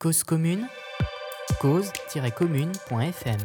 Cause 0.00 0.24
commune, 0.24 0.66
cause-commune.fm. 1.60 3.38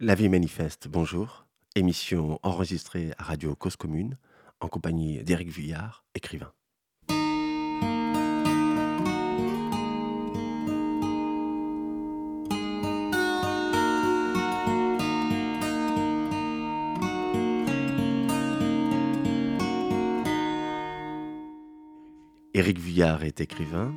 La 0.00 0.16
vie 0.16 0.28
manifeste, 0.28 0.88
bonjour. 0.88 1.46
Émission 1.76 2.40
enregistrée 2.42 3.12
à 3.16 3.22
Radio 3.22 3.54
Cause 3.54 3.76
Commune 3.76 4.18
en 4.58 4.66
compagnie 4.66 5.22
d'Éric 5.22 5.50
Vuillard, 5.50 6.04
écrivain. 6.16 6.52
Éric 22.62 22.78
Vuillard 22.78 23.24
est 23.24 23.40
écrivain. 23.40 23.92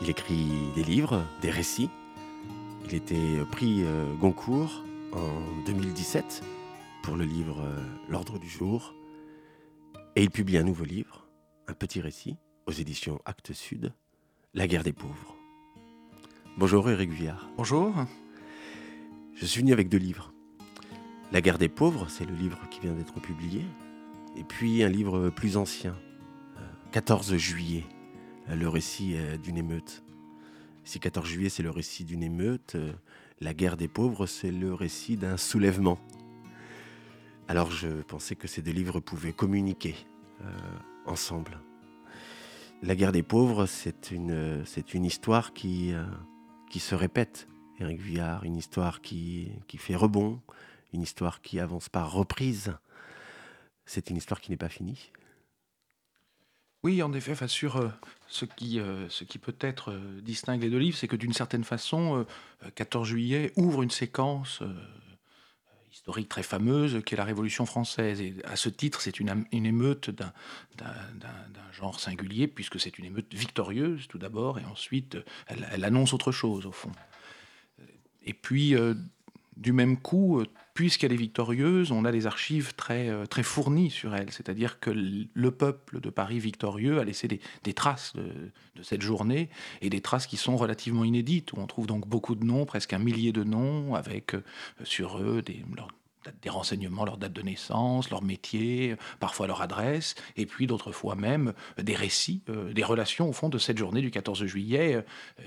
Il 0.00 0.08
écrit 0.08 0.46
des 0.76 0.84
livres, 0.84 1.24
des 1.42 1.50
récits. 1.50 1.90
Il 2.86 2.94
était 2.94 3.44
pris 3.50 3.82
euh, 3.82 4.14
Goncourt 4.14 4.84
en 5.12 5.64
2017 5.66 6.44
pour 7.02 7.16
le 7.16 7.24
livre 7.24 7.62
euh, 7.64 7.76
L'ordre 8.08 8.38
du 8.38 8.48
jour. 8.48 8.94
Et 10.14 10.22
il 10.22 10.30
publie 10.30 10.56
un 10.56 10.62
nouveau 10.62 10.84
livre, 10.84 11.26
un 11.66 11.72
petit 11.72 12.00
récit, 12.00 12.36
aux 12.68 12.70
éditions 12.70 13.20
Actes 13.24 13.52
Sud, 13.52 13.92
La 14.54 14.68
guerre 14.68 14.84
des 14.84 14.92
pauvres. 14.92 15.34
Bonjour 16.56 16.88
Éric 16.88 17.10
Vuillard. 17.10 17.50
Bonjour. 17.56 17.92
Je 19.34 19.46
suis 19.46 19.62
venu 19.62 19.72
avec 19.72 19.88
deux 19.88 19.98
livres. 19.98 20.32
La 21.32 21.40
guerre 21.40 21.58
des 21.58 21.68
pauvres, 21.68 22.06
c'est 22.08 22.24
le 22.24 22.36
livre 22.36 22.60
qui 22.70 22.78
vient 22.78 22.94
d'être 22.94 23.20
publié. 23.20 23.62
Et 24.36 24.44
puis 24.44 24.84
un 24.84 24.88
livre 24.88 25.30
plus 25.30 25.56
ancien, 25.56 25.96
14 26.94 27.36
juillet, 27.38 27.82
euh, 28.48 28.54
le 28.54 28.68
récit 28.68 29.16
euh, 29.16 29.36
d'une 29.36 29.56
émeute. 29.56 30.04
Si 30.84 31.00
14 31.00 31.26
juillet, 31.26 31.48
c'est 31.48 31.64
le 31.64 31.70
récit 31.70 32.04
d'une 32.04 32.22
émeute, 32.22 32.76
euh, 32.76 32.92
la 33.40 33.52
guerre 33.52 33.76
des 33.76 33.88
pauvres, 33.88 34.26
c'est 34.28 34.52
le 34.52 34.72
récit 34.72 35.16
d'un 35.16 35.36
soulèvement. 35.36 35.98
Alors 37.48 37.72
je 37.72 37.88
pensais 38.02 38.36
que 38.36 38.46
ces 38.46 38.62
deux 38.62 38.70
livres 38.70 39.00
pouvaient 39.00 39.32
communiquer 39.32 39.96
ensemble. 41.04 41.58
La 42.80 42.94
guerre 42.94 43.10
des 43.10 43.24
pauvres, 43.24 43.66
c'est 43.66 44.12
une, 44.12 44.64
histoire 44.94 45.52
qui, 45.52 45.92
se 46.78 46.94
répète, 46.94 47.48
Éric 47.80 48.00
Vuillard, 48.00 48.44
une 48.44 48.56
histoire 48.56 49.00
qui, 49.00 49.50
qui 49.66 49.78
fait 49.78 49.96
rebond, 49.96 50.40
une 50.92 51.02
histoire 51.02 51.42
qui 51.42 51.58
avance 51.58 51.88
par 51.88 52.12
reprise. 52.12 52.72
C'est 53.84 54.10
une 54.10 54.16
histoire 54.16 54.40
qui 54.40 54.52
n'est 54.52 54.56
pas 54.56 54.68
finie. 54.68 55.10
Oui, 56.84 57.02
en 57.02 57.14
effet, 57.14 57.32
enfin, 57.32 57.48
sur 57.48 57.78
euh, 57.78 57.88
ce, 58.28 58.44
qui, 58.44 58.78
euh, 58.78 59.08
peut-être 59.40 59.90
euh, 59.90 60.20
distingue 60.20 60.60
les 60.60 60.68
deux 60.68 60.78
livres, 60.78 60.98
c'est 60.98 61.08
que 61.08 61.16
d'une 61.16 61.32
certaine 61.32 61.64
façon, 61.64 62.26
14 62.74 63.08
juillet 63.08 63.52
ouvre 63.56 63.82
une 63.82 63.90
séquence 63.90 64.62
historique 65.90 66.28
très 66.28 66.42
fameuse 66.42 67.00
qui 67.06 67.14
est 67.14 67.16
la 67.16 67.24
Révolution 67.24 67.64
française. 67.64 68.20
Et 68.20 68.34
à 68.44 68.56
ce 68.56 68.68
titre, 68.68 69.00
c'est 69.00 69.18
une, 69.18 69.46
émeute 69.52 70.10
d'un 70.10 70.32
genre 71.72 71.98
singulier, 71.98 72.48
puisque 72.48 72.78
c'est 72.78 72.98
une 72.98 73.06
émeute 73.06 73.32
victorieuse 73.32 74.06
tout 74.06 74.18
d'abord, 74.18 74.58
et 74.58 74.64
ensuite 74.66 75.16
elle, 75.46 75.84
annonce 75.84 76.12
autre 76.12 76.32
chose 76.32 76.66
au 76.66 76.72
fond. 76.72 76.92
Du 79.56 79.72
même 79.72 79.96
coup, 79.96 80.40
euh, 80.40 80.46
puisqu'elle 80.74 81.12
est 81.12 81.16
victorieuse, 81.16 81.92
on 81.92 82.04
a 82.04 82.12
des 82.12 82.26
archives 82.26 82.74
très, 82.74 83.08
euh, 83.08 83.26
très 83.26 83.42
fournies 83.42 83.90
sur 83.90 84.14
elle. 84.14 84.30
C'est-à-dire 84.30 84.80
que 84.80 84.90
le 84.90 85.50
peuple 85.50 86.00
de 86.00 86.10
Paris 86.10 86.38
victorieux 86.38 86.98
a 86.98 87.04
laissé 87.04 87.28
des, 87.28 87.74
traces 87.74 88.14
de, 88.16 88.82
cette 88.82 89.02
journée, 89.02 89.48
et 89.82 89.90
des 89.90 90.00
traces 90.00 90.26
qui 90.26 90.36
sont 90.36 90.56
relativement 90.56 91.04
inédites, 91.04 91.52
où 91.52 91.56
on 91.58 91.66
trouve 91.66 91.86
donc 91.86 92.08
beaucoup 92.08 92.34
de 92.34 92.44
noms, 92.44 92.66
presque 92.66 92.92
un 92.92 92.98
millier 92.98 93.32
de 93.32 93.44
noms, 93.44 93.94
avec 93.94 94.34
euh, 94.34 94.42
sur 94.82 95.18
eux 95.18 95.42
des, 95.42 95.64
des 96.42 96.50
renseignements, 96.50 97.04
leur 97.04 97.16
date 97.16 97.32
de 97.32 97.42
naissance, 97.42 98.10
leur 98.10 98.22
métier, 98.22 98.96
parfois 99.20 99.46
leur 99.46 99.62
adresse, 99.62 100.14
et 100.36 100.46
puis 100.46 100.66
d'autres 100.66 100.92
fois 100.92 101.14
même 101.14 101.52
euh, 101.78 101.82
des 101.82 101.94
récits, 101.94 102.42
euh, 102.48 102.72
des 102.72 102.84
relations 102.84 103.28
au 103.28 103.32
fond 103.32 103.48
de 103.48 103.58
cette 103.58 103.78
journée 103.78 104.00
du 104.00 104.10
14 104.10 104.44
juillet, 104.44 104.96
euh, 104.96 105.02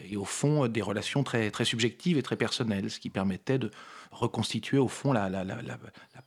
et 0.10 0.18
au 0.18 0.26
fond 0.26 0.68
des 0.68 0.82
relations 0.82 1.24
très, 1.24 1.52
très 1.52 1.66
subjectives 1.66 2.18
et 2.18 2.24
très 2.24 2.36
personnelles, 2.36 2.90
ce 2.90 3.00
qui 3.00 3.10
permettait 3.10 3.60
de 3.60 3.72
reconstituer 4.12 4.78
au 4.78 4.88
fond 4.88 5.12
la, 5.14 5.30
la, 5.30 5.44
la, 5.44 5.62
la 5.62 5.78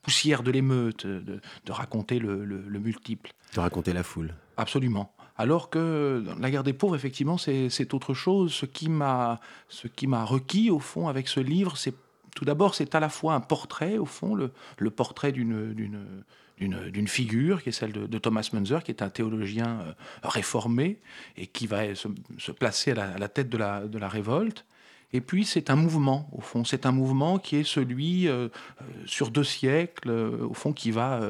poussière 0.02 0.42
de 0.42 0.50
l'émeute, 0.50 1.06
de, 1.06 1.40
de, 1.64 1.72
raconter 1.72 2.18
le, 2.18 2.44
le, 2.44 2.78
multiple. 2.78 3.32
De 3.54 3.60
raconter 3.60 3.92
la 3.92 4.02
foule. 4.02 4.34
Absolument. 4.56 5.14
Alors 5.36 5.70
que 5.70 6.24
la 6.38 6.50
guerre 6.50 6.64
des 6.64 6.74
pauvres, 6.74 6.94
effectivement, 6.94 7.38
c'est 7.38 7.94
autre 7.94 8.12
chose. 8.12 8.52
Ce 8.52 8.66
qui 8.66 8.88
m'a 8.90 9.40
requis, 9.70 10.70
au 10.70 10.78
fond, 10.78 11.08
avec 11.08 11.28
ce 11.28 11.40
livre, 11.40 11.78
c'est 11.78 11.94
tout 12.34 12.44
d'abord, 12.44 12.74
c'est 12.74 12.94
à 12.94 13.00
la 13.00 13.08
fois 13.08 13.34
un 13.34 13.40
portrait, 13.40 13.98
au 13.98 14.06
fond, 14.06 14.34
le, 14.34 14.90
portrait 14.90 15.32
d'une 15.32 17.08
figure, 17.08 17.62
qui 17.62 17.70
est 17.70 17.72
celle 17.72 17.92
de, 17.92 18.18
Thomas 18.18 18.48
Munzer, 18.52 18.82
qui 18.82 18.90
est 18.90 19.02
un 19.02 19.08
théologien 19.08 19.80
euh, 19.80 19.92
réformé 20.22 21.00
et 21.36 21.46
qui 21.46 21.66
va 21.66 21.94
se, 21.94 22.08
placer 22.52 22.92
à 22.92 23.18
la, 23.18 23.28
tête 23.28 23.48
de 23.48 23.58
la, 23.58 24.08
révolte. 24.08 24.64
Et 25.12 25.20
puis 25.20 25.44
c'est 25.44 25.70
un 25.70 25.76
mouvement, 25.76 26.30
au 26.32 26.40
fond, 26.40 26.64
c'est 26.64 26.86
un 26.86 26.92
mouvement 26.92 27.38
qui 27.38 27.56
est 27.56 27.64
celui, 27.64 28.28
euh, 28.28 28.46
euh, 28.80 28.84
sur 29.06 29.32
deux 29.32 29.42
siècles, 29.42 30.10
au 30.10 30.54
fond, 30.54 30.72
qui 30.72 30.92
va 30.92 31.20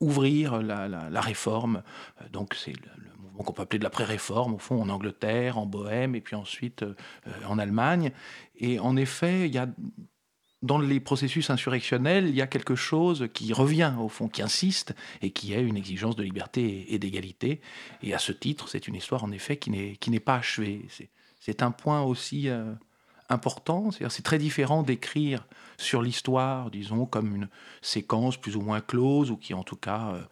ouvrir 0.00 0.62
la, 0.62 1.20
réforme. 1.20 1.82
Donc 2.32 2.54
c'est 2.54 2.72
le, 2.72 3.12
mouvement 3.20 3.42
qu'on 3.42 3.52
peut 3.52 3.62
appeler 3.62 3.80
de 3.80 3.84
la 3.84 3.90
pré-réforme, 3.90 4.54
au 4.54 4.58
fond, 4.58 4.80
en 4.80 4.88
Angleterre, 4.90 5.58
en 5.58 5.66
Bohème, 5.66 6.14
et 6.14 6.20
puis 6.20 6.36
ensuite 6.36 6.84
en 7.48 7.58
Allemagne. 7.58 8.12
Et 8.58 8.78
en 8.78 8.96
effet, 8.96 9.46
il 9.48 9.54
y 9.54 9.58
a 9.58 9.68
dans 10.62 10.78
les 10.78 11.00
processus 11.00 11.50
insurrectionnels, 11.50 12.28
il 12.28 12.34
y 12.34 12.42
a 12.42 12.46
quelque 12.46 12.74
chose 12.74 13.28
qui 13.34 13.52
revient 13.52 13.92
au 14.00 14.08
fond, 14.08 14.28
qui 14.28 14.42
insiste 14.42 14.94
et 15.22 15.30
qui 15.30 15.52
est 15.52 15.62
une 15.62 15.76
exigence 15.76 16.16
de 16.16 16.22
liberté 16.22 16.92
et 16.92 16.98
d'égalité. 16.98 17.60
Et 18.02 18.14
à 18.14 18.18
ce 18.18 18.32
titre, 18.32 18.68
c'est 18.68 18.88
une 18.88 18.94
histoire 18.94 19.24
en 19.24 19.30
effet 19.32 19.56
qui 19.58 19.70
n'est 19.70 20.20
pas 20.20 20.36
achevée. 20.36 20.86
C'est 21.40 21.62
un 21.62 21.70
point 21.70 22.02
aussi 22.02 22.48
euh, 22.48 22.72
important. 23.28 23.90
C'est 23.90 24.22
très 24.22 24.38
différent 24.38 24.82
d'écrire 24.82 25.46
sur 25.76 26.02
l'histoire, 26.02 26.70
disons, 26.70 27.06
comme 27.06 27.34
une 27.34 27.48
séquence 27.82 28.36
plus 28.36 28.56
ou 28.56 28.62
moins 28.62 28.80
close 28.80 29.30
ou 29.30 29.36
qui 29.36 29.54
en 29.54 29.62
tout 29.62 29.76
cas 29.76 30.12
euh, 30.12 30.22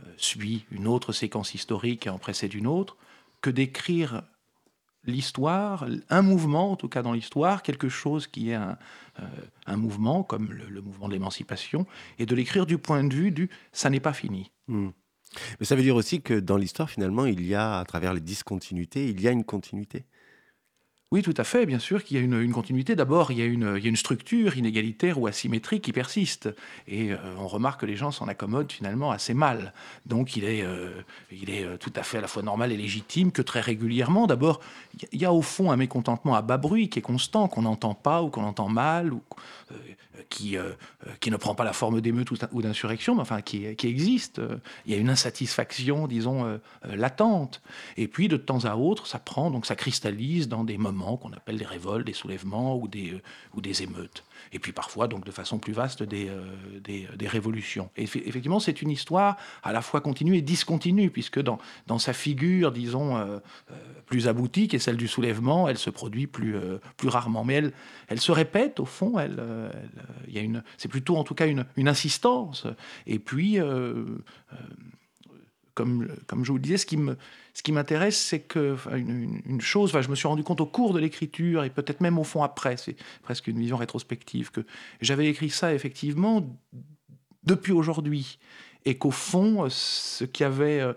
euh, 0.00 0.12
suit 0.16 0.64
une 0.70 0.86
autre 0.86 1.12
séquence 1.12 1.54
historique 1.54 2.06
et 2.06 2.10
en 2.10 2.18
précède 2.18 2.54
une 2.54 2.66
autre, 2.66 2.96
que 3.40 3.50
d'écrire 3.50 4.22
l'histoire, 5.04 5.86
un 6.10 6.22
mouvement 6.22 6.72
en 6.72 6.76
tout 6.76 6.88
cas 6.88 7.02
dans 7.02 7.12
l'histoire, 7.12 7.62
quelque 7.62 7.88
chose 7.88 8.26
qui 8.26 8.50
est 8.50 8.54
un, 8.54 8.78
euh, 9.20 9.76
mouvement 9.76 10.22
comme 10.22 10.52
le, 10.52 10.80
mouvement 10.80 11.08
de 11.08 11.12
l'émancipation, 11.12 11.86
et 12.18 12.26
de 12.26 12.34
l'écrire 12.34 12.66
du 12.66 12.78
point 12.78 13.04
de 13.04 13.14
vue 13.14 13.30
du 13.30 13.50
ça 13.72 13.90
n'est 13.90 14.00
pas 14.00 14.12
fini. 14.12 14.50
Hmm. 14.68 14.90
Mais 15.58 15.66
ça 15.66 15.74
veut 15.74 15.82
dire 15.82 15.96
aussi 15.96 16.20
que 16.20 16.34
dans 16.34 16.56
l'histoire, 16.56 16.90
finalement, 16.90 17.24
il 17.24 17.44
y 17.46 17.54
a, 17.54 17.78
à 17.78 17.84
travers 17.84 18.12
les 18.12 18.20
discontinuités, 18.20 19.08
il 19.08 19.20
y 19.20 19.28
a 19.28 19.30
une 19.30 19.44
continuité. 19.44 20.04
Oui, 21.12 21.20
tout 21.20 21.34
à 21.36 21.44
fait, 21.44 21.66
bien 21.66 21.78
sûr 21.78 22.02
qu'il 22.02 22.16
y 22.16 22.20
a 22.20 22.22
une, 22.22 22.52
continuité. 22.52 22.96
D'abord, 22.96 23.32
il, 23.32 23.38
y 23.38 23.42
a 23.42 23.44
une 23.44 23.96
structure 23.96 24.56
inégalitaire 24.56 25.20
ou 25.20 25.26
asymétrique 25.26 25.84
qui 25.84 25.92
persiste. 25.92 26.48
Et 26.88 27.12
euh, 27.12 27.18
on 27.38 27.48
remarque 27.48 27.82
que 27.82 27.86
les 27.86 27.96
gens 27.96 28.10
s'en 28.10 28.28
accommodent 28.28 28.72
finalement 28.72 29.10
assez 29.10 29.34
mal. 29.34 29.74
Donc 30.06 30.36
il 30.36 30.44
est, 30.44 30.62
euh, 30.62 30.88
il 31.30 31.50
est 31.50 31.64
euh, 31.64 31.76
tout 31.76 31.92
à 31.96 32.02
fait 32.02 32.16
à 32.16 32.22
la 32.22 32.28
fois 32.28 32.42
normal 32.42 32.72
et 32.72 32.78
légitime 32.78 33.30
que 33.30 33.42
très 33.42 33.60
régulièrement, 33.60 34.26
d'abord, 34.26 34.60
il 35.12 35.20
y 35.20 35.26
a 35.26 35.34
au 35.34 35.42
fond 35.42 35.70
un 35.70 35.76
mécontentement 35.76 36.34
à 36.34 36.40
bas 36.40 36.56
bruit 36.56 36.88
qui 36.88 37.00
est 37.00 37.02
constant, 37.02 37.46
qu'on 37.46 37.62
n'entend 37.62 37.92
pas 37.92 38.22
ou 38.22 38.30
qu'on 38.30 38.44
entend 38.44 38.70
mal, 38.70 39.12
ou 39.12 39.20
qui, 40.28 40.56
qui 41.20 41.30
ne 41.30 41.36
prend 41.36 41.54
pas 41.54 41.64
la 41.64 41.72
forme 41.72 42.00
d'émeute 42.00 42.30
ou 42.30 42.62
d'insurrection, 42.62 43.14
mais 43.14 43.20
enfin 43.20 43.40
qui, 43.42 43.74
qui 43.76 43.86
existe. 43.86 44.40
Il 44.86 44.92
y 44.92 44.94
a 44.94 44.98
une 44.98 45.10
insatisfaction, 45.10 46.06
disons, 46.06 46.58
latente. 46.84 47.62
Et 47.96 48.08
puis 48.08 48.28
de 48.28 48.36
temps 48.36 48.64
à 48.64 48.76
autre, 48.76 49.06
ça 49.06 49.18
prend, 49.18 49.50
donc 49.50 49.66
ça 49.66 49.76
cristallise 49.76 50.48
dans 50.48 50.64
des 50.64 50.78
moments 50.78 51.16
qu'on 51.16 51.32
appelle 51.32 51.58
des 51.58 51.66
révoltes, 51.66 52.06
des 52.06 52.12
soulèvements 52.12 52.76
ou 52.76 52.88
des, 52.88 53.12
euh, 53.12 53.22
ou 53.54 53.60
des 53.60 53.82
émeutes. 53.82 54.24
Et 54.52 54.58
puis 54.58 54.72
parfois, 54.72 55.08
donc 55.08 55.24
de 55.24 55.30
façon 55.30 55.58
plus 55.58 55.72
vaste, 55.72 56.02
des, 56.02 56.28
euh, 56.28 56.42
des, 56.82 57.08
des, 57.16 57.28
révolutions. 57.28 57.90
Effectivement, 57.96 58.60
c'est 58.60 58.82
une 58.82 58.90
histoire 58.90 59.36
à 59.62 59.72
la 59.72 59.82
fois 59.82 60.00
continue 60.00 60.36
et 60.36 60.42
discontinue, 60.42 61.10
puisque 61.10 61.40
dans, 61.40 61.58
dans 61.86 61.98
sa 61.98 62.12
figure, 62.12 62.72
disons, 62.72 63.16
euh, 63.16 63.38
plus 64.06 64.28
aboutie, 64.28 64.68
qui 64.68 64.76
est 64.76 64.80
celle 64.80 64.96
du 64.96 65.08
soulèvement, 65.08 65.68
elle 65.68 65.78
se 65.78 65.90
produit 65.90 66.26
plus, 66.26 66.56
plus 66.96 67.08
rarement. 67.08 67.44
Mais 67.44 67.54
elle, 67.54 67.72
elle 68.08 68.20
se 68.20 68.32
répète, 68.32 68.80
au 68.80 68.84
fond, 68.84 69.18
elle, 69.18 69.40
une, 70.34 70.62
c'est 70.76 70.88
plutôt 70.88 71.16
en 71.16 71.24
tout 71.24 71.34
cas 71.34 71.46
une, 71.46 71.64
une 71.76 71.88
insistance. 71.88 72.66
Et 73.06 73.18
puis, 73.18 73.58
comme, 75.74 76.08
je 76.42 76.48
vous 76.48 76.58
le 76.58 76.62
disais, 76.62 76.76
ce 76.76 76.86
qui 76.86 77.72
m'intéresse, 77.72 78.18
c'est 78.18 78.40
que 78.40 78.76
une, 78.94 79.60
chose, 79.60 79.92
je 80.00 80.08
me 80.08 80.14
suis 80.14 80.28
rendu 80.28 80.42
compte 80.42 80.60
au 80.60 80.66
cours 80.66 80.92
de 80.92 80.98
l'écriture 80.98 81.64
et 81.64 81.70
peut-être 81.70 82.00
même 82.00 82.18
au 82.18 82.24
fond 82.24 82.42
après, 82.42 82.76
c'est 82.76 82.96
presque 83.22 83.46
une 83.48 83.58
vision 83.58 83.76
rétrospective, 83.76 84.50
que 84.50 84.64
j'avais 85.00 85.26
écrit 85.26 85.50
ça 85.50 85.74
effectivement 85.74 86.58
depuis 87.44 87.72
aujourd'hui. 87.72 88.38
Et 88.84 88.98
qu'au 88.98 89.12
fond, 89.12 89.68
ce 89.70 90.24
qui 90.24 90.42
avait, 90.42 90.80
euh, 90.80 90.92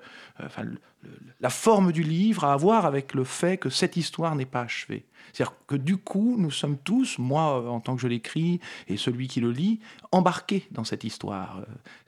la 1.39 1.49
forme 1.49 1.91
du 1.91 2.03
livre 2.03 2.43
a 2.45 2.53
à 2.53 2.57
voir 2.57 2.85
avec 2.85 3.13
le 3.13 3.23
fait 3.23 3.57
que 3.57 3.69
cette 3.69 3.97
histoire 3.97 4.35
n'est 4.35 4.45
pas 4.45 4.61
achevée. 4.61 5.05
C'est-à-dire 5.33 5.55
que 5.67 5.75
du 5.75 5.97
coup, 5.97 6.35
nous 6.37 6.51
sommes 6.51 6.77
tous, 6.77 7.17
moi 7.17 7.69
en 7.69 7.79
tant 7.79 7.95
que 7.95 8.01
je 8.01 8.07
l'écris 8.07 8.59
et 8.87 8.97
celui 8.97 9.27
qui 9.27 9.41
le 9.41 9.51
lit, 9.51 9.79
embarqués 10.11 10.67
dans 10.71 10.83
cette 10.83 11.03
histoire. 11.03 11.59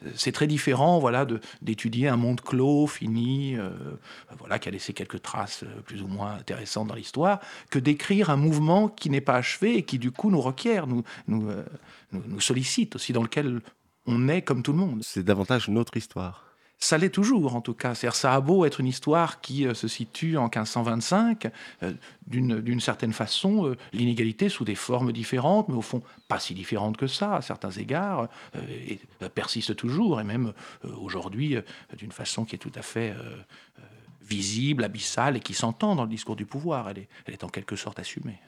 Euh, 0.06 0.10
c'est 0.16 0.32
très 0.32 0.48
différent, 0.48 1.00
voilà, 1.00 1.28
d'étudier 1.62 2.08
un 2.08 2.16
monde 2.16 2.42
clos, 2.42 2.88
fini, 2.88 3.56
euh, 3.58 3.70
voilà, 4.40 4.60
qui 4.60 4.70
a 4.70 4.72
laissé 4.72 4.94
quelques 4.94 5.22
traces 5.22 5.64
euh, 5.64 5.82
plus 5.82 6.02
ou 6.02 6.08
moins 6.08 6.36
intéressantes 6.36 6.88
dans 6.88 6.96
l'histoire, 6.96 7.40
que 7.70 7.80
d'écrire 7.80 8.30
un 8.30 8.38
mouvement 8.38 8.88
qui 8.88 9.10
n'est 9.10 9.22
pas 9.22 9.36
achevé 9.36 9.78
et 9.78 9.84
qui 9.84 10.00
du 10.00 10.12
coup 10.12 10.32
nous 10.32 10.42
requiert, 10.42 10.88
nous, 10.88 11.04
nous, 11.28 11.50
nous 12.12 12.40
sollicite 12.40 12.96
aussi, 12.96 13.14
dans 13.14 13.24
lequel 13.24 13.62
on 14.06 14.30
est 14.30 14.42
comme 14.42 14.64
tout 14.64 14.72
le 14.72 14.80
monde. 14.80 15.02
C'est 15.04 15.24
davantage 15.24 15.68
notre 15.68 15.98
histoire 15.98 16.47
ça 16.80 16.98
l'est 16.98 17.10
toujours 17.10 17.56
en 17.56 17.62
tout 17.62 17.74
cas. 17.74 17.96
ça 17.96 18.34
a 18.34 18.42
beau 18.42 18.66
être 18.66 18.80
une 18.80 18.88
histoire 18.88 19.42
qui 19.42 19.66
euh, 19.66 19.74
se 19.74 19.88
situe 19.88 20.38
en 20.38 20.44
1525, 20.44 21.50
euh, 21.84 21.94
d'une 22.28 22.80
certaine 22.80 23.14
façon, 23.14 23.66
euh, 23.66 23.78
l'inégalité 23.94 24.50
sous 24.50 24.64
des 24.64 24.76
formes 24.76 25.12
différentes, 25.12 25.70
mais 25.70 25.76
au 25.76 25.82
fond 25.82 26.02
pas 26.28 26.40
si 26.40 26.54
différentes 26.54 26.98
que 26.98 27.08
ça 27.08 27.36
à 27.36 27.42
certains 27.42 27.72
égards, 27.72 28.28
persiste 29.34 29.76
toujours, 29.76 30.20
et 30.20 30.24
même 30.24 30.54
aujourd'hui 30.84 31.56
d'une 31.98 32.12
façon 32.12 32.44
qui 32.44 32.56
est 32.56 32.60
tout 32.60 32.72
à 32.76 32.82
fait 32.82 33.16
visible, 34.22 34.84
abyssale, 34.84 35.38
et 35.38 35.40
qui 35.40 35.54
s'entend 35.54 35.96
dans 35.96 36.04
le 36.04 36.10
discours 36.10 36.36
du 36.36 36.46
pouvoir. 36.46 36.90
Elle 36.90 37.00
est, 37.00 37.10
elle 37.26 37.34
est 37.34 37.44
en 37.46 37.50
quelque 37.50 37.78
sorte 37.78 38.00
assumée. 38.00 38.40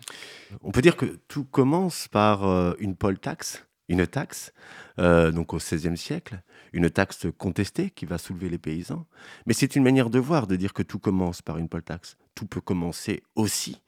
On 0.61 0.71
peut 0.71 0.81
dire 0.81 0.97
que 0.97 1.19
tout 1.27 1.45
commence 1.45 2.09
par 2.09 2.43
une 2.79 2.95
poll 2.95 3.17
taxe? 3.17 3.68
Une 3.89 4.05
taxe, 4.07 4.53
euh, 4.99 5.31
donc 5.31 5.53
au 5.53 5.57
XVIe 5.57 5.97
siècle, 5.97 6.41
une 6.71 6.89
taxe 6.89 7.25
contestée 7.37 7.89
qui 7.89 8.05
va 8.05 8.17
soulever 8.17 8.47
les 8.47 8.59
paysans. 8.59 9.05
Mais 9.47 9.53
c'est 9.53 9.75
une 9.75 9.83
manière 9.83 10.11
de 10.11 10.19
voir, 10.19 10.47
de 10.47 10.55
dire 10.55 10.73
que 10.73 10.83
tout 10.83 10.99
commence 10.99 11.41
par 11.41 11.57
une 11.57 11.67
poll 11.67 11.83
taxe. 11.83 12.15
Tout 12.35 12.45
peut 12.45 12.61
commencer 12.61 13.23
aussi 13.35 13.81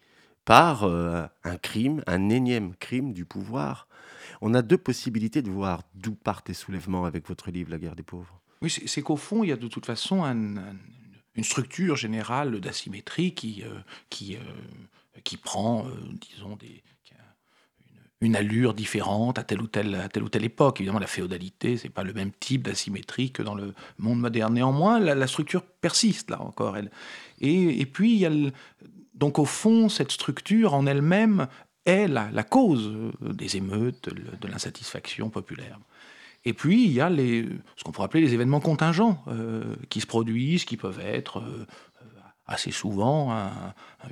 par 0.44 0.83
euh, 0.83 1.25
un 1.44 1.57
crime, 1.57 2.03
un 2.07 2.30
énième 2.30 2.75
crime 2.75 3.13
du 3.13 3.25
pouvoir. 3.25 3.88
On 4.42 4.56
a 4.56 4.63
deux 4.63 4.77
possibilités 4.77 5.44
de 5.44 5.51
voir 5.51 5.83
d'où 5.94 6.15
partent 6.15 6.50
les 6.50 6.56
soulèvements 6.56 7.06
avec 7.06 7.27
votre 7.27 7.51
livre 7.51 7.69
La 7.69 7.77
guerre 7.77 7.95
des 7.95 8.03
pauvres. 8.03 8.42
Oui, 8.63 8.71
c'est 8.71 9.01
qu'au 9.01 9.18
fond, 9.18 9.44
il 9.44 9.50
y 9.50 9.53
a 9.53 9.57
de 9.57 9.68
toute 9.68 9.86
façon 9.86 10.24
une 10.24 11.44
structure 11.44 11.95
générale 11.95 12.59
d'asymétrie 12.59 13.33
qui, 13.33 13.63
euh, 13.63 13.80
qui, 14.09 14.38
qui 15.24 15.38
prend, 15.38 15.86
disons, 16.13 16.56
des, 16.56 16.83
une 18.22 18.36
allure 18.36 18.74
différente 18.74 19.40
à 19.40 19.44
telle 19.44 19.62
ou 19.62 19.68
telle, 19.68 20.08
telle 20.14 20.24
ou 20.24 20.30
telle 20.30 20.46
époque. 20.46 20.80
Évidemment, 20.80 21.00
la 21.00 21.08
féodalité, 21.08 21.78
c'est 21.78 21.90
pas 21.90 22.04
le 22.04 22.14
même 22.14 22.32
type 22.40 22.64
d'asymétrie 22.64 23.32
que 23.32 23.42
dans 23.42 23.56
le 23.56 23.74
monde 23.98 24.20
moderne. 24.20 24.54
Néanmoins, 24.54 25.00
la, 25.00 25.28
structure 25.28 25.64
persiste 25.64 26.30
là 26.30 26.42
encore. 26.42 26.78
Elle. 26.78 26.92
Et, 27.40 27.82
et 27.82 27.86
puis, 27.86 28.14
il 28.14 28.20
y 28.20 28.26
a 28.26 28.32
donc 29.22 29.38
au 29.38 29.46
fond, 29.46 29.88
cette 29.88 30.12
structure 30.12 30.74
en 30.74 30.88
elle-même 30.88 31.48
est 31.86 32.08
la, 32.08 32.44
cause 32.44 32.92
des 33.22 33.58
émeutes, 33.58 34.10
de, 34.10 34.48
l'insatisfaction 34.48 35.30
populaire. 35.30 35.80
Et 36.44 36.54
puis, 36.54 36.86
il 36.86 36.92
y 36.92 37.02
a 37.02 37.10
les, 37.10 37.48
ce 37.76 37.84
qu'on 37.84 37.92
pourrait 37.92 38.06
appeler 38.06 38.24
les 38.24 38.34
événements 38.34 38.60
contingents 38.60 39.24
euh, 39.28 39.76
qui 39.90 40.02
se 40.02 40.08
produisent, 40.08 40.66
qui 40.66 40.76
peuvent 40.76 41.00
être 41.00 41.38
euh, 41.38 41.68
assez 42.48 42.72
souvent 42.72 43.32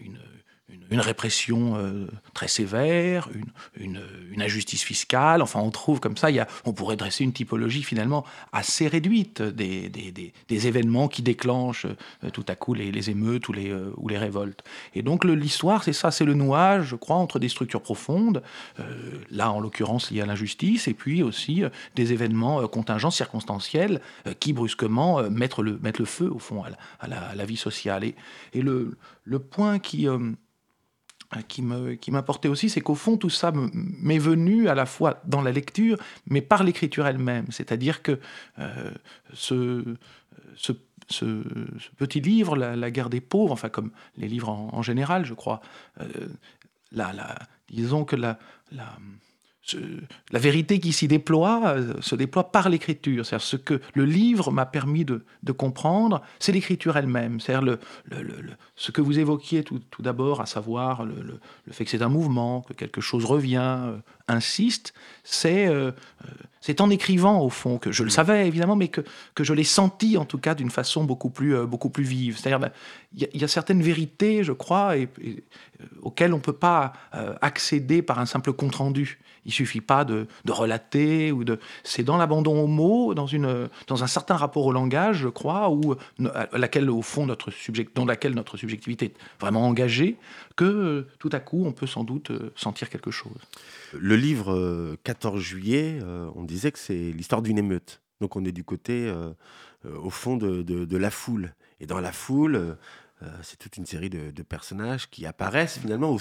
une, 0.03 0.19
une, 0.89 0.99
répression 0.99 1.75
euh, 1.77 2.07
très 2.33 2.47
sévère, 2.47 3.29
une, 3.75 4.01
une, 4.31 4.41
injustice 4.41 4.83
fiscale. 4.83 5.41
Enfin, 5.41 5.59
on 5.59 5.71
trouve 5.71 5.99
comme 5.99 6.17
ça, 6.17 6.29
il 6.29 6.35
y 6.35 6.39
a, 6.39 6.47
on 6.65 6.73
pourrait 6.73 6.95
dresser 6.95 7.23
une 7.23 7.33
typologie 7.33 7.83
finalement 7.83 8.25
assez 8.51 8.87
réduite 8.87 9.41
des, 9.41 9.89
des, 9.89 10.11
des, 10.47 10.67
événements 10.67 11.07
qui 11.07 11.21
déclenchent 11.21 11.85
euh, 12.23 12.29
tout 12.31 12.45
à 12.47 12.55
coup 12.55 12.73
les, 12.73 13.09
émeutes 13.09 13.47
ou 13.49 13.53
les, 13.53 13.69
euh, 13.69 13.91
ou 13.97 14.07
les 14.07 14.17
révoltes. 14.17 14.63
Et 14.93 15.01
donc 15.01 15.25
l'histoire, 15.25 15.83
c'est 15.83 15.93
ça, 15.93 16.11
c'est 16.11 16.25
le 16.25 16.33
nouage, 16.33 16.87
je 16.87 16.95
crois, 16.95 17.17
entre 17.17 17.39
des 17.39 17.49
structures 17.49 17.81
profondes, 17.81 18.41
là 19.31 19.51
en 19.51 19.59
l'occurrence 19.59 20.11
liées 20.11 20.21
à 20.21 20.25
l'injustice, 20.25 20.87
et 20.87 20.93
puis 20.93 21.23
aussi 21.23 21.63
des 21.95 22.13
événements 22.13 22.67
contingents, 22.67 23.11
circonstanciels, 23.11 24.01
qui 24.39 24.53
brusquement 24.53 25.29
mettent 25.29 25.57
le, 25.57 25.79
mettent 25.81 25.99
le 25.99 26.05
feu, 26.05 26.29
au 26.31 26.39
fond, 26.39 26.63
à 26.63 27.07
la, 27.07 27.17
à 27.17 27.35
la, 27.35 27.45
vie 27.45 27.57
sociale. 27.57 28.03
Et, 28.03 28.15
et 28.53 28.61
le, 28.61 28.97
le 29.23 29.39
point 29.39 29.79
qui 29.79 30.07
qui 31.47 31.61
me 31.61 31.93
qui 31.93 32.11
m'apportait 32.11 32.47
aussi, 32.47 32.69
c'est 32.69 32.81
qu'au 32.81 32.95
fond 32.95 33.17
tout 33.17 33.29
ça 33.29 33.51
m'est 33.73 34.17
venu 34.17 34.67
à 34.67 34.75
la 34.75 34.85
fois 34.85 35.21
dans 35.25 35.41
la 35.41 35.51
lecture, 35.51 35.97
mais 36.25 36.41
par 36.41 36.63
l'écriture 36.63 37.05
elle-même. 37.05 37.45
C'est-à-dire 37.51 38.01
que 38.01 38.19
euh, 38.57 38.91
ce, 39.33 39.83
ce, 40.55 40.73
petit 41.97 42.21
livre, 42.21 42.55
la, 42.55 42.91
guerre 42.91 43.09
des 43.09 43.21
pauvres, 43.21 43.53
enfin 43.53 43.69
comme 43.69 43.91
les 44.17 44.27
livres 44.27 44.49
en, 44.49 44.81
général, 44.81 45.25
je 45.25 45.33
crois, 45.33 45.61
euh, 46.01 46.27
disons 47.69 48.05
que 48.05 48.15
la, 48.15 48.39
la 50.31 50.39
vérité 50.39 50.79
qui 50.79 50.93
s'y 50.93 51.07
déploie 51.07 51.61
euh, 51.65 51.93
se 52.01 52.15
déploie 52.15 52.51
par 52.51 52.69
l'écriture. 52.69 53.25
C'est-à-dire 53.25 53.45
ce 53.45 53.55
que 53.55 53.81
le 53.93 54.05
livre 54.05 54.51
m'a 54.51 54.65
permis 54.65 55.05
de, 55.05 55.23
comprendre, 55.57 56.21
c'est 56.39 56.51
l'écriture 56.51 56.95
elle-même. 56.97 57.39
C'est-à-dire 57.39 57.77
le, 58.11 58.29
ce 58.75 58.91
que 58.91 59.01
vous 59.01 59.19
évoquiez 59.19 59.63
tout, 59.63 59.81
d'abord, 59.99 60.41
à 60.41 60.45
savoir 60.45 61.05
le, 61.05 61.39
fait 61.71 61.85
que 61.85 61.91
c'est 61.91 62.01
un 62.01 62.09
mouvement, 62.09 62.61
que 62.61 62.73
quelque 62.73 63.01
chose 63.01 63.25
revient, 63.25 63.77
euh, 63.79 63.97
insiste, 64.27 64.93
c'est 65.23 65.67
euh, 65.67 65.91
c'est 66.61 66.81
en 66.81 66.89
écrivant 66.89 67.41
au 67.41 67.49
fond 67.49 67.77
que 67.77 67.91
je 67.91 68.03
le 68.03 68.09
savais 68.09 68.47
évidemment, 68.47 68.75
mais 68.75 68.89
que, 68.89 69.01
que 69.33 69.43
je 69.43 69.53
l'ai 69.53 69.63
senti 69.63 70.17
en 70.17 70.25
tout 70.25 70.37
cas 70.37 70.55
d'une 70.55 70.69
façon 70.69 71.03
beaucoup 71.03 71.29
plus, 71.29 71.65
beaucoup 71.65 71.89
plus 71.89 72.03
vive. 72.03 72.37
C'est-à-dire 72.37 72.59
ben, 72.59 72.71
il 73.15 73.41
y, 73.41 73.43
a 73.43 73.47
certaines 73.47 73.81
vérités, 73.81 74.43
je 74.43 74.51
crois, 74.51 74.97
et, 74.97 75.09
auxquelles 76.01 76.33
on 76.33 76.37
ne 76.37 76.41
peut 76.41 76.53
pas 76.53 76.93
accéder 77.41 78.01
par 78.01 78.19
un 78.19 78.25
simple 78.25 78.51
compte 78.51 78.75
rendu. 78.75 79.19
Il 79.45 79.51
suffit 79.51 79.81
pas 79.81 80.05
de, 80.05 80.27
relater 80.47 81.31
ou 81.31 81.43
de. 81.43 81.59
C'est 81.83 82.03
dans 82.03 82.17
l'abandon 82.17 82.59
au 82.61 82.67
mot, 82.67 83.13
dans 83.13 83.27
une, 83.27 83.69
dans 83.87 84.03
un 84.03 84.07
certain 84.07 84.35
rapport 84.35 84.65
au 84.65 84.71
langage, 84.71 85.17
je 85.17 85.27
crois, 85.27 85.69
ou 85.69 85.95
laquelle 86.53 86.89
au 86.89 87.01
fond 87.01 87.25
notre 87.25 87.51
subject, 87.51 87.95
dans 87.95 88.05
laquelle 88.05 88.33
notre 88.33 88.57
subjectivité 88.57 89.05
est 89.05 89.15
vraiment 89.39 89.67
engagée, 89.67 90.17
que 90.55 90.65
euh, 90.65 91.07
tout 91.19 91.29
à 91.31 91.39
coup 91.39 91.63
on 91.65 91.71
peut 91.71 91.87
sans 91.87 92.03
doute 92.03 92.31
euh, 92.31 92.51
sentir 92.55 92.89
quelque 92.89 93.11
chose. 93.11 93.37
Le 93.93 94.15
livre 94.15 94.97
14 95.03 95.35
euh, 95.35 95.39
juillet, 95.39 95.99
on 96.35 96.43
disait 96.43 96.71
que 96.71 96.79
c'est 96.79 97.11
l'histoire 97.11 97.41
d'une 97.41 97.57
émeute. 97.57 98.01
Donc 98.21 98.35
on 98.35 98.43
est 98.43 98.51
du 98.51 98.65
côté, 98.65 99.11
au 99.85 100.09
fond, 100.09 100.35
de, 100.35 100.61
de, 100.61 100.97
la 100.97 101.09
foule. 101.09 101.53
Et 101.79 101.85
dans 101.85 102.01
la 102.01 102.11
foule, 102.11 102.77
c'est 103.41 103.57
toute 103.57 103.77
une 103.77 103.85
série 103.85 104.09
de, 104.09 104.31
de, 104.31 104.43
personnages 104.43 105.09
qui 105.09 105.25
apparaissent 105.25 105.79
finalement 105.79 106.15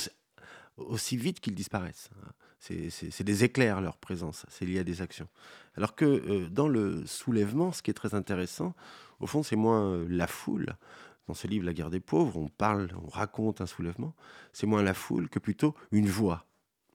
aussi 0.76 1.16
vite 1.16 1.40
qu'ils 1.40 1.56
disparaissent. 1.56 2.10
C'est 2.58 3.22
des 3.22 3.44
éclairs, 3.44 3.80
leur 3.80 3.96
présence. 3.96 4.44
C'est 4.48 4.64
lié 4.64 4.80
à 4.80 4.84
des 4.84 5.00
actions. 5.00 5.28
Alors 5.76 5.94
que 5.94 6.04
euh, 6.04 6.48
dans 6.48 6.68
le 6.68 7.06
soulèvement, 7.06 7.72
ce 7.72 7.82
qui 7.82 7.90
est 7.90 7.94
très 7.94 8.14
intéressant, 8.14 8.74
au 9.20 9.26
fond, 9.26 9.42
c'est 9.42 9.56
moins 9.56 9.92
euh, 9.92 10.06
la 10.08 10.26
foule. 10.26 10.76
Dans 11.28 11.34
ce 11.34 11.46
livre, 11.46 11.66
La 11.66 11.74
guerre 11.74 11.90
des 11.90 12.00
pauvres, 12.00 12.38
on 12.38 12.48
parle, 12.48 12.88
on 13.04 13.08
raconte 13.08 13.60
un 13.60 13.66
soulèvement. 13.66 14.14
C'est 14.52 14.66
moins 14.66 14.82
la 14.82 14.94
foule 14.94 15.28
que 15.28 15.38
plutôt 15.38 15.74
une 15.92 16.08
voix. 16.08 16.46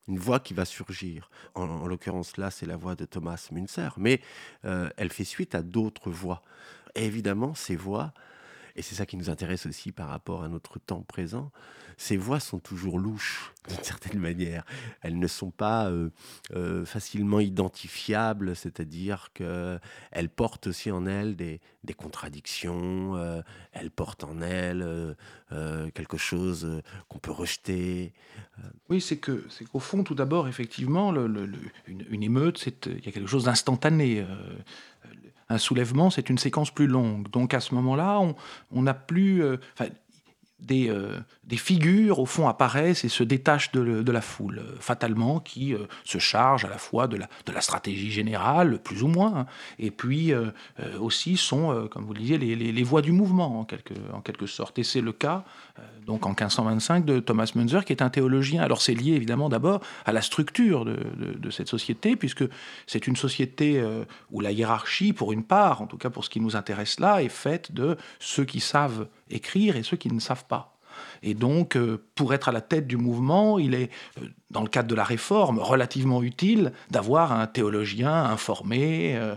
Une 0.08 0.18
voix 0.18 0.40
qui 0.40 0.54
va 0.54 0.66
surgir. 0.66 1.30
En, 1.54 1.88
l'occurrence, 1.88 2.38
là, 2.38 2.52
c'est 2.52 2.66
la 2.66 2.76
voix 2.76 2.96
de 2.96 3.06
Thomas 3.06 3.48
Münzer, 3.52 3.94
mais 3.98 4.22
euh, 4.66 4.90
elle 4.98 5.12
fait 5.12 5.24
suite 5.24 5.56
à 5.56 5.62
d'autres 5.62 6.10
voix. 6.10 6.42
Évidemment, 6.96 7.54
ces 7.54 7.76
voix, 7.76 8.14
et 8.76 8.82
c'est 8.82 8.96
ça 8.96 9.06
qui 9.06 9.18
nous 9.18 9.30
intéresse 9.30 9.66
aussi 9.66 9.92
par 9.92 10.10
rapport 10.10 10.44
à 10.44 10.48
notre 10.48 10.80
temps 10.80 11.04
présent, 11.04 11.52
ces 11.98 12.18
voix 12.18 12.40
sont 12.40 12.60
toujours 12.60 13.00
louches 13.00 13.54
d'une 13.70 13.84
certaine 13.84 14.20
manière. 14.20 14.66
Elles 15.02 15.18
ne 15.18 15.28
sont 15.28 15.52
pas 15.52 15.90
euh, 15.90 16.10
euh, 16.56 16.86
facilement 16.86 17.40
identifiables, 17.40 18.56
c'est-à-dire 18.56 19.30
qu'elles 19.34 20.30
portent 20.36 20.68
aussi 20.68 20.92
en 20.92 21.06
elles 21.06 21.36
des, 21.36 21.62
contradictions, 21.96 23.16
euh, 23.16 23.42
elles 23.72 23.92
portent 23.92 24.24
en 24.24 24.42
elles 24.42 25.16
quelque 25.94 26.18
chose 26.18 26.82
qu'on 27.10 27.20
peut 27.20 27.32
rejeter. 27.32 28.12
Oui, 28.90 29.00
c'est 29.00 29.18
que 29.18 29.46
c'est 29.50 29.66
qu'au 29.66 29.80
fond, 29.80 30.04
tout 30.04 30.16
d'abord, 30.16 30.48
effectivement, 30.48 31.14
une, 31.14 32.24
émeute, 32.24 32.66
il 32.88 33.06
y 33.06 33.10
a 33.10 33.12
quelque 33.12 33.28
chose 33.28 33.44
d'instantané 33.44 34.26
un 35.50 35.58
soulèvement, 35.58 36.10
c'est 36.10 36.30
une 36.30 36.38
séquence 36.38 36.72
plus 36.72 36.88
longue. 36.88 37.30
Donc 37.30 37.54
à 37.54 37.60
ce 37.60 37.76
moment-là, 37.76 38.22
on 38.72 38.82
n'a 38.82 38.94
plus 38.94 39.44
des, 40.64 40.90
euh, 40.90 41.20
des, 41.44 41.58
figures, 41.58 42.20
au 42.20 42.26
fond, 42.26 42.48
apparaissent 42.48 43.04
et 43.04 43.10
se 43.10 43.24
détachent 43.24 43.72
de, 43.72 44.12
la 44.12 44.22
foule, 44.22 44.60
euh, 44.60 44.76
fatalement, 44.80 45.40
qui 45.40 45.74
euh, 45.74 45.80
se 46.04 46.18
chargent 46.18 46.66
à 46.66 46.70
la 46.70 46.78
fois 46.78 47.08
de 47.08 47.18
la, 47.18 47.62
stratégie 47.62 48.12
générale, 48.12 48.80
plus 48.80 49.04
ou 49.04 49.08
moins, 49.08 49.34
hein, 49.36 49.46
et 49.80 49.92
puis 49.92 50.34
aussi 51.00 51.38
sont, 51.38 51.88
comme 51.90 52.04
vous 52.04 52.14
le 52.14 52.20
disiez, 52.20 52.38
les, 52.38 52.56
les, 52.56 52.84
voix 52.84 53.02
du 53.02 53.14
mouvement, 53.14 53.60
en 53.60 53.64
quelque, 53.64 53.94
en 54.12 54.20
quelque 54.20 54.48
sorte. 54.48 54.78
Et 54.80 54.84
c'est 54.84 55.00
le 55.00 55.14
cas, 55.14 55.46
donc 56.06 56.26
en 56.26 56.30
1525, 56.30 57.06
de 57.06 57.20
Thomas 57.20 57.50
Munzer, 57.56 57.86
qui 57.86 57.94
est 57.94 58.02
un 58.02 58.10
théologien. 58.10 58.62
Alors 58.62 58.82
c'est 58.82 58.94
lié, 58.94 59.14
évidemment, 59.14 59.48
d'abord 59.48 59.82
à 60.06 60.12
la 60.12 60.22
structure 60.22 60.84
de, 60.84 60.98
de, 61.18 61.50
cette 61.52 61.70
société, 61.70 62.18
puisque 62.18 62.44
c'est 62.86 63.08
une 63.08 63.16
société 63.16 63.82
où 64.32 64.42
la 64.42 64.52
hiérarchie, 64.52 65.14
pour 65.14 65.32
une 65.32 65.44
part, 65.44 65.82
en 65.82 65.88
tout 65.88 65.98
cas 65.98 66.10
pour 66.10 66.26
ce 66.26 66.30
qui 66.30 66.42
nous 66.42 66.58
intéresse 66.58 67.00
là, 67.00 67.24
est 67.24 67.30
faite 67.30 67.72
de 67.72 67.98
ceux 68.20 68.44
qui 68.44 68.60
savent 68.60 69.08
écrire 69.30 69.76
et 69.76 69.84
ceux 69.84 69.98
qui 69.98 70.12
ne 70.12 70.20
savent 70.20 70.46
pas. 70.46 70.74
Et 71.22 71.34
donc, 71.34 71.76
euh, 71.76 72.04
pour 72.16 72.34
être 72.34 72.50
à 72.50 72.52
la 72.52 72.62
tête 72.62 72.88
du 72.88 72.98
mouvement, 72.98 73.60
il 73.60 73.74
est, 73.74 73.90
euh, 74.22 74.28
dans 74.52 74.62
le 74.62 74.70
cadre 74.70 74.88
de 74.88 74.96
la 74.96 75.04
réforme, 75.04 75.60
relativement 75.60 76.22
utile 76.22 76.74
d'avoir 76.92 77.32
un 77.32 77.48
théologien 77.48 78.26
informé, 78.26 79.16
euh, 79.16 79.36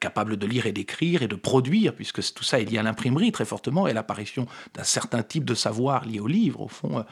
capable 0.00 0.36
de 0.36 0.46
lire 0.46 0.66
et 0.66 0.72
d'écrire 0.72 1.22
et 1.22 1.28
de 1.28 1.36
produire, 1.36 1.94
puisque 1.94 2.22
tout 2.34 2.44
ça 2.44 2.60
est 2.60 2.64
lié 2.64 2.78
à 2.78 2.82
l'imprimerie 2.82 3.32
très 3.32 3.44
fortement 3.44 3.86
et 3.86 3.92
l'apparition 3.92 4.46
d'un 4.74 4.84
certain 4.84 5.22
type 5.22 5.44
de 5.44 5.54
savoir 5.54 6.04
lié 6.04 6.20
au 6.20 6.26
livre. 6.26 6.62
Au 6.62 6.68
fond, 6.68 7.04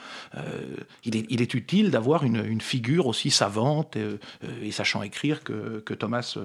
il 1.05 1.17
est, 1.17 1.55
utile 1.55 1.91
d'avoir 1.91 2.25
une, 2.25 2.61
figure 2.61 3.07
aussi 3.07 3.31
savante 3.31 3.97
et 4.63 4.73
sachant 4.73 5.03
écrire 5.03 5.45
que, 5.45 5.95
Thomas 5.95 6.37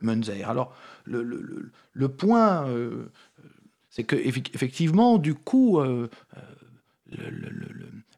Munzer. 0.00 0.48
Alors, 0.48 0.74
le 1.06 2.08
point 2.08 2.66
c'est 3.98 4.04
que 4.04 4.14
effectivement, 4.14 5.18
du 5.18 5.34
coup, 5.34 5.80
euh, 5.80 6.08
euh, 7.18 7.30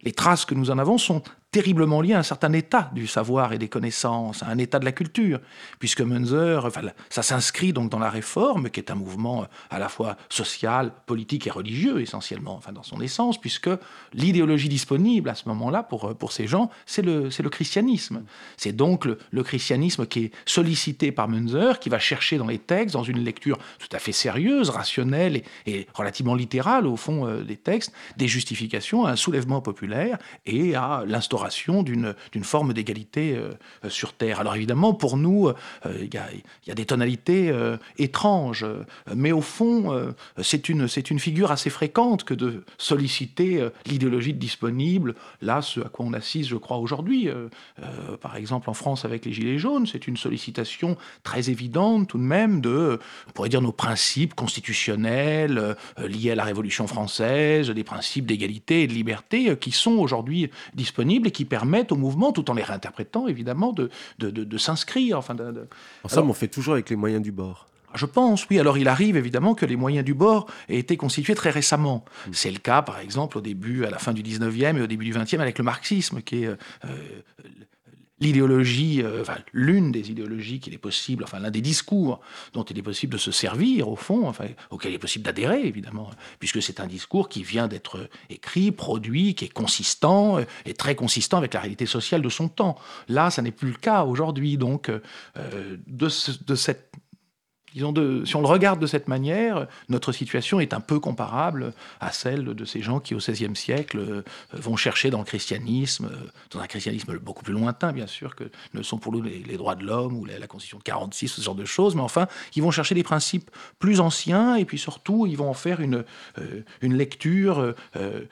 les 0.03 0.13
traces 0.13 0.45
que 0.45 0.55
nous 0.55 0.71
en 0.71 0.77
avons 0.77 0.99
sont 0.99 1.23
terriblement 1.51 2.01
lié 2.01 2.15
à 2.15 2.21
un 2.21 2.23
certain 2.23 2.53
état 2.53 2.91
du 2.95 3.07
savoir 3.07 3.53
et 3.53 3.59
des 3.59 3.69
connaissances, 3.69 4.43
à 4.43 4.47
un 4.47 4.59
état 4.59 4.79
de 4.79 4.85
la 4.85 4.93
culture, 4.93 5.41
puisque 5.81 6.01
Munzer, 6.01 6.69
ça 7.09 7.23
s'inscrit 7.23 7.73
donc 7.73 7.91
dans 7.91 7.99
la 7.99 8.11
réforme, 8.11 8.71
qui 8.71 8.79
est 8.79 8.91
un 8.91 8.95
mouvement 8.95 9.43
euh, 9.43 9.47
à 9.69 9.79
la 9.79 9.89
fois 9.89 10.17
social, 10.29 10.93
politique 11.07 11.47
et 11.47 11.51
religieux 11.51 12.01
essentiellement, 12.01 12.55
enfin 12.55 12.73
dans 12.73 12.85
son 12.85 13.01
essence, 13.01 13.41
puisque 13.41 13.71
l'idéologie 14.13 14.69
disponible 14.69 15.29
à 15.29 15.35
ce 15.35 15.49
moment-là 15.49 15.83
pour, 15.83 16.11
euh, 16.11 16.15
pour 16.15 16.33
ces 16.33 16.47
gens, 16.47 16.71
c'est 16.87 17.03
le, 17.03 17.31
le 17.37 17.51
christianisme. 17.51 18.23
C'est 18.57 18.73
donc 18.73 19.05
le, 19.05 19.43
christianisme 19.43 20.07
qui 20.07 20.27
est 20.27 20.33
sollicité 20.45 21.11
par 21.11 21.27
Munzer, 21.27 21.81
qui 21.81 21.89
va 21.89 21.99
chercher 21.99 22.39
dans 22.39 22.47
les 22.47 22.59
textes, 22.59 22.93
dans 22.95 23.03
une 23.03 23.25
lecture 23.25 23.59
tout 23.79 23.89
à 23.91 23.99
fait 23.99 24.13
sérieuse, 24.13 24.71
rationnelle 24.71 25.43
et, 25.67 25.89
relativement 25.95 26.35
littérale 26.35 26.87
au 26.87 26.97
fond 26.97 27.27
euh, 27.27 27.43
des 27.43 27.57
textes, 27.57 27.93
des 28.17 28.29
justifications 28.29 29.07
à 29.07 29.13
un 29.13 29.17
soulèvement 29.17 29.61
populaire 29.61 30.19
et 30.47 30.77
à 30.77 31.03
l'instauration 31.07 31.40
d'une 31.85 32.45
forme 32.45 32.73
d'égalité 32.73 33.37
euh, 33.37 33.51
euh, 33.85 33.91
sur 33.91 34.13
Terre. 34.13 34.41
Alors 34.41 34.57
évidemment, 34.57 34.95
pour 34.95 35.17
nous, 35.17 35.49
euh, 35.49 35.55
il 36.01 36.13
y, 36.13 36.71
a 36.71 36.75
des 36.75 36.87
tonalités 36.87 37.53
étranges, 37.99 38.67
mais 39.15 39.33
au 39.33 39.41
fond, 39.41 40.15
c'est 40.41 40.69
une, 40.69 40.87
une 41.11 41.19
figure 41.19 41.51
assez 41.51 41.71
fréquente 41.71 42.25
que 42.25 42.35
de 42.35 42.65
solliciter 42.79 43.69
l'idéologie 43.87 44.33
disponible, 44.35 45.15
là, 45.43 45.63
ce 45.63 45.81
à 45.81 45.89
quoi 45.89 46.07
on 46.07 46.13
assiste, 46.13 46.49
je 46.49 46.57
crois, 46.57 46.79
aujourd'hui. 46.79 47.29
par 48.21 48.37
exemple, 48.37 48.71
en 48.71 48.75
France, 48.75 49.05
avec 49.05 49.25
les 49.25 49.33
Gilets 49.33 49.59
jaunes, 49.59 49.87
c'est 49.87 50.07
une 50.07 50.17
sollicitation 50.17 50.97
très 51.23 51.51
évidente 51.51 52.09
tout 52.09 52.19
de 52.19 52.23
même 52.23 52.61
de, 52.61 52.99
on 53.29 53.33
pourrait 53.33 53.49
dire, 53.49 53.63
nos 53.63 53.73
principes 53.73 54.35
constitutionnels 54.35 55.77
liés 55.99 56.33
à 56.33 56.35
la 56.35 56.45
Révolution 56.45 56.87
française, 56.87 57.71
des 57.71 57.85
principes 57.85 58.27
d'égalité 58.27 58.83
et 58.83 58.87
de 58.87 58.93
liberté 58.93 59.57
qui 59.57 59.73
sont 59.73 59.97
aujourd'hui 59.99 60.51
disponibles 60.75 61.30
qui 61.31 61.45
permettent 61.45 61.93
au 61.93 61.97
mouvement, 61.97 62.33
tout 62.33 62.51
en 62.51 62.55
les 62.55 62.63
réinterprétant 62.63 63.27
évidemment, 63.29 63.73
de, 63.73 63.91
de, 64.19 64.59
s'inscrire. 64.59 65.19
Enfin, 65.19 65.37
en 66.05 66.09
somme, 66.09 66.31
on 66.31 66.35
fait 66.35 66.49
toujours 66.49 66.75
avec 66.75 66.91
les 66.91 66.97
moyens 66.97 67.23
du 67.23 67.33
bord. 67.33 67.67
Je 67.95 68.07
pense, 68.07 68.47
oui. 68.49 68.59
Alors 68.59 68.79
il 68.79 68.87
arrive 68.87 69.17
évidemment 69.17 69.55
que 69.55 69.67
les 69.67 69.77
moyens 69.77 70.05
du 70.05 70.15
bord 70.15 70.47
aient 70.69 70.79
été 70.79 70.97
constitués 70.97 71.35
très 71.35 71.51
récemment. 71.51 72.05
Mm. 72.27 72.31
C'est 72.33 72.51
le 72.51 72.59
cas, 72.59 72.83
par 72.83 73.01
exemple, 73.01 73.39
au 73.39 73.41
début, 73.41 73.85
à 73.85 73.91
la 73.91 73.99
fin 73.99 74.13
du 74.13 74.23
19e 74.23 74.77
et 74.77 74.81
au 74.83 74.87
début 74.87 75.05
du 75.05 75.13
20e 75.13 75.41
avec 75.41 75.59
le 75.59 75.65
marxisme, 75.65 76.23
qui 76.23 76.45
est 76.45 76.47
euh, 76.47 76.57
l'idéologie, 78.21 79.03
euh, 79.03 79.25
l'une 79.53 79.93
des 79.93 80.11
idéologies 80.11 80.61
qu'il 80.61 80.75
est 80.75 80.79
possible, 80.79 81.25
enfin 81.25 81.39
l'un 81.39 81.51
des 81.51 81.61
discours 81.61 82.21
dont 82.53 82.63
il 82.65 82.79
est 82.79 82.83
possible 82.83 83.15
de 83.15 83.19
se 83.19 83.33
servir 83.33 83.89
au 83.89 83.97
fond, 83.97 84.29
enfin, 84.29 84.47
auquel 84.71 84.93
il 84.93 84.95
est 84.95 84.99
possible 84.99 85.25
d'adhérer 85.25 85.67
évidemment, 85.67 86.11
puisque 86.39 86.63
c'est 86.63 86.81
un 86.81 86.87
discours 86.87 87.29
qui 87.29 87.43
vient 87.43 87.69
d'être 87.69 88.09
écrit, 88.29 88.71
produit, 88.71 89.35
qui 89.35 89.47
est 89.47 89.53
consistant 89.53 90.39
euh, 90.39 90.45
et 90.67 90.75
très 90.75 90.95
consistant 90.95 91.39
avec 91.39 91.55
la 91.55 91.61
réalité 91.61 91.87
sociale 91.87 92.23
de 92.23 92.29
son 92.29 92.49
temps. 92.49 92.77
Là, 93.09 93.31
ça 93.31 93.43
n'est 93.43 93.51
plus 93.51 93.69
le 93.69 93.79
cas 93.79 94.05
aujourd'hui, 94.05 94.57
donc 94.57 94.91
euh, 94.91 95.77
de 95.87 96.09
cette 96.09 96.91
Disons 97.75 97.93
de, 97.93 98.25
si 98.25 98.35
on 98.35 98.41
le 98.41 98.49
regarde 98.49 98.81
de 98.81 98.87
cette 98.87 99.07
manière, 99.07 99.69
notre 99.89 100.11
situation 100.11 100.59
est 100.59 100.75
un 100.75 100.81
peu 100.81 100.99
comparable 100.99 101.73
à 102.01 102.11
celle 102.11 102.45
de 102.45 102.65
ces 102.65 102.83
gens 102.83 102.99
qui, 102.99 103.15
au 103.15 103.19
XVIe 103.19 103.55
siècle, 103.55 103.99
euh, 103.99 104.23
vont 104.53 104.75
chercher 104.75 105.11
dans 105.11 105.19
le 105.19 105.25
christianisme, 105.25 106.07
euh, 106.07 106.31
dans 106.51 106.59
un 106.59 106.67
christianisme 106.67 107.17
beaucoup 107.19 107.45
plus 107.45 107.53
lointain, 107.53 107.93
bien 107.93 108.09
sûr, 108.09 108.35
que 108.35 108.45
ne 108.75 108.83
sont 108.83 108.99
pour 108.99 109.13
nous 109.13 109.23
les, 109.23 109.57
droits 109.57 109.77
de 109.77 109.85
l'homme 109.85 110.17
ou 110.17 110.25
la, 110.25 110.47
Constitution 110.49 110.79
de 110.79 110.83
46, 110.83 111.29
ce 111.29 111.41
genre 111.43 111.55
de 111.55 111.65
choses, 111.65 111.95
mais 111.95 112.01
enfin, 112.01 112.27
ils 112.57 112.63
vont 112.63 112.73
chercher 112.73 112.97
des 112.97 113.05
principes 113.05 113.51
plus 113.79 114.01
anciens 114.01 114.57
et 114.57 114.65
puis 114.65 114.79
surtout, 114.79 115.27
ils 115.27 115.37
vont 115.37 115.49
en 115.49 115.55
faire 115.55 115.81
une, 115.81 116.05
euh, 116.39 116.63
lecture 116.83 117.75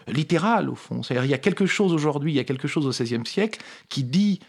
littérale, 0.09 0.69
au 0.69 0.75
fond. 0.75 1.03
C'est-à-dire, 1.03 1.25
il 1.25 1.31
y 1.31 1.35
a 1.35 1.39
quelque 1.39 1.65
chose 1.65 1.93
aujourd'hui, 1.93 2.33
il 2.33 2.35
y 2.35 2.41
a 2.41 2.45
quelque 2.45 2.67
chose 2.67 2.87
au 2.87 2.91
XVIe 2.91 3.25
siècle 3.25 3.61
qui 3.89 4.03
dit 4.03 4.41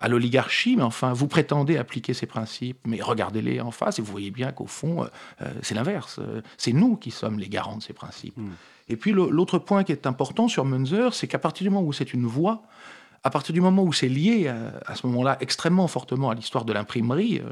à 0.00 0.08
l'oligarchie, 0.08 0.76
mais 0.76 0.82
enfin, 0.82 1.12
vous 1.12 1.28
prétendez 1.28 1.76
appliquer 1.76 2.14
ces 2.14 2.26
principes, 2.26 2.78
mais 2.86 3.00
regardez-les 3.00 3.60
en 3.66 3.70
face 3.70 3.98
et 3.98 4.02
vous 4.02 4.10
voyez 4.10 4.30
bien 4.30 4.52
qu'au 4.52 4.66
fond, 4.66 5.02
euh, 5.02 5.06
euh, 5.42 5.52
c'est 5.62 5.74
l'inverse. 5.74 6.20
C'est 6.56 6.72
nous 6.72 6.96
qui 6.96 7.10
sommes 7.10 7.38
les 7.38 7.48
garants 7.48 7.76
de 7.76 7.82
ces 7.82 7.92
principes. 7.92 8.36
Hmm. 8.36 8.52
Et 8.88 8.96
puis 8.96 9.12
l'autre 9.12 9.58
point 9.58 9.82
qui 9.82 9.92
est 9.92 10.06
important 10.06 10.46
sur 10.46 10.64
Munzer, 10.64 11.12
c'est 11.12 11.26
qu'à 11.26 11.40
partir 11.40 11.64
du 11.64 11.70
moment 11.70 11.86
où 11.86 11.92
c'est 11.92 12.14
une 12.14 12.24
voix, 12.24 12.62
à 13.24 13.30
partir 13.30 13.52
du 13.52 13.60
moment 13.60 13.82
où 13.82 13.92
c'est 13.92 14.08
lié 14.08 14.46
à, 14.46 14.94
ce 14.94 15.04
moment-là 15.08 15.36
extrêmement 15.40 15.88
fortement 15.88 16.30
à 16.30 16.34
l'histoire 16.34 16.64
de 16.64 16.72
l'imprimerie, 16.72 17.42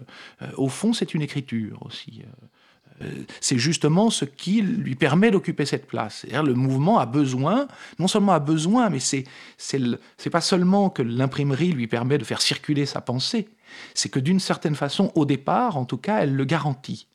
euh, 0.42 0.46
au 0.56 0.68
fond, 0.68 0.92
c'est 0.92 1.12
une 1.14 1.22
écriture 1.22 1.84
aussi. 1.84 2.22
c'est 3.40 3.58
justement 3.58 4.08
ce 4.08 4.24
qui 4.24 4.62
lui 4.62 4.94
permet 4.94 5.32
d'occuper 5.32 5.66
cette 5.66 5.88
place. 5.88 6.24
Le 6.30 6.54
mouvement 6.54 7.00
a 7.00 7.06
besoin, 7.06 7.66
non 7.98 8.06
seulement 8.06 8.32
a 8.32 8.38
besoin, 8.38 8.88
mais 8.88 9.00
c'est 9.00 9.24
c'est 9.58 10.30
pas 10.30 10.40
seulement 10.40 10.90
que 10.90 11.02
l'imprimerie 11.02 11.72
lui 11.72 11.88
permet 11.88 12.18
de 12.18 12.24
faire 12.24 12.40
circuler 12.40 12.86
sa 12.86 13.00
pensée, 13.00 13.48
c'est 13.94 14.08
que 14.08 14.20
d'une 14.20 14.40
certaine 14.40 14.74
façon, 14.74 15.12
au 15.14 15.24
départ, 15.24 15.76
en 15.76 15.84
tout 15.84 15.98
cas, 15.98 16.18
elle 16.18 16.34
le 16.34 16.44
garantit 16.44 17.08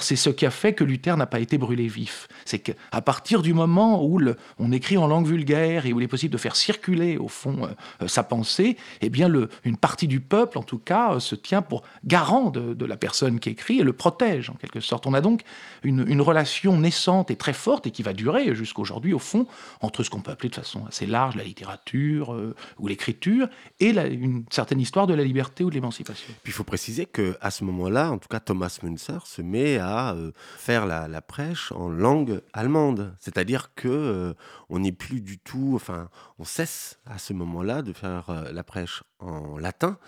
c'est 0.00 0.16
ce 0.16 0.30
qui 0.30 0.46
a 0.46 0.50
fait 0.50 0.72
que 0.72 0.84
Luther 0.84 1.16
n'a 1.16 1.26
pas 1.26 1.40
été 1.40 1.58
brûlé 1.58 1.88
vif. 1.88 2.28
C'est 2.44 2.60
qu'à 2.60 3.00
partir 3.02 3.42
du 3.42 3.52
moment 3.52 4.04
où 4.04 4.20
on 4.58 4.72
écrit 4.72 4.96
en 4.96 5.06
langue 5.06 5.26
vulgaire 5.26 5.86
et 5.86 5.92
où 5.92 6.00
il 6.00 6.04
est 6.04 6.08
possible 6.08 6.32
de 6.32 6.38
faire 6.38 6.56
circuler 6.56 7.18
au 7.18 7.28
fond 7.28 7.68
euh, 8.00 8.08
sa 8.08 8.22
pensée, 8.22 8.76
eh 9.00 9.10
bien 9.10 9.30
une 9.64 9.76
partie 9.76 10.08
du 10.08 10.20
peuple, 10.20 10.58
en 10.58 10.62
tout 10.62 10.78
cas, 10.78 11.14
euh, 11.14 11.20
se 11.20 11.34
tient 11.34 11.62
pour 11.62 11.82
garant 12.04 12.50
de, 12.50 12.84
la 12.84 12.96
personne 12.96 13.38
qui 13.38 13.50
écrit 13.50 13.80
et 13.80 13.82
le 13.82 13.92
protège 13.92 14.50
en 14.50 14.54
quelque 14.54 14.80
sorte. 14.80 15.06
On 15.06 15.14
a 15.14 15.20
donc 15.20 15.42
une, 15.82 16.20
relation 16.22 16.78
naissante 16.78 17.30
et 17.30 17.36
très 17.36 17.52
forte 17.52 17.86
et 17.86 17.90
qui 17.90 18.02
va 18.02 18.12
durer 18.12 18.54
jusqu'aujourd'hui 18.54 19.12
au 19.12 19.18
fond 19.18 19.46
entre 19.80 20.04
ce 20.04 20.10
qu'on 20.10 20.20
peut 20.20 20.30
appeler 20.30 20.50
de 20.50 20.54
façon 20.54 20.86
assez 20.86 21.06
large 21.06 21.34
la 21.36 21.42
littérature 21.42 22.32
euh, 22.32 22.54
ou 22.78 22.86
l'écriture 22.86 23.48
et 23.80 23.90
une 23.90 24.44
certaine 24.50 24.80
histoire 24.80 25.06
de 25.06 25.14
la 25.14 25.24
liberté 25.24 25.64
ou 25.64 25.70
de 25.70 25.74
l'émancipation. 25.74 26.32
Puis 26.42 26.52
il 26.52 26.54
faut 26.54 26.64
préciser 26.64 27.06
que 27.06 27.36
à 27.40 27.50
ce 27.50 27.64
moment-là, 27.64 28.12
en 28.12 28.18
tout 28.18 28.28
cas, 28.28 28.40
Thomas 28.40 28.78
Münzer 28.82 29.26
se 29.26 29.42
met 29.42 29.78
à 29.78 29.81
euh, 29.90 30.32
faire 30.56 30.86
la, 30.86 31.22
prêche 31.22 31.72
en 31.72 31.88
langue 31.88 32.40
allemande. 32.52 33.14
C'est-à-dire 33.18 33.74
que 33.74 33.88
euh, 33.88 34.34
on 34.68 34.80
n'est 34.80 34.92
plus 34.92 35.20
du 35.20 35.38
tout, 35.38 35.72
enfin, 35.74 36.08
on 36.38 36.44
cesse 36.44 36.98
à 37.06 37.18
ce 37.18 37.32
moment-là 37.32 37.82
de 37.82 37.92
faire 37.92 38.30
euh, 38.30 38.52
la 38.52 38.64
prêche 38.64 39.02
en 39.18 39.58
latin. 39.58 39.98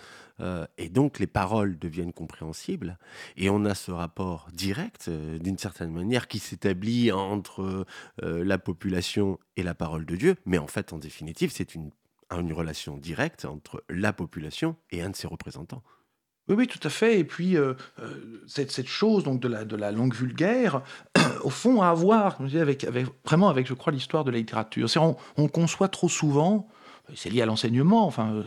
et 0.77 0.89
donc 0.89 1.19
les 1.19 1.27
paroles 1.27 1.79
deviennent 1.79 2.11
compréhensibles 2.11 2.97
et 3.37 3.49
on 3.49 3.63
a 3.63 3.73
ce 3.73 3.91
rapport 3.91 4.49
direct 4.51 5.09
d'une 5.09 5.57
certaine 5.57 5.93
manière 5.93 6.27
qui 6.27 6.39
s'établit 6.39 7.13
entre 7.13 7.85
la 8.21 8.57
population 8.57 9.39
et 9.55 9.63
la 9.63 9.73
parole 9.73 10.05
de 10.05 10.17
Dieu, 10.17 10.35
mais 10.45 10.57
en 10.57 10.67
fait 10.67 10.91
en 10.91 10.97
définitive 10.97 11.51
c'est 11.53 11.75
une 11.75 11.91
relation 12.51 12.97
directe 12.97 13.45
entre 13.45 13.81
la 13.87 14.11
population 14.11 14.75
et 14.91 15.01
un 15.01 15.11
de 15.11 15.15
ses 15.15 15.27
représentants. 15.27 15.83
Oui, 16.47 16.55
oui, 16.55 16.67
tout 16.67 16.79
à 16.83 16.89
fait. 16.89 17.19
Et 17.19 17.23
puis, 17.23 17.57
euh, 17.57 17.73
euh, 17.99 18.43
cette, 18.47 18.71
cette, 18.71 18.87
chose 18.87 19.23
donc 19.23 19.39
de 19.39 19.47
la, 19.47 19.65
de 19.65 19.75
la 19.75 19.91
langue 19.91 20.13
vulgaire, 20.13 20.81
au 21.43 21.49
fond, 21.49 21.81
à 21.81 21.89
avoir 21.89 22.37
avec, 22.41 22.83
avec, 22.83 23.07
vraiment 23.25 23.49
avec, 23.49 23.67
je 23.67 23.73
crois, 23.73 23.91
l'histoire 23.91 24.23
de 24.23 24.31
la 24.31 24.37
littérature. 24.37 24.87
On, 24.97 25.15
on, 25.37 25.47
conçoit 25.47 25.87
trop 25.87 26.09
souvent 26.09 26.67
c'est 27.13 27.29
lié 27.29 27.41
à 27.41 27.45
l'enseignement, 27.45 28.05
enfin, 28.05 28.43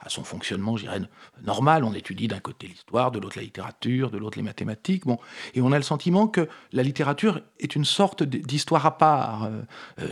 à 0.00 0.08
son 0.08 0.24
fonctionnement, 0.24 0.76
je 0.76 0.84
dirais, 0.84 1.00
normal. 1.44 1.84
On 1.84 1.94
étudie 1.94 2.28
d'un 2.28 2.40
côté 2.40 2.66
l'histoire, 2.66 3.10
de 3.10 3.18
l'autre 3.18 3.36
la 3.36 3.42
littérature, 3.42 4.10
de 4.10 4.18
l'autre 4.18 4.36
les 4.36 4.44
mathématiques. 4.44 5.06
Bon, 5.06 5.18
et 5.54 5.60
on 5.60 5.72
a 5.72 5.76
le 5.76 5.82
sentiment 5.82 6.28
que 6.28 6.48
la 6.72 6.82
littérature 6.82 7.40
est 7.58 7.74
une 7.74 7.84
sorte 7.84 8.22
d'histoire 8.22 8.84
à 8.86 8.98
part. 8.98 9.44
Euh, 9.44 9.62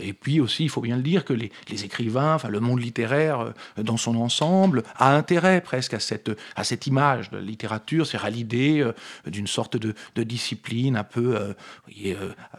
et 0.01 0.13
puis 0.13 0.39
aussi, 0.39 0.63
il 0.63 0.69
faut 0.69 0.81
bien 0.81 0.95
le 0.95 1.03
dire, 1.03 1.25
que 1.25 1.33
les, 1.33 1.51
écrivains, 1.83 2.35
enfin, 2.35 2.49
le 2.49 2.59
monde 2.59 2.81
littéraire 2.81 3.39
euh, 3.39 3.83
dans 3.83 3.97
son 3.97 4.15
ensemble, 4.15 4.83
a 4.95 5.15
intérêt 5.15 5.61
presque 5.61 5.93
à 5.93 5.99
cette, 5.99 6.31
à 6.55 6.63
cette 6.63 6.87
image 6.87 7.29
de 7.29 7.37
la 7.37 7.43
littérature, 7.43 8.05
c'est 8.07 8.17
à 8.17 8.29
l'idée 8.29 8.81
euh, 8.81 8.93
d'une 9.29 9.47
sorte 9.47 9.77
de, 9.77 9.93
discipline 10.21 10.97
un 10.97 11.03
peu 11.03 11.55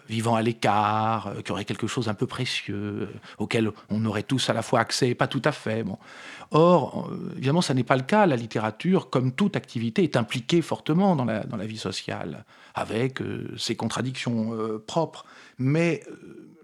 vivant 0.09 0.35
à 0.35 0.43
l'écart, 0.43 1.33
qui 1.45 1.53
aurait 1.53 1.65
quelque 1.65 1.87
chose 1.87 2.09
un 2.09 2.15
peu 2.15 2.27
précieux, 2.27 3.09
auquel 3.39 3.71
on 3.89 4.05
aurait 4.05 4.25
tous 4.25 4.51
à 4.51 4.53
la 4.53 4.63
fois 4.63 4.81
accès, 4.81 5.15
pas 5.15 5.29
tout 5.33 5.43
à 5.47 5.53
fait. 5.53 5.83
Bon. 5.83 5.97
Or, 6.51 7.09
euh, 7.11 7.33
évidemment, 7.39 7.62
ça 7.62 7.73
n'est 7.73 7.85
pas 7.85 7.97
le 7.97 8.03
cas. 8.03 8.27
La 8.27 8.37
littérature, 8.37 9.09
comme 9.09 9.33
toute 9.33 9.57
activité, 9.57 10.03
est 10.03 10.17
impliquée 10.17 10.61
fortement 10.61 11.17
dans 11.17 11.25
la, 11.25 11.45
dans 11.45 11.57
la 11.57 11.65
vie 11.65 11.79
sociale, 11.79 12.45
avec 12.75 13.23
euh, 13.23 13.49
ses 13.57 13.75
contradictions 13.75 14.53
euh, 14.53 14.79
propres. 14.87 15.25
Mais 15.57 16.03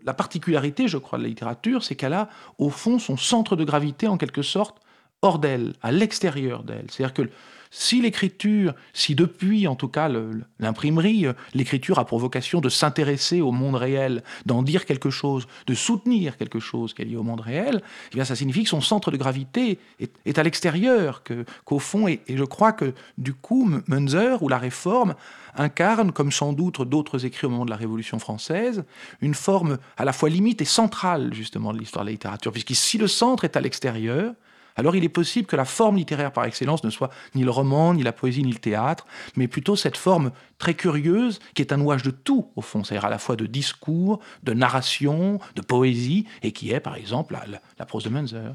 la 0.05 0.13
particularité, 0.13 0.87
je 0.87 0.99
crois, 0.99 1.19
de 1.19 1.23
la 1.23 1.31
littérature, 1.31 1.83
c'est 1.83 1.95
qu'elle 1.95 2.13
a, 2.13 2.29
au 2.59 2.69
fond, 2.69 2.99
son 2.99 3.17
centre 3.17 3.57
de 3.57 3.65
gravité, 3.65 4.07
en 4.07 4.19
quelque 4.19 4.43
sorte, 4.43 4.77
hors 5.23 5.39
d'elle, 5.39 5.73
à 5.81 5.91
l'extérieur 5.91 6.63
d'elle. 6.63 6.85
C'est-à-dire 6.91 7.15
que 7.15 7.31
si 7.71 8.01
l'écriture, 8.01 8.75
si 8.93 9.15
depuis 9.15 9.67
en 9.67 9.75
tout 9.75 9.89
cas 9.89 10.11
l'imprimerie, 10.59 11.27
euh, 11.27 11.33
l'écriture 11.55 11.99
a 11.99 12.07
pour 12.07 12.19
vocation 12.19 12.61
de 12.61 12.69
s'intéresser 12.69 13.41
au 13.41 13.53
monde 13.53 13.75
réel, 13.77 14.23
d'en 14.47 14.63
dire 14.63 14.87
quelque 14.87 15.11
chose, 15.11 15.47
de 15.67 15.75
soutenir 15.75 16.37
quelque 16.37 16.61
chose 16.61 16.95
qui 16.95 17.03
est 17.03 17.05
lié 17.05 17.17
au 17.17 17.23
monde 17.23 17.41
réel, 17.41 17.83
eh 18.13 18.15
bien 18.15 18.25
ça 18.25 18.37
signifie 18.37 18.65
que 18.65 18.71
son 18.71 18.81
centre 18.81 19.11
de 19.11 19.17
gravité 19.17 19.79
est, 19.99 20.39
à 20.39 20.43
l'extérieur, 20.43 21.23
qu'au 21.65 21.79
fond, 21.79 22.09
et, 22.09 22.21
je 22.29 22.45
crois 22.45 22.73
que 22.73 22.95
du 23.17 23.35
coup, 23.35 23.71
Munzer 23.87 24.43
ou 24.43 24.49
la 24.49 24.59
Réforme 24.59 25.15
incarne, 25.55 26.13
comme 26.13 26.33
sans 26.33 26.53
doute 26.53 26.83
d'autres 26.83 27.27
écrits 27.27 27.47
au 27.47 27.51
moment 27.51 27.65
de 27.65 27.71
la 27.71 27.77
Révolution 27.77 28.19
française, 28.19 28.85
une 29.21 29.35
forme 29.35 29.79
à 29.97 30.05
la 30.05 30.13
fois 30.13 30.29
limite 30.29 30.63
et 30.63 30.67
centrale 30.67 31.35
justement 31.35 31.73
de 31.73 31.79
l'histoire 31.79 32.05
de 32.05 32.09
la 32.09 32.13
littérature, 32.13 32.53
puisque 32.53 32.75
si 32.75 32.99
le 32.99 33.09
centre 33.09 33.45
est 33.45 33.57
à 33.57 33.61
l'extérieur, 33.61 34.35
alors 34.79 34.95
il 34.95 35.05
est 35.05 35.11
possible 35.11 35.47
que 35.47 35.57
la 35.57 35.65
forme 35.65 35.97
littéraire 35.97 36.33
par 36.33 36.45
excellence 36.45 36.85
ne 36.85 36.91
soit 36.91 37.11
ni 37.35 37.43
le 37.43 37.51
roman, 37.51 37.95
ni 37.95 38.05
la 38.05 38.13
poésie, 38.13 38.45
ni 38.45 38.53
le 38.53 38.61
théâtre, 38.61 39.07
mais 39.37 39.49
plutôt 39.49 39.75
cette 39.75 39.97
forme 39.97 40.31
très 40.59 40.75
curieuse 40.75 41.41
qui 41.55 41.63
est 41.63 41.73
un 41.73 41.77
nouage 41.77 42.05
de 42.05 42.11
tout, 42.11 42.51
au 42.55 42.61
fond, 42.63 42.85
c'est-à-dire 42.85 43.05
à 43.05 43.11
la 43.11 43.19
fois 43.19 43.35
de 43.35 43.47
discours, 43.47 44.21
de 44.45 44.53
narration, 44.55 45.41
de 45.57 45.63
poésie, 45.63 46.27
et 46.43 46.53
qui 46.53 46.71
est 46.71 46.81
par 46.81 46.95
exemple 46.95 47.37
la, 47.79 47.87
prose 47.87 48.05
de 48.05 48.09
Munzer. 48.09 48.55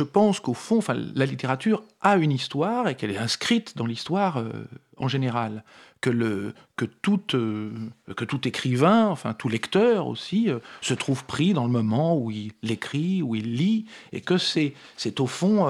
Je 0.00 0.04
pense 0.04 0.40
qu'au 0.40 0.54
fond, 0.54 0.80
la 1.14 1.26
littérature 1.26 1.82
a 2.00 2.16
une 2.16 2.32
histoire 2.32 2.88
et 2.88 2.94
qu'elle 2.94 3.10
est 3.10 3.18
inscrite 3.18 3.76
dans 3.76 3.84
l'histoire 3.84 4.38
euh, 4.38 4.50
en 4.96 5.08
général. 5.08 5.62
Que, 6.00 6.08
le, 6.08 6.54
que, 6.76 6.86
tout, 6.86 7.20
euh, 7.34 7.70
que 8.16 8.24
tout 8.24 8.48
écrivain, 8.48 9.08
enfin 9.08 9.34
tout 9.34 9.50
lecteur 9.50 10.06
aussi, 10.06 10.48
euh, 10.48 10.58
se 10.80 10.94
trouve 10.94 11.26
pris 11.26 11.52
dans 11.52 11.64
le 11.66 11.70
moment 11.70 12.16
où 12.16 12.30
il 12.30 12.52
l'écrit, 12.62 13.20
où 13.20 13.34
il 13.34 13.56
lit, 13.56 13.84
et 14.12 14.22
que 14.22 14.38
c'est, 14.38 14.72
au 15.18 15.26
fond 15.26 15.66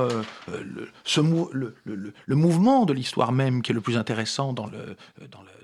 le, 0.46 2.36
mouvement 2.36 2.84
de 2.84 2.92
l'histoire 2.92 3.32
même 3.32 3.62
qui 3.62 3.72
est 3.72 3.74
le 3.74 3.80
plus 3.80 3.96
intéressant 3.96 4.52
dans, 4.52 4.66
le, 4.66 4.96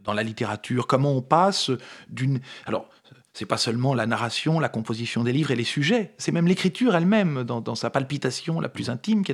dans 0.02 0.12
la 0.12 0.24
littérature. 0.24 0.88
Comment 0.88 1.12
on 1.12 1.22
passe 1.22 1.70
d'une... 2.08 2.40
Alors, 2.64 2.88
c'est 3.36 3.44
pas 3.44 3.58
seulement 3.58 3.92
la 3.92 4.06
narration, 4.06 4.58
la 4.58 4.70
composition 4.70 5.22
des 5.22 5.32
livres 5.32 5.50
et 5.50 5.56
les 5.56 5.64
sujets, 5.64 6.14
c'est 6.16 6.32
même 6.32 6.46
l'écriture 6.46 6.96
elle-même 6.96 7.44
dans, 7.44 7.74
sa 7.74 7.90
palpitation 7.90 8.60
la 8.60 8.70
plus 8.70 8.88
intime. 8.88 9.24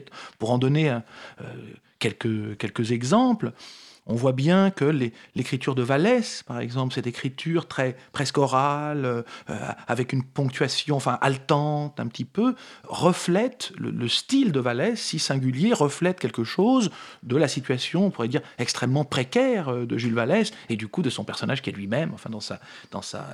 Pour 0.41 0.51
en 0.51 0.59
donner 0.59 0.91
euh, 0.91 0.99
quelques, 2.01 2.59
quelques 2.59 2.91
exemples, 2.91 3.53
on 4.07 4.17
voit 4.17 4.33
bien 4.33 4.73
que 4.73 4.85
l'écriture 5.37 5.77
de 5.77 5.83
Vallès, 5.83 6.43
par 6.43 6.59
exemple, 6.59 6.95
cette 6.95 7.07
écriture 7.07 7.69
très 7.69 7.97
presque 8.11 8.39
orale, 8.39 9.05
euh, 9.05 9.23
avec 9.87 10.13
une 10.13 10.25
ponctuation 10.25 10.97
enfin 10.97 11.19
haletante 11.21 12.01
un 12.01 12.09
petit 12.09 12.25
peu, 12.25 12.57
reflète 12.83 13.73
le, 13.79 14.09
style 14.09 14.51
de 14.51 14.59
Vallès, 14.59 15.01
si 15.01 15.21
singulier, 15.21 15.73
reflète 15.73 16.19
quelque 16.19 16.43
chose 16.43 16.91
de 17.23 17.37
la 17.37 17.47
situation, 17.47 18.07
on 18.07 18.11
pourrait 18.11 18.27
dire 18.27 18.43
extrêmement 18.59 19.05
précaire 19.05 19.69
euh, 19.69 19.87
de 19.87 19.97
Jules 19.97 20.15
Vallès 20.15 20.51
et 20.69 20.75
du 20.75 20.89
coup 20.89 21.03
de 21.03 21.11
son 21.11 21.23
personnage 21.23 21.63
qui 21.63 21.71
est 21.71 21.73
lui-même, 21.73 22.11
enfin 22.13 22.31
dans 22.31 22.41
sa 22.41 22.59
dans 22.91 23.03
sa 23.03 23.29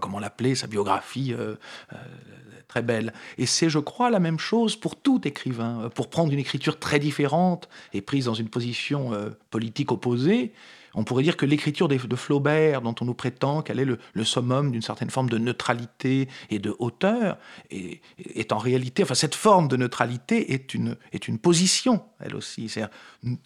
comment 0.00 0.18
l'appeler, 0.18 0.54
sa 0.54 0.66
biographie 0.66 1.32
euh, 1.32 1.56
euh, 1.92 1.96
très 2.68 2.82
belle. 2.82 3.12
Et 3.38 3.46
c'est, 3.46 3.68
je 3.68 3.78
crois, 3.78 4.10
la 4.10 4.20
même 4.20 4.38
chose 4.38 4.76
pour 4.76 4.96
tout 4.96 5.20
écrivain. 5.26 5.90
Pour 5.94 6.08
prendre 6.08 6.32
une 6.32 6.38
écriture 6.38 6.78
très 6.78 6.98
différente 6.98 7.68
et 7.92 8.00
prise 8.00 8.26
dans 8.26 8.34
une 8.34 8.48
position 8.48 9.12
euh, 9.12 9.30
politique 9.50 9.92
opposée, 9.92 10.52
on 10.94 11.04
pourrait 11.04 11.22
dire 11.22 11.36
que 11.36 11.46
l'écriture 11.46 11.88
de 11.88 12.16
Flaubert, 12.16 12.82
dont 12.82 12.94
on 13.00 13.04
nous 13.04 13.14
prétend 13.14 13.62
qu'elle 13.62 13.80
est 13.80 13.84
le, 13.84 14.24
summum 14.24 14.70
d'une 14.70 14.82
certaine 14.82 15.10
forme 15.10 15.28
de 15.28 15.38
neutralité 15.38 16.28
et 16.50 16.58
de 16.58 16.74
hauteur, 16.78 17.38
est, 17.70 18.52
en 18.52 18.58
réalité, 18.58 19.02
enfin 19.02 19.14
cette 19.14 19.34
forme 19.34 19.68
de 19.68 19.76
neutralité 19.76 20.52
est 20.52 20.74
une, 20.74 20.96
est 21.12 21.28
une 21.28 21.38
position, 21.38 22.02
elle 22.20 22.36
aussi. 22.36 22.72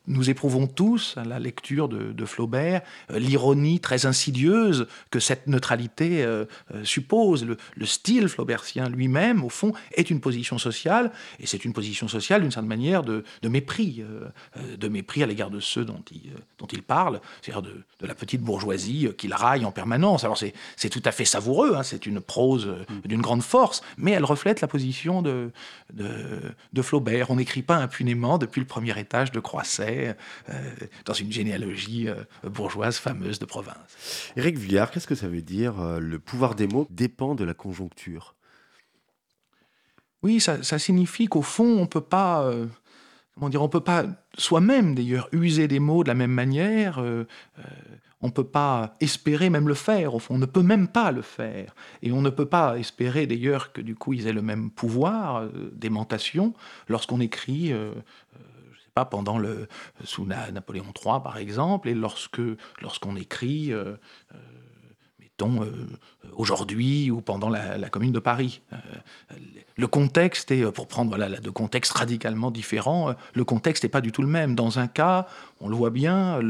Nous 0.07 0.31
éprouvons 0.31 0.67
tous 0.67 1.17
à 1.17 1.25
la 1.25 1.39
lecture 1.39 1.89
de, 1.89 2.27
Flaubert 2.27 2.83
euh, 3.13 3.19
l'ironie 3.21 3.79
très 3.79 4.05
insidieuse 4.05 4.89
que 5.11 5.21
cette 5.21 5.47
neutralité 5.47 6.25
euh, 6.25 6.45
euh, 6.75 6.85
suppose. 6.85 7.45
Le, 7.45 7.87
style 7.87 8.29
flaubertien 8.29 8.89
lui-même, 8.89 9.45
au 9.45 9.49
fond, 9.49 9.73
est 9.93 10.11
une 10.11 10.21
position 10.21 10.59
sociale, 10.59 11.13
et 11.39 11.47
c'est 11.47 11.65
une 11.65 11.73
position 11.73 12.09
sociale 12.09 12.43
d'une 12.43 12.51
certaine 12.51 12.69
manière 12.69 13.05
de, 13.05 13.23
mépris, 13.45 14.03
de 14.77 14.89
mépris 14.89 15.23
à 15.23 15.27
l'égard 15.27 15.51
de 15.51 15.61
ceux 15.61 15.85
dont 15.85 16.03
il, 16.11 16.33
dont 16.59 16.67
il 16.67 16.83
parle, 16.83 17.21
c'est-à-dire 17.43 17.63
de, 17.63 17.83
la 18.07 18.15
petite 18.15 18.41
bourgeoisie 18.41 19.09
qu'il 19.17 19.35
raille 19.35 19.65
en 19.65 19.73
permanence. 19.73 20.25
Alors 20.25 20.39
c'est 20.39 20.91
tout 20.91 21.03
à 21.05 21.13
fait 21.13 21.25
savoureux, 21.25 21.75
hein, 21.77 21.83
c'est 21.83 22.07
une 22.07 22.21
prose 22.21 22.67
mm. 22.67 23.09
d'une 23.09 23.21
grande 23.21 23.43
force, 23.43 23.83
mais 23.97 24.13
elle 24.13 24.25
reflète 24.25 24.61
la 24.61 24.69
position 24.69 25.23
de, 25.23 25.51
de, 25.93 26.83
Flaubert. 26.83 27.31
On 27.31 27.37
n'écrit 27.37 27.63
pas 27.63 27.77
impunément 27.77 28.39
depuis 28.39 28.61
le 28.61 28.67
premier 28.67 28.99
étage 28.99 29.33
de 29.33 29.41
Croisset, 29.41 30.17
euh, 30.49 30.71
dans 31.05 31.15
une 31.15 31.33
généalogie 31.33 32.09
euh, 32.09 32.23
bourgeoise 32.45 32.99
fameuse 32.99 33.39
de 33.39 33.45
province. 33.45 33.77
Éric 34.37 34.57
Vuillard, 34.57 34.91
qu'est-ce 34.91 35.07
que 35.07 35.15
ça 35.15 35.29
veut 35.29 35.43
dire 35.43 35.81
euh, 35.81 35.99
Le 35.99 36.19
pouvoir 36.19 36.55
des 36.55 36.67
mots 36.67 36.87
dépend 36.91 37.35
de 37.35 37.45
la 37.45 37.55
conjoncture? 37.55 38.35
Oui, 40.23 40.41
ça, 40.41 40.79
signifie 40.79 41.27
qu'au 41.27 41.43
fond, 41.43 41.79
on 41.79 41.87
peut 41.87 42.01
pas 42.01 42.51
comment 43.35 43.49
dire, 43.49 43.63
on 43.63 43.69
peut 43.69 43.81
pas 43.81 44.05
soi-même 44.37 44.95
d'ailleurs 44.95 45.29
user 45.33 45.69
des 45.69 45.81
mots 45.81 46.03
de 46.03 46.09
la 46.09 46.15
même 46.15 46.31
manière. 46.31 46.99
Euh, 46.99 47.27
euh, 47.59 47.63
on 48.23 48.29
ne 48.29 48.33
peut 48.33 48.45
pas 48.45 48.95
espérer 49.01 49.51
même 49.51 49.69
le 49.69 49.75
faire, 49.75 50.15
au 50.15 50.19
fond, 50.19 50.35
on 50.35 50.39
ne 50.39 50.47
peut 50.47 50.63
même 50.63 50.89
pas 50.89 51.13
le 51.13 51.23
faire. 51.23 51.75
Et 52.03 52.13
on 52.13 52.23
ne 52.23 52.31
peut 52.31 52.47
pas 52.47 52.79
espérer 52.79 53.27
d'ailleurs 53.27 53.73
que 53.73 53.81
du 53.81 53.95
coup 53.95 54.15
ils 54.15 54.27
aient 54.27 54.33
le 54.33 54.43
même 54.43 54.71
pouvoir 54.71 55.37
euh, 55.37 55.49
d'aimantation 55.73 56.55
lorsqu'on 56.89 57.21
écrit, 57.21 57.69
je 57.69 57.93
sais 58.81 58.91
pas, 58.95 59.05
pendant 59.05 59.39
le, 59.39 59.69
sous 60.05 60.25
Napoléon 60.25 60.87
III 60.87 61.21
par 61.23 61.37
exemple, 61.37 61.89
et 61.89 61.95
lorsqu'on 61.95 63.17
écrit 63.17 63.73
euh, 63.73 63.97
aujourd'hui 66.35 67.11
ou 67.11 67.21
pendant 67.21 67.49
la, 67.49 67.89
Commune 67.89 68.13
de 68.13 68.19
Paris. 68.19 68.63
Euh, 68.73 68.77
le 69.77 69.87
contexte 69.87 70.51
est, 70.51 70.71
pour 70.73 70.89
prendre 70.89 71.11
voilà, 71.11 71.29
deux 71.41 71.53
contextes 71.53 71.93
radicalement 71.93 72.51
différents, 72.51 73.11
euh, 73.11 73.13
le 73.35 73.45
contexte 73.45 73.85
n'est 73.85 73.91
pas 73.91 74.01
du 74.01 74.13
tout 74.13 74.23
le 74.23 74.29
même. 74.29 74.55
Dans 74.55 74.79
un 74.79 74.87
cas, 74.87 75.27
on 75.61 75.69
le 75.69 75.77
voit 75.77 75.91
bien, 75.91 76.41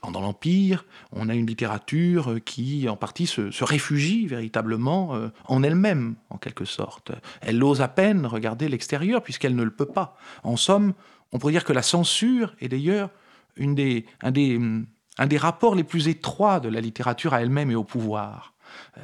pendant 0.00 0.20
l'Empire, 0.20 0.84
on 1.12 1.28
a 1.28 1.34
une 1.34 1.46
littérature 1.46 2.36
qui, 2.44 2.88
en 2.88 2.96
partie, 2.96 3.26
se, 3.26 3.64
réfugie 3.64 4.26
véritablement 4.26 5.18
en 5.46 5.62
elle-même, 5.62 6.14
en 6.30 6.38
quelque 6.38 6.64
sorte. 6.64 7.12
Elle 7.40 7.62
ose 7.62 7.80
à 7.80 7.88
peine 7.88 8.24
regarder 8.24 8.68
l'extérieur, 8.68 9.22
puisqu'elle 9.22 9.56
ne 9.56 9.64
le 9.64 9.72
peut 9.72 9.86
pas. 9.86 10.16
En 10.44 10.56
somme, 10.56 10.94
on 11.32 11.38
pourrait 11.38 11.52
dire 11.52 11.64
que 11.64 11.72
la 11.72 11.82
censure 11.82 12.54
est 12.60 12.68
d'ailleurs 12.68 13.10
une 13.56 13.74
des, 13.74 14.06
un 14.22 14.30
des 14.30 14.56
hum, 14.56 14.86
un 15.18 15.26
des 15.26 15.36
rapports 15.36 15.74
les 15.74 15.84
plus 15.84 16.08
étroits 16.08 16.60
de 16.60 16.68
la 16.68 16.80
littérature 16.80 17.34
à 17.34 17.42
elle-même 17.42 17.70
et 17.70 17.74
au 17.74 17.84
pouvoir. 17.84 18.54
Euh, 18.96 19.00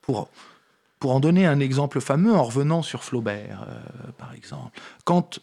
pour, 0.00 0.28
en 1.04 1.20
donner 1.20 1.46
un 1.46 1.60
exemple 1.60 2.00
fameux, 2.00 2.34
en 2.34 2.44
revenant 2.44 2.82
sur 2.82 3.04
Flaubert, 3.04 3.66
euh, 3.68 4.12
par 4.18 4.32
exemple, 4.34 4.78
quand, 5.04 5.40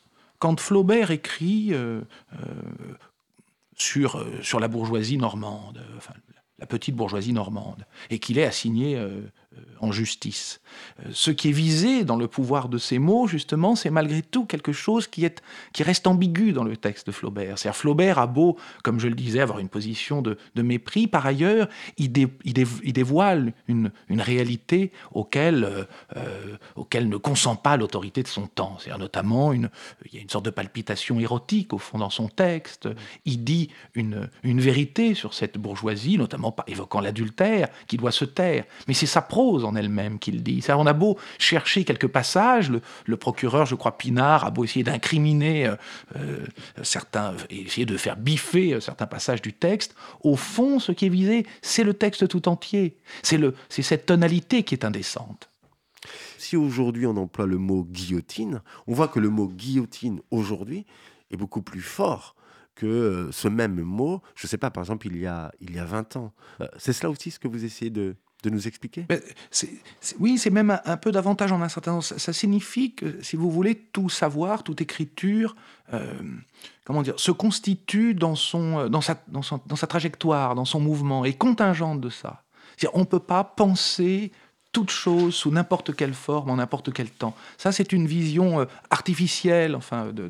Flaubert 0.60 1.12
écrit 1.12 1.70
euh, 1.74 2.02
sur, 3.76 4.60
la 4.60 4.68
bourgeoisie 4.68 5.18
normande, 5.18 5.84
la 6.60 6.66
petite 6.66 6.96
bourgeoisie 6.96 7.34
normande, 7.34 7.86
et 8.10 8.20
qu'il 8.20 8.38
est 8.38 8.46
assigné 8.46 9.02
en 9.82 9.92
justice. 9.92 10.62
Euh, 11.00 11.10
ce 11.12 11.32
qui 11.32 11.50
est 11.50 11.54
visé 11.54 12.04
dans 12.04 12.16
le 12.16 12.28
pouvoir 12.28 12.70
de 12.70 12.78
ces 12.78 13.00
mots, 13.00 13.28
justement, 13.28 13.76
c'est 13.76 13.90
malgré 13.90 14.22
tout 14.22 14.46
quelque 14.46 14.72
chose 14.72 15.08
qui, 15.08 15.26
est, 15.26 15.42
qui 15.74 15.84
reste 15.84 16.08
ambigu 16.08 16.54
dans 16.54 16.64
le 16.64 16.78
texte 16.78 17.08
de 17.08 17.12
Flaubert. 17.12 17.58
C'est-à-dire 17.58 17.78
Flaubert 17.78 18.20
a 18.20 18.28
beau, 18.28 18.58
comme 18.84 19.00
je 19.00 19.08
le 19.08 19.16
disais, 19.16 19.40
avoir 19.40 19.60
une 19.60 19.70
position 19.70 20.22
de, 20.22 20.38
mépris, 20.56 21.08
par 21.08 21.26
ailleurs, 21.26 21.70
il, 21.98 22.12
il, 22.44 22.94
dévoile 22.94 23.54
une, 23.68 23.92
une, 24.10 24.22
réalité 24.22 24.92
auquel, 25.14 25.88
euh, 26.18 26.58
auquel 26.76 27.08
ne 27.08 27.18
consent 27.18 27.56
pas 27.56 27.78
l'autorité 27.78 28.22
de 28.24 28.28
son 28.28 28.48
temps. 28.48 28.78
C'est-à-dire 28.78 29.00
notamment, 29.00 29.54
une, 29.54 29.70
il 30.06 30.16
y 30.16 30.18
a 30.20 30.22
une 30.22 30.30
sorte 30.30 30.46
de 30.46 30.50
palpitation 30.50 31.20
érotique 31.20 31.74
au 31.74 31.78
fond 31.78 31.98
dans 31.98 32.10
son 32.10 32.28
texte. 32.28 32.90
Il 33.26 33.44
dit 33.46 33.70
une, 33.96 34.30
une 34.44 34.60
vérité 34.60 35.14
sur 35.14 35.34
cette 35.34 35.58
bourgeoisie, 35.58 36.18
notamment 36.18 36.52
par 36.52 36.66
évoquant 36.68 37.00
l'adultère, 37.00 37.70
qui 37.88 37.96
doit 37.96 38.12
se 38.12 38.26
taire. 38.26 38.66
Mais 38.88 38.94
c'est 38.94 39.06
sa 39.06 39.22
propre 39.22 39.39
en 39.40 39.76
elle-même 39.76 40.20
qu'il 40.20 40.44
dit. 40.44 40.62
Ça, 40.62 40.78
on 40.78 40.86
a 40.86 40.94
beau 40.94 41.18
chercher 41.38 41.84
quelques 41.84 42.08
passages, 42.08 42.72
le, 43.06 43.18
procureur, 43.18 43.66
je 43.66 43.76
crois, 43.76 43.98
Pinard, 43.98 44.46
a 44.46 44.52
beau 44.52 44.64
essayer 44.64 44.84
d'incriminer 44.84 45.68
euh, 45.68 45.76
euh, 46.16 46.46
certains, 46.84 47.34
essayer 47.50 47.86
de 47.86 47.98
faire 47.98 48.18
biffer 48.18 48.74
euh, 48.74 48.80
certains 48.80 49.08
passages 49.08 49.42
du 49.42 49.54
texte, 49.54 49.96
au 50.22 50.36
fond, 50.36 50.80
ce 50.80 50.92
qui 50.92 51.06
est 51.06 51.10
visé, 51.10 51.46
c'est 51.62 51.84
le 51.84 51.94
texte 51.94 52.28
tout 52.28 52.48
entier. 52.48 52.98
C'est 53.24 53.40
cette 53.82 54.06
tonalité 54.06 54.64
qui 54.64 54.76
est 54.76 54.86
indécente. 54.86 55.50
Si 56.38 56.56
aujourd'hui 56.56 57.06
on 57.06 57.18
emploie 57.18 57.46
le 57.46 57.58
mot 57.58 57.84
guillotine, 57.84 58.62
on 58.88 58.94
voit 58.94 59.10
que 59.10 59.20
le 59.20 59.30
mot 59.30 59.48
guillotine 59.48 60.22
aujourd'hui 60.32 60.86
est 61.32 61.38
beaucoup 61.38 61.62
plus 61.62 61.82
fort 61.82 62.36
que 62.80 62.86
euh, 62.86 63.32
ce 63.32 63.50
même 63.50 63.82
mot, 63.82 64.22
je 64.36 64.48
ne 64.48 64.50
sais 64.50 64.58
pas, 64.58 64.72
par 64.72 64.84
exemple, 64.84 65.08
il 65.08 65.18
y 65.18 65.28
a, 65.28 65.52
il 65.60 65.76
y 65.76 65.80
a 65.80 65.86
20 65.86 66.16
ans. 66.16 66.34
C'est 66.78 66.94
cela 66.94 67.10
aussi 67.10 67.30
ce 67.30 67.38
que 67.38 67.50
vous 67.50 67.66
essayez 67.66 67.92
de, 67.92 68.16
de 68.44 68.50
nous 68.50 68.68
expliquer? 68.68 69.06
Oui, 70.20 70.38
c'est 70.38 70.50
même 70.50 70.80
un, 70.86 70.98
peu 70.98 71.12
davantage 71.12 71.52
en 71.52 71.62
un 71.62 71.70
certain 71.70 72.00
sens. 72.02 72.18
Ça, 72.18 72.34
signifie 72.34 72.94
que, 72.94 73.22
si 73.22 73.36
vous 73.36 73.52
voulez, 73.52 73.76
tout 73.76 74.10
savoir, 74.10 74.64
toute 74.64 74.82
écriture, 74.82 75.56
euh, 75.94 76.14
comment 76.86 77.02
dire, 77.02 77.20
se 77.20 77.32
constitue 77.32 78.14
dans, 78.14 78.36
son, 78.36 78.90
dans, 78.90 79.02
sa, 79.02 79.22
dans, 79.28 79.42
sa 79.42 79.88
trajectoire, 79.88 80.56
dans 80.56 80.66
son 80.66 80.80
mouvement, 80.80 81.26
et 81.26 81.34
contingente 81.34 82.02
de 82.02 82.10
ça. 82.10 82.44
On 82.94 83.00
ne 83.00 83.06
peut 83.06 83.20
pas 83.20 83.44
penser 83.44 84.32
toute 84.72 84.92
chose 84.92 85.36
sous 85.36 85.52
n'importe 85.52 85.96
quelle 85.96 86.14
forme, 86.14 86.50
en 86.52 86.56
n'importe 86.58 86.94
quel 86.94 87.10
temps. 87.10 87.36
Ça, 87.58 87.72
c'est 87.72 87.92
une 87.92 88.08
vision 88.08 88.66
artificielle, 88.90 89.76
enfin, 89.76 90.14
de 90.14 90.30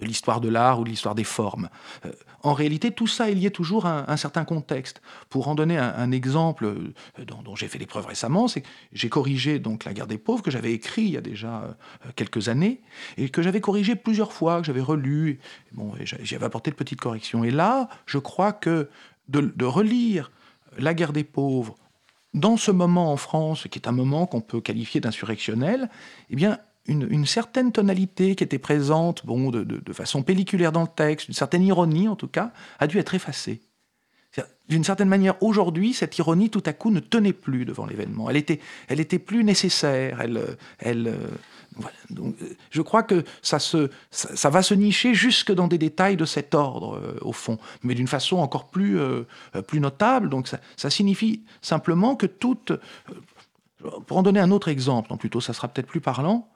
l'histoire 0.00 0.40
de 0.40 0.48
l'art 0.48 0.80
ou 0.80 0.84
de 0.84 0.90
l'histoire 0.90 1.14
des 1.14 1.24
formes. 1.24 1.68
Euh, 2.04 2.12
en 2.42 2.52
réalité, 2.52 2.90
tout 2.90 3.06
ça 3.06 3.30
est 3.30 3.34
lié 3.34 3.50
toujours 3.50 3.86
à 3.86 4.10
un, 4.10 4.16
certain 4.16 4.44
contexte. 4.44 5.00
Pour 5.30 5.48
en 5.48 5.54
donner 5.54 5.78
un, 5.78 6.10
exemple 6.12 6.66
euh, 6.66 7.24
dont, 7.24 7.56
j'ai 7.56 7.68
fait 7.68 7.78
les 7.78 7.86
preuves 7.86 8.06
récemment, 8.06 8.46
c'est 8.48 8.60
que 8.60 8.68
j'ai 8.92 9.08
corrigé 9.08 9.58
donc 9.58 9.84
La 9.84 9.94
guerre 9.94 10.06
des 10.06 10.18
pauvres, 10.18 10.42
que 10.42 10.50
j'avais 10.50 10.72
écrit 10.72 11.02
il 11.02 11.10
y 11.10 11.16
a 11.16 11.22
déjà 11.22 11.62
euh, 11.62 11.72
quelques 12.14 12.48
années, 12.48 12.80
et 13.16 13.30
que 13.30 13.42
j'avais 13.42 13.60
corrigé 13.60 13.96
plusieurs 13.96 14.32
fois, 14.32 14.60
que 14.60 14.66
j'avais 14.66 14.80
relu, 14.80 15.40
bon, 15.72 15.92
j'y 16.00 16.34
avais 16.34 16.46
apporté 16.46 16.70
de 16.70 16.76
petites 16.76 17.00
corrections. 17.00 17.42
Et 17.42 17.50
là, 17.50 17.88
je 18.06 18.18
crois 18.18 18.52
que 18.52 18.88
de, 19.28 19.40
de 19.40 19.64
relire 19.64 20.30
La 20.78 20.94
guerre 20.94 21.12
des 21.12 21.24
pauvres, 21.24 21.76
dans 22.34 22.58
ce 22.58 22.70
moment 22.70 23.12
en 23.12 23.16
France, 23.16 23.66
qui 23.70 23.78
est 23.78 23.88
un 23.88 23.92
moment 23.92 24.26
qu'on 24.26 24.42
peut 24.42 24.60
qualifier 24.60 25.00
d'insurrectionnel, 25.00 25.88
eh 26.28 26.36
bien, 26.36 26.58
une, 26.88 27.26
certaine 27.26 27.72
tonalité 27.72 28.34
qui 28.34 28.44
était 28.44 28.58
présente 28.58 29.24
bon, 29.26 29.50
de, 29.50 29.92
façon 29.92 30.22
pelliculaire 30.22 30.72
dans 30.72 30.82
le 30.82 30.88
texte, 30.88 31.28
une 31.28 31.34
certaine 31.34 31.62
ironie 31.62 32.08
en 32.08 32.16
tout 32.16 32.28
cas, 32.28 32.52
a 32.78 32.86
dû 32.86 32.98
être 32.98 33.14
effacée. 33.14 33.60
D'une 34.68 34.84
certaine 34.84 35.08
manière, 35.08 35.40
aujourd'hui, 35.42 35.94
cette 35.94 36.18
ironie 36.18 36.50
tout 36.50 36.62
à 36.66 36.72
coup 36.72 36.90
ne 36.90 36.98
tenait 36.98 37.32
plus 37.32 37.64
devant 37.64 37.86
l'événement. 37.86 38.28
Elle 38.28 38.36
était, 38.36 38.60
elle 38.88 38.98
était 38.98 39.20
plus 39.20 39.44
nécessaire. 39.44 40.20
Elle, 40.20 40.56
elle, 40.80 41.14
Donc, 42.10 42.34
je 42.70 42.82
crois 42.82 43.04
que 43.04 43.22
ça, 43.42 43.60
se, 43.60 43.90
ça, 44.10 44.50
va 44.50 44.62
se 44.62 44.74
nicher 44.74 45.14
jusque 45.14 45.52
dans 45.52 45.68
des 45.68 45.78
détails 45.78 46.16
de 46.16 46.24
cet 46.24 46.54
ordre, 46.54 46.96
euh, 46.96 47.16
au 47.22 47.32
fond, 47.32 47.58
mais 47.84 47.94
d'une 47.94 48.08
façon 48.08 48.38
encore 48.38 48.68
plus, 48.68 48.98
euh, 48.98 49.22
plus 49.68 49.78
notable. 49.78 50.28
Donc 50.28 50.48
ça, 50.48 50.58
ça, 50.76 50.90
signifie 50.90 51.44
simplement 51.62 52.16
que 52.16 52.26
toute... 52.26 52.72
Euh, 52.72 52.80
pour 54.06 54.16
en 54.16 54.22
donner 54.22 54.40
un 54.40 54.50
autre 54.50 54.68
exemple, 54.68 55.08
non, 55.10 55.16
plutôt 55.16 55.40
ça 55.40 55.52
sera 55.52 55.68
peut-être 55.68 55.86
plus 55.86 56.00
parlant, 56.00 56.48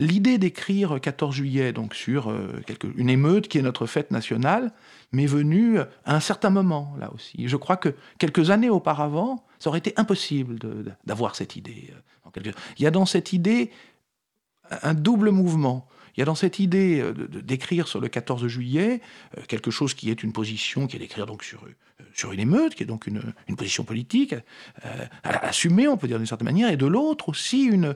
L'idée 0.00 0.38
d'écrire 0.38 1.00
14 1.00 1.34
juillet 1.34 1.72
donc 1.72 1.94
sur 1.94 2.30
euh, 2.30 2.62
une 2.96 3.10
émeute 3.10 3.48
qui 3.48 3.58
est 3.58 3.62
notre 3.62 3.86
fête 3.86 4.12
nationale 4.12 4.72
m'est 5.10 5.26
venue 5.26 5.80
à 5.80 6.14
un 6.14 6.20
certain 6.20 6.50
moment 6.50 6.94
là 7.00 7.10
aussi. 7.12 7.48
Je 7.48 7.56
crois 7.56 7.76
que 7.76 7.94
quelques 8.18 8.50
années 8.50 8.70
auparavant, 8.70 9.44
ça 9.58 9.70
aurait 9.70 9.80
été 9.80 9.92
impossible 9.96 10.58
d'avoir 11.04 11.34
cette 11.34 11.56
idée. 11.56 11.92
Euh, 12.36 12.52
Il 12.78 12.84
y 12.84 12.86
a 12.86 12.92
dans 12.92 13.06
cette 13.06 13.32
idée 13.32 13.72
un 14.82 14.94
double 14.94 15.30
mouvement. 15.30 15.88
Il 16.16 16.20
y 16.20 16.22
a 16.22 16.26
dans 16.26 16.36
cette 16.36 16.60
idée 16.60 17.00
euh, 17.00 17.12
d'écrire 17.12 17.88
sur 17.88 18.00
le 18.00 18.06
14 18.06 18.46
juillet 18.46 19.00
quelque 19.48 19.72
chose 19.72 19.94
qui 19.94 20.10
est 20.10 20.22
une 20.22 20.32
position, 20.32 20.86
qui 20.86 20.94
est 20.94 21.00
d'écrire 21.00 21.26
donc 21.26 21.42
sur, 21.42 22.32
une 22.32 22.40
émeute, 22.40 22.76
qui 22.76 22.84
est 22.84 22.86
donc 22.86 23.08
une, 23.08 23.34
position 23.56 23.82
politique, 23.82 24.36
assumée, 25.24 25.88
on 25.88 25.96
peut 25.96 26.06
dire 26.06 26.18
d'une 26.18 26.26
certaine 26.26 26.46
manière, 26.46 26.70
et 26.70 26.76
de 26.76 26.86
l'autre 26.86 27.30
aussi 27.30 27.64
une 27.64 27.94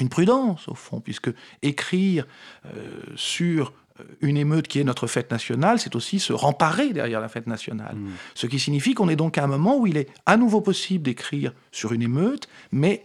une 0.00 0.08
prudence, 0.08 0.68
au 0.68 0.74
fond, 0.74 1.00
puisque 1.00 1.30
écrire 1.62 2.26
euh, 2.66 3.00
sur 3.16 3.72
euh, 3.98 4.04
une 4.20 4.36
émeute 4.36 4.68
qui 4.68 4.80
est 4.80 4.84
notre 4.84 5.06
fête 5.06 5.30
nationale, 5.30 5.78
c'est 5.78 5.94
aussi 5.96 6.18
se 6.18 6.32
remparer 6.32 6.92
derrière 6.92 7.20
la 7.20 7.28
fête 7.28 7.46
nationale. 7.46 7.96
Mm. 7.96 8.10
Ce 8.34 8.46
qui 8.46 8.58
signifie 8.58 8.94
qu'on 8.94 9.08
est 9.08 9.16
donc 9.16 9.38
à 9.38 9.44
un 9.44 9.46
moment 9.46 9.78
où 9.78 9.86
il 9.86 9.96
est 9.96 10.08
à 10.26 10.36
nouveau 10.36 10.60
possible 10.60 11.04
d'écrire 11.04 11.52
sur 11.72 11.92
une 11.92 12.02
émeute, 12.02 12.48
mais 12.72 13.04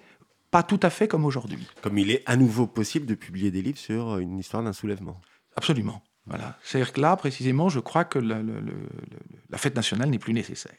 pas 0.52 0.64
tout 0.64 0.80
à 0.84 0.90
fait 0.90 1.08
comme 1.08 1.26
aujourd'hui. 1.26 1.68
Comme 1.82 1.98
il 1.98 2.12
est 2.12 2.24
à 2.26 2.38
nouveau 2.38 2.68
possible 2.68 3.06
de 3.06 3.16
publier 3.16 3.52
des 3.52 3.62
livres 3.62 3.78
sur 3.78 4.18
une 4.18 4.40
histoire 4.40 4.64
d'un 4.64 4.74
soulèvement. 4.74 5.20
Absolument. 5.56 6.02
Voilà. 6.26 6.58
C'est-à-dire 6.64 6.94
que 6.94 7.02
là, 7.02 7.16
précisément, 7.18 7.70
je 7.70 7.80
crois 7.80 8.04
que 8.04 8.18
la, 8.20 8.38
la 9.50 9.58
fête 9.58 9.76
nationale 9.76 10.10
n'est 10.10 10.20
plus 10.20 10.34
nécessaire. 10.34 10.74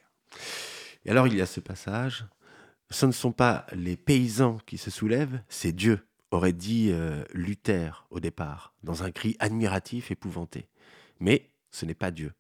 Et 1.05 1.11
alors, 1.11 1.29
il 1.29 1.37
y 1.37 1.41
a 1.41 1.47
ce 1.47 1.61
passage 1.61 2.25
ce 2.91 3.07
ne 3.07 3.13
sont 3.13 3.33
pas 3.33 3.67
les 3.73 3.97
paysans 3.97 4.59
qui 4.67 4.79
se 4.79 4.91
soulèvent, 4.91 5.41
c'est 5.49 5.73
Dieu, 5.73 6.07
aurait 6.31 6.53
dit 6.53 6.91
euh, 6.93 7.25
Luther 7.33 8.07
au 8.11 8.21
départ, 8.21 8.75
dans 8.83 9.03
un 9.03 9.11
cri 9.11 9.37
admiratif 9.39 10.11
épouvanté. 10.11 10.69
Mais 11.21 11.51
ce 11.71 11.85
n'est 11.87 11.95
pas 11.95 12.11
Dieu. 12.11 12.33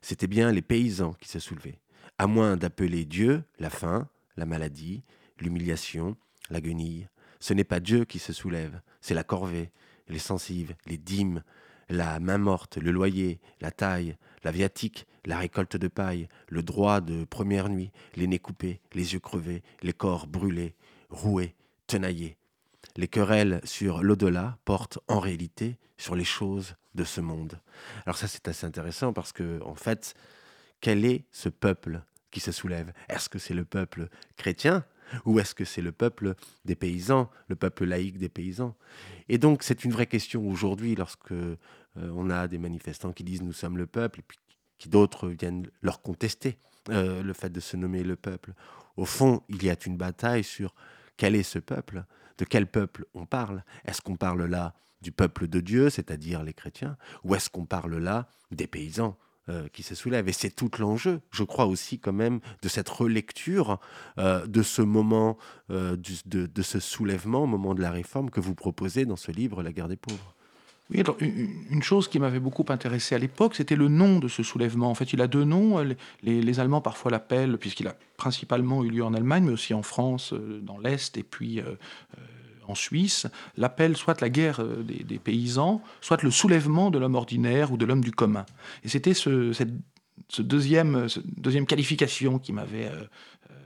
C'était 0.00 0.26
bien 0.26 0.52
les 0.52 0.62
paysans 0.62 1.14
qui 1.14 1.28
se 1.28 1.38
soulevaient, 1.38 1.80
à 2.18 2.26
moins 2.26 2.56
d'appeler 2.56 3.04
Dieu 3.04 3.42
la 3.58 3.70
faim, 3.70 4.08
la 4.36 4.46
maladie, 4.46 5.02
l'humiliation, 5.40 6.16
la 6.50 6.60
guenille. 6.60 7.08
Ce 7.40 7.54
n'est 7.54 7.64
pas 7.64 7.80
Dieu 7.80 8.04
qui 8.04 8.18
se 8.18 8.32
soulève, 8.32 8.80
c'est 9.00 9.14
la 9.14 9.24
corvée, 9.24 9.70
les 10.08 10.18
sensives, 10.18 10.74
les 10.86 10.98
dîmes, 10.98 11.42
la 11.88 12.20
main 12.20 12.38
morte, 12.38 12.78
le 12.78 12.90
loyer, 12.90 13.40
la 13.60 13.70
taille, 13.70 14.16
la 14.44 14.52
viatique, 14.52 15.06
la 15.24 15.38
récolte 15.38 15.76
de 15.76 15.88
paille, 15.88 16.28
le 16.48 16.62
droit 16.62 17.00
de 17.00 17.24
première 17.24 17.68
nuit, 17.68 17.90
les 18.14 18.26
nez 18.26 18.38
coupés, 18.38 18.80
les 18.92 19.14
yeux 19.14 19.20
crevés, 19.20 19.62
les 19.82 19.92
corps 19.92 20.26
brûlés, 20.26 20.74
roués, 21.10 21.54
tenaillés. 21.86 22.36
Les 22.96 23.08
querelles 23.08 23.60
sur 23.64 24.02
l'au-delà 24.02 24.58
portent 24.64 24.98
en 25.08 25.18
réalité 25.18 25.78
sur 25.96 26.14
les 26.14 26.24
choses 26.24 26.76
de 26.94 27.04
ce 27.04 27.20
monde. 27.20 27.58
Alors 28.06 28.16
ça 28.16 28.28
c'est 28.28 28.46
assez 28.46 28.66
intéressant 28.66 29.12
parce 29.12 29.32
que 29.32 29.60
en 29.62 29.74
fait, 29.74 30.14
quel 30.80 31.04
est 31.04 31.24
ce 31.32 31.48
peuple 31.48 32.02
qui 32.30 32.40
se 32.40 32.52
soulève? 32.52 32.92
Est-ce 33.08 33.28
que 33.28 33.38
c'est 33.38 33.54
le 33.54 33.64
peuple 33.64 34.08
chrétien 34.36 34.84
ou 35.24 35.38
est-ce 35.38 35.54
que 35.54 35.64
c'est 35.64 35.82
le 35.82 35.92
peuple 35.92 36.34
des 36.64 36.74
paysans, 36.74 37.30
le 37.48 37.56
peuple 37.56 37.84
laïque 37.84 38.18
des 38.18 38.28
paysans? 38.28 38.76
Et 39.28 39.38
donc 39.38 39.62
c'est 39.62 39.84
une 39.84 39.92
vraie 39.92 40.06
question 40.06 40.46
aujourd'hui 40.48 40.94
lorsque 40.94 41.34
euh, 41.98 42.10
on 42.14 42.30
a 42.30 42.48
des 42.48 42.58
manifestants 42.58 43.12
qui 43.12 43.24
disent 43.24 43.42
nous 43.42 43.52
sommes 43.52 43.78
le 43.78 43.86
peuple, 43.86 44.20
et 44.20 44.22
puis 44.22 44.38
qui 44.78 44.88
d'autres 44.88 45.28
viennent 45.28 45.68
leur 45.82 46.02
contester 46.02 46.58
euh, 46.90 47.22
le 47.22 47.32
fait 47.32 47.50
de 47.50 47.60
se 47.60 47.76
nommer 47.76 48.02
le 48.02 48.16
peuple. 48.16 48.52
Au 48.96 49.04
fond, 49.04 49.42
il 49.48 49.62
y 49.62 49.70
a 49.70 49.76
une 49.86 49.96
bataille 49.96 50.44
sur 50.44 50.74
quel 51.16 51.34
est 51.34 51.44
ce 51.44 51.58
peuple, 51.58 52.04
de 52.38 52.44
quel 52.44 52.66
peuple 52.66 53.06
on 53.14 53.26
parle. 53.26 53.64
Est-ce 53.84 54.00
qu'on 54.00 54.16
parle 54.16 54.44
là 54.44 54.74
du 55.00 55.12
peuple 55.12 55.46
de 55.46 55.60
Dieu, 55.60 55.90
c'est-à-dire 55.90 56.42
les 56.42 56.54
chrétiens, 56.54 56.96
ou 57.24 57.34
est-ce 57.34 57.50
qu'on 57.50 57.66
parle 57.66 57.96
là 57.98 58.28
des 58.50 58.66
paysans 58.66 59.16
euh, 59.50 59.68
qui 59.68 59.82
se 59.82 59.94
soulève. 59.94 60.26
Et 60.28 60.32
c'est 60.32 60.50
tout 60.50 60.70
l'enjeu, 60.78 61.20
je 61.30 61.44
crois 61.44 61.66
aussi 61.66 61.98
quand 61.98 62.14
même, 62.14 62.40
de 62.62 62.68
cette 62.68 62.88
relecture 62.88 63.78
de 64.16 64.62
ce 64.62 64.80
moment, 64.80 65.36
de, 65.68 66.62
ce 66.62 66.80
soulèvement 66.80 67.42
au 67.42 67.46
moment 67.46 67.74
de 67.74 67.82
la 67.82 67.90
réforme 67.90 68.30
que 68.30 68.40
vous 68.40 68.54
proposez 68.54 69.04
dans 69.04 69.16
ce 69.16 69.30
livre, 69.30 69.62
La 69.62 69.72
guerre 69.72 69.88
des 69.88 69.96
pauvres. 69.96 70.33
Oui, 70.90 71.00
alors, 71.00 71.16
une 71.20 71.82
chose 71.82 72.08
qui 72.08 72.18
m'avait 72.18 72.40
beaucoup 72.40 72.66
intéressé 72.68 73.14
à 73.14 73.18
l'époque, 73.18 73.54
c'était 73.54 73.74
le 73.74 73.88
nom 73.88 74.18
de 74.18 74.28
ce 74.28 74.42
soulèvement. 74.42 74.90
En 74.90 74.94
fait, 74.94 75.14
il 75.14 75.22
a 75.22 75.26
deux 75.26 75.44
noms. 75.44 75.78
Les, 76.22 76.42
les 76.42 76.60
Allemands 76.60 76.82
parfois 76.82 77.10
l'appellent, 77.10 77.56
puisqu'il 77.56 77.88
a 77.88 77.96
principalement 78.18 78.84
eu 78.84 78.90
lieu 78.90 79.02
en 79.02 79.14
Allemagne, 79.14 79.44
mais 79.44 79.52
aussi 79.52 79.72
en 79.72 79.82
France, 79.82 80.34
dans 80.62 80.76
l'Est, 80.76 81.16
et 81.16 81.22
puis 81.22 81.62
en 82.68 82.74
Suisse, 82.74 83.26
l'appelle 83.56 83.96
soit 83.96 84.20
la 84.20 84.30
guerre 84.30 84.60
euh, 84.60 84.82
des, 84.82 85.18
paysans, 85.18 85.82
soit 86.00 86.22
le 86.22 86.30
soulèvement 86.30 86.90
de 86.90 86.98
l'homme 86.98 87.14
ordinaire 87.14 87.72
ou 87.72 87.76
de 87.76 87.84
l'homme 87.84 88.02
du 88.02 88.12
commun. 88.12 88.46
Et 88.84 88.88
c'était 88.88 89.14
ce, 89.14 89.52
cette 89.52 89.72
ce 90.28 90.42
deuxième, 90.42 91.08
qualification 91.68 92.38
qui 92.38 92.52
m'avait 92.52 92.86
euh, 92.86 93.04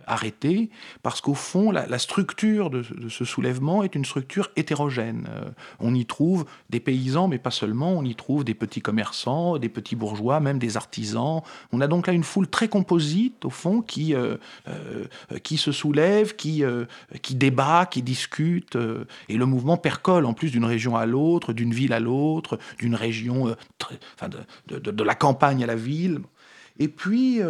arrêté, 0.09 0.71
parce 1.03 1.21
qu'au 1.21 1.35
fond, 1.35 1.71
la, 1.71 1.99
structure 1.99 2.71
de, 2.71 2.83
ce 3.09 3.25
soulèvement 3.25 3.83
est 3.83 3.94
une 3.94 4.05
structure 4.05 4.51
hétérogène. 4.57 5.29
Euh, 5.31 5.51
on 5.81 5.94
y 5.94 6.07
trouve 6.07 6.47
des 6.71 6.81
paysans, 6.81 7.29
mais 7.29 7.38
pas 7.38 7.51
seulement, 7.51 7.92
on 7.92 8.05
y 8.05 8.14
trouve 8.14 8.44
des 8.44 8.55
petits 8.55 8.81
commerçants, 8.81 9.59
des 9.59 9.68
petits 9.68 9.97
bourgeois, 9.97 10.40
même 10.40 10.59
des 10.59 10.77
artisans. 10.77 11.42
On 11.73 11.81
a 11.81 11.87
donc 11.87 12.07
là 12.07 12.12
une 12.12 12.25
foule 12.25 12.49
très 12.49 12.68
composite, 12.68 13.44
au 13.44 13.51
fond, 13.51 13.83
qui, 13.83 14.14
euh, 14.14 14.37
euh, 14.68 15.05
qui 15.42 15.57
se 15.57 15.73
soulève, 15.73 16.35
qui, 16.37 16.62
qui 17.23 17.35
débat, 17.35 17.87
qui 17.87 18.03
discute, 18.03 18.77
et 19.29 19.37
le 19.37 19.47
mouvement 19.47 19.77
percole 19.77 20.25
en 20.25 20.33
plus 20.33 20.51
d'une 20.51 20.64
région 20.64 20.97
à 20.97 21.07
l'autre, 21.07 21.53
d'une 21.53 21.73
ville 21.73 21.92
à 21.92 22.01
l'autre, 22.01 22.59
d'une 22.79 22.94
région, 22.94 23.55
enfin 24.14 24.29
de, 24.29 24.79
de, 24.79 24.90
de, 24.90 25.05
la 25.05 25.14
campagne 25.14 25.62
à 25.62 25.66
la 25.66 25.77
ville. 25.77 26.21
Et 26.79 26.88
puis, 26.88 27.40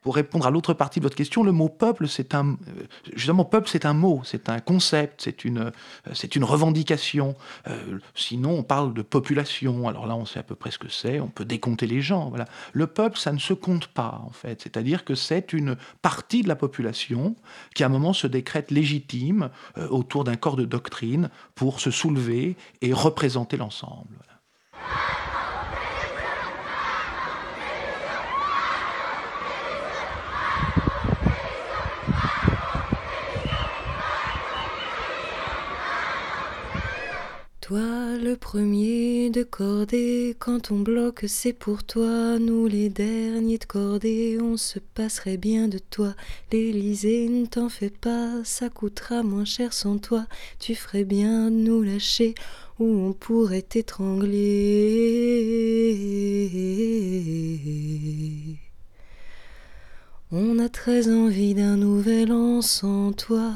pour 0.00 0.14
répondre 0.14 0.46
à 0.46 0.50
l'autre 0.50 0.72
partie 0.72 0.98
de 1.00 1.04
votre 1.04 1.16
question, 1.16 1.42
le 1.42 1.52
mot 1.52 1.68
peuple, 1.68 2.08
c'est 2.08 2.34
un, 2.34 2.52
euh, 2.52 2.84
justement, 3.14 3.44
peuple, 3.44 3.68
c'est 3.68 3.84
un 3.84 3.92
mot, 3.92 4.22
c'est 4.24 4.48
un 4.48 4.58
concept, 4.58 5.20
c'est 5.22 5.44
une, 5.44 5.58
euh, 5.58 5.70
c'est 6.14 6.36
une 6.36 6.44
revendication. 6.44 7.36
Euh, 7.68 7.98
sinon, 8.14 8.58
on 8.58 8.62
parle 8.62 8.94
de 8.94 9.02
population. 9.02 9.88
Alors 9.88 10.06
là, 10.06 10.16
on 10.16 10.24
sait 10.24 10.38
à 10.38 10.42
peu 10.42 10.54
près 10.54 10.70
ce 10.70 10.78
que 10.78 10.88
c'est. 10.88 11.20
On 11.20 11.28
peut 11.28 11.44
décompter 11.44 11.86
les 11.86 12.00
gens. 12.00 12.30
Voilà. 12.30 12.46
Le 12.72 12.86
peuple, 12.86 13.18
ça 13.18 13.32
ne 13.32 13.38
se 13.38 13.52
compte 13.52 13.88
pas, 13.88 14.22
en 14.26 14.30
fait. 14.30 14.62
C'est-à-dire 14.62 15.04
que 15.04 15.14
c'est 15.14 15.52
une 15.52 15.76
partie 16.00 16.42
de 16.42 16.48
la 16.48 16.56
population 16.56 17.36
qui, 17.74 17.82
à 17.82 17.86
un 17.86 17.90
moment, 17.90 18.14
se 18.14 18.26
décrète 18.26 18.70
légitime 18.70 19.50
autour 19.90 20.24
d'un 20.24 20.36
corps 20.36 20.56
de 20.56 20.64
doctrine 20.64 21.30
pour 21.54 21.80
se 21.80 21.90
soulever 21.90 22.56
et 22.80 22.92
représenter 22.92 23.56
l'ensemble. 23.56 24.16
Toi 37.70 38.18
le 38.18 38.34
premier 38.34 39.30
de 39.30 39.44
cordée, 39.44 40.34
quand 40.40 40.72
on 40.72 40.80
bloque 40.80 41.26
c'est 41.28 41.52
pour 41.52 41.84
toi, 41.84 42.40
nous 42.40 42.66
les 42.66 42.88
derniers 42.88 43.58
de 43.58 43.64
cordée, 43.64 44.38
on 44.42 44.56
se 44.56 44.80
passerait 44.80 45.36
bien 45.36 45.68
de 45.68 45.78
toi. 45.78 46.16
L'Élysée 46.50 47.28
ne 47.28 47.46
t'en 47.46 47.68
fais 47.68 47.90
pas, 47.90 48.42
ça 48.42 48.70
coûtera 48.70 49.22
moins 49.22 49.44
cher 49.44 49.72
sans 49.72 49.98
toi, 49.98 50.26
tu 50.58 50.74
ferais 50.74 51.04
bien 51.04 51.48
de 51.48 51.58
nous 51.58 51.80
lâcher 51.84 52.34
ou 52.80 52.86
on 52.86 53.12
pourrait 53.12 53.62
t'étrangler. 53.62 54.26
On 60.32 60.58
a 60.58 60.68
très 60.68 61.08
envie 61.08 61.54
d'un 61.54 61.76
nouvel 61.76 62.32
an 62.32 62.62
sans 62.62 63.12
toi. 63.12 63.54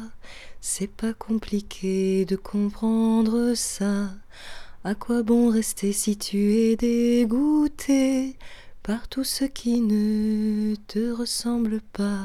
C'est 0.66 0.90
pas 0.90 1.12
compliqué 1.12 2.24
de 2.24 2.36
comprendre 2.36 3.52
ça. 3.54 4.08
À 4.82 4.94
quoi 4.94 5.22
bon 5.22 5.50
rester 5.50 5.92
si 5.92 6.16
tu 6.16 6.54
es 6.54 6.74
dégoûté 6.74 8.38
par 8.82 9.06
tout 9.08 9.24
ce 9.24 9.44
qui 9.44 9.82
ne 9.82 10.74
te 10.88 11.12
ressemble 11.12 11.82
pas? 11.92 12.24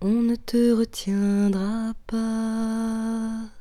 On 0.00 0.22
ne 0.22 0.36
te 0.36 0.70
retiendra 0.70 1.94
pas. 2.06 3.57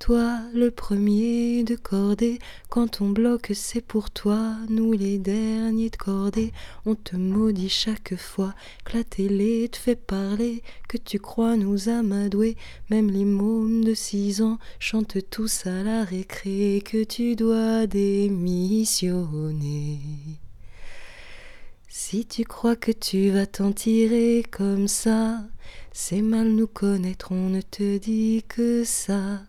Toi, 0.00 0.40
le 0.54 0.70
premier 0.70 1.62
de 1.62 1.76
cordée, 1.76 2.38
quand 2.70 3.02
on 3.02 3.10
bloque, 3.10 3.50
c'est 3.52 3.82
pour 3.82 4.10
toi. 4.10 4.56
Nous, 4.70 4.92
les 4.92 5.18
derniers 5.18 5.90
de 5.90 5.96
cordée, 5.96 6.54
on 6.86 6.94
te 6.94 7.16
maudit 7.16 7.68
chaque 7.68 8.16
fois 8.16 8.54
que 8.86 8.96
la 8.96 9.04
télé 9.04 9.68
te 9.68 9.76
fait 9.76 9.96
parler, 9.96 10.62
que 10.88 10.96
tu 10.96 11.18
crois 11.18 11.54
nous 11.56 11.90
amadouer. 11.90 12.56
Même 12.88 13.10
les 13.10 13.26
mômes 13.26 13.84
de 13.84 13.92
six 13.92 14.40
ans 14.40 14.58
chantent 14.78 15.18
tous 15.28 15.66
à 15.66 15.82
la 15.82 16.02
récré 16.02 16.82
que 16.82 17.04
tu 17.04 17.36
dois 17.36 17.86
démissionner. 17.86 19.98
Si 21.88 22.24
tu 22.24 22.44
crois 22.44 22.76
que 22.76 22.92
tu 22.92 23.28
vas 23.28 23.46
t'en 23.46 23.72
tirer 23.72 24.44
comme 24.50 24.88
ça, 24.88 25.40
c'est 25.92 26.22
mal 26.22 26.48
nous 26.48 26.68
connaître, 26.68 27.32
on 27.32 27.50
ne 27.50 27.60
te 27.60 27.98
dit 27.98 28.44
que 28.48 28.84
ça. 28.84 29.42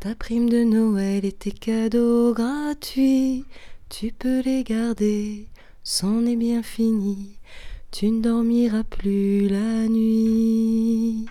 Ta 0.00 0.14
prime 0.14 0.48
de 0.48 0.62
Noël 0.62 1.24
et 1.24 1.32
tes 1.32 1.50
cadeaux 1.50 2.34
gratuits, 2.34 3.44
tu 3.88 4.12
peux 4.12 4.40
les 4.42 4.62
garder, 4.62 5.46
c'en 5.84 6.26
est 6.26 6.36
bien 6.36 6.62
fini, 6.62 7.38
tu 7.90 8.10
ne 8.10 8.20
dormiras 8.20 8.84
plus 8.84 9.48
la 9.48 9.88
nuit. 9.88 11.26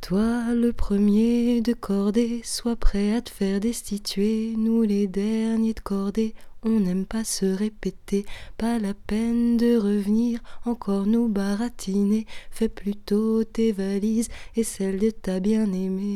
Toi, 0.00 0.54
le 0.54 0.72
premier 0.72 1.60
de 1.60 1.74
cordée, 1.74 2.40
sois 2.42 2.74
prêt 2.74 3.14
à 3.14 3.20
te 3.20 3.30
faire 3.30 3.60
destituer, 3.60 4.54
nous 4.56 4.82
les 4.82 5.06
derniers 5.06 5.74
de 5.74 5.80
cordée, 5.80 6.34
on 6.62 6.80
n'aime 6.80 7.06
pas 7.06 7.24
se 7.24 7.46
répéter, 7.46 8.26
pas 8.58 8.78
la 8.78 8.94
peine 8.94 9.56
de 9.56 9.76
revenir, 9.76 10.40
encore 10.64 11.06
nous 11.06 11.28
baratiner, 11.28 12.26
fais 12.50 12.68
plutôt 12.68 13.44
tes 13.44 13.72
valises 13.72 14.28
et 14.56 14.64
celles 14.64 14.98
de 14.98 15.10
ta 15.10 15.40
bien-aimée. 15.40 16.10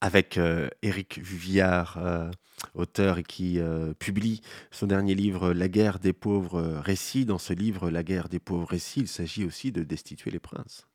Avec 0.00 0.38
euh, 0.38 0.68
Éric 0.82 1.18
Vivillard, 1.18 1.98
euh, 1.98 2.30
auteur 2.74 3.22
qui 3.22 3.58
euh, 3.58 3.94
publie 3.94 4.40
son 4.70 4.86
dernier 4.86 5.14
livre 5.14 5.52
La 5.52 5.68
guerre 5.68 5.98
des 5.98 6.12
pauvres 6.12 6.62
récits. 6.84 7.24
Dans 7.24 7.38
ce 7.38 7.52
livre, 7.54 7.90
La 7.90 8.02
guerre 8.02 8.28
des 8.28 8.38
pauvres 8.38 8.68
récits, 8.68 9.00
il 9.00 9.08
s'agit 9.08 9.44
aussi 9.44 9.72
de 9.72 9.82
destituer 9.82 10.30
les 10.30 10.40
princes. 10.40 10.86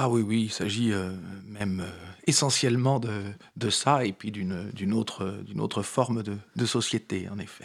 Ah 0.00 0.08
oui, 0.08 0.22
oui, 0.22 0.42
il 0.44 0.52
s'agit 0.52 0.92
euh, 0.92 1.10
même 1.44 1.80
euh, 1.80 1.90
essentiellement 2.28 3.00
de, 3.00 3.68
ça 3.68 4.04
et 4.04 4.12
puis 4.12 4.30
d'une 4.30 4.92
autre, 4.92 5.42
autre 5.58 5.82
forme 5.82 6.22
de, 6.22 6.36
de, 6.54 6.66
société, 6.66 7.28
en 7.28 7.40
effet. 7.40 7.64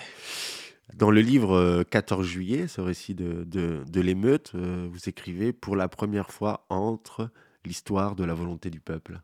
Dans 0.95 1.11
le 1.11 1.21
livre 1.21 1.83
14 1.83 2.25
juillet, 2.25 2.67
ce 2.67 2.81
récit 2.81 3.13
de, 3.13 3.43
de 3.45 4.01
l'émeute, 4.01 4.53
euh, 4.55 4.87
vous 4.91 5.07
écrivez 5.07 5.53
pour 5.53 5.75
la 5.75 5.87
première 5.87 6.31
fois 6.31 6.65
entre 6.69 7.29
l'histoire 7.65 8.15
de 8.15 8.23
la 8.23 8.33
volonté 8.33 8.71
du 8.71 8.79
peuple. 8.79 9.21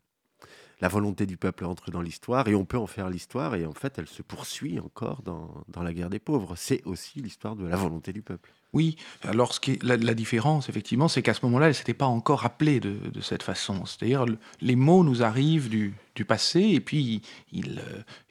La 0.81 0.87
volonté 0.87 1.25
du 1.25 1.37
peuple 1.37 1.65
entre 1.65 1.91
dans 1.91 2.01
l'histoire 2.01 2.47
et 2.47 2.55
on 2.55 2.65
peut 2.65 2.77
en 2.77 2.87
faire 2.87 3.09
l'histoire 3.09 3.55
et 3.55 3.65
en 3.65 3.73
fait 3.73 3.97
elle 3.97 4.07
se 4.07 4.21
poursuit 4.21 4.79
encore 4.79 5.21
dans, 5.23 5.63
dans 5.67 5.83
la 5.83 5.93
guerre 5.93 6.09
des 6.09 6.19
pauvres. 6.19 6.55
C'est 6.55 6.81
aussi 6.85 7.21
l'histoire 7.21 7.55
de 7.55 7.65
la 7.65 7.75
volonté 7.75 8.13
du 8.13 8.21
peuple. 8.21 8.51
Oui, 8.71 8.97
alors 9.23 9.53
ce 9.53 9.59
qui 9.59 9.79
la, 9.81 9.97
différence, 10.13 10.69
effectivement, 10.69 11.07
c'est 11.07 11.23
qu'à 11.23 11.33
ce 11.33 11.43
moment-là, 11.45 11.65
elle 11.65 11.71
ne 11.71 11.75
s'était 11.75 11.95
pas 11.95 12.05
encore 12.05 12.45
appelée 12.45 12.79
de, 12.79 13.19
cette 13.19 13.41
façon. 13.41 13.85
C'est-à-dire, 13.85 14.25
les 14.61 14.75
mots 14.75 15.03
nous 15.03 15.23
arrivent 15.23 15.69
du, 15.69 15.95
passé 16.27 16.59
et 16.59 16.81
puis 16.81 17.21
ils, 17.53 17.81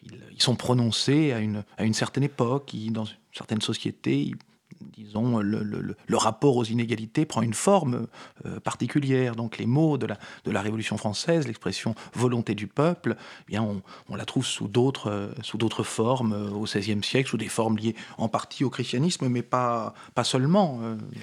ils, 0.03 0.43
sont 0.43 0.57
prononcés 0.57 1.33
à 1.33 1.39
une, 1.39 1.65
à 1.79 1.85
une 1.85 1.95
certaine 1.95 2.23
époque, 2.23 2.77
dans 2.91 3.07
une 3.07 3.17
certaine 3.33 3.63
société, 3.63 4.35
disons, 4.81 5.39
le, 5.39 6.17
rapport 6.17 6.57
aux 6.57 6.65
inégalités 6.65 7.25
prend 7.25 7.43
une 7.43 7.55
forme 7.55 8.07
euh, 8.45 8.61
particulière. 8.61 9.37
Donc 9.37 9.59
les 9.59 9.67
mots 9.67 9.99
de 9.99 10.07
la, 10.07 10.19
de 10.45 10.51
la 10.51 10.61
Révolution 10.61 10.97
française, 10.97 11.47
l'expression 11.47 11.95
volonté 12.15 12.55
du 12.55 12.67
peuple, 12.67 13.17
eh 13.19 13.45
bien 13.47 13.63
on, 14.09 14.17
la 14.17 14.25
trouve 14.25 14.45
sous 14.45 14.69
d'autres, 14.69 15.11
euh, 15.11 15.83
formes 15.85 16.33
euh, 16.33 16.51
au 16.51 16.65
XVIe 16.65 17.03
siècle, 17.03 17.31
sous 17.31 17.37
des 17.37 17.49
formes 17.49 17.77
liées 17.77 17.95
en 18.17 18.29
partie 18.29 18.65
au 18.65 18.71
christianisme, 18.71 19.29
mais 19.29 19.43
pas, 19.43 19.95
pas 20.15 20.25
seulement. 20.25 20.81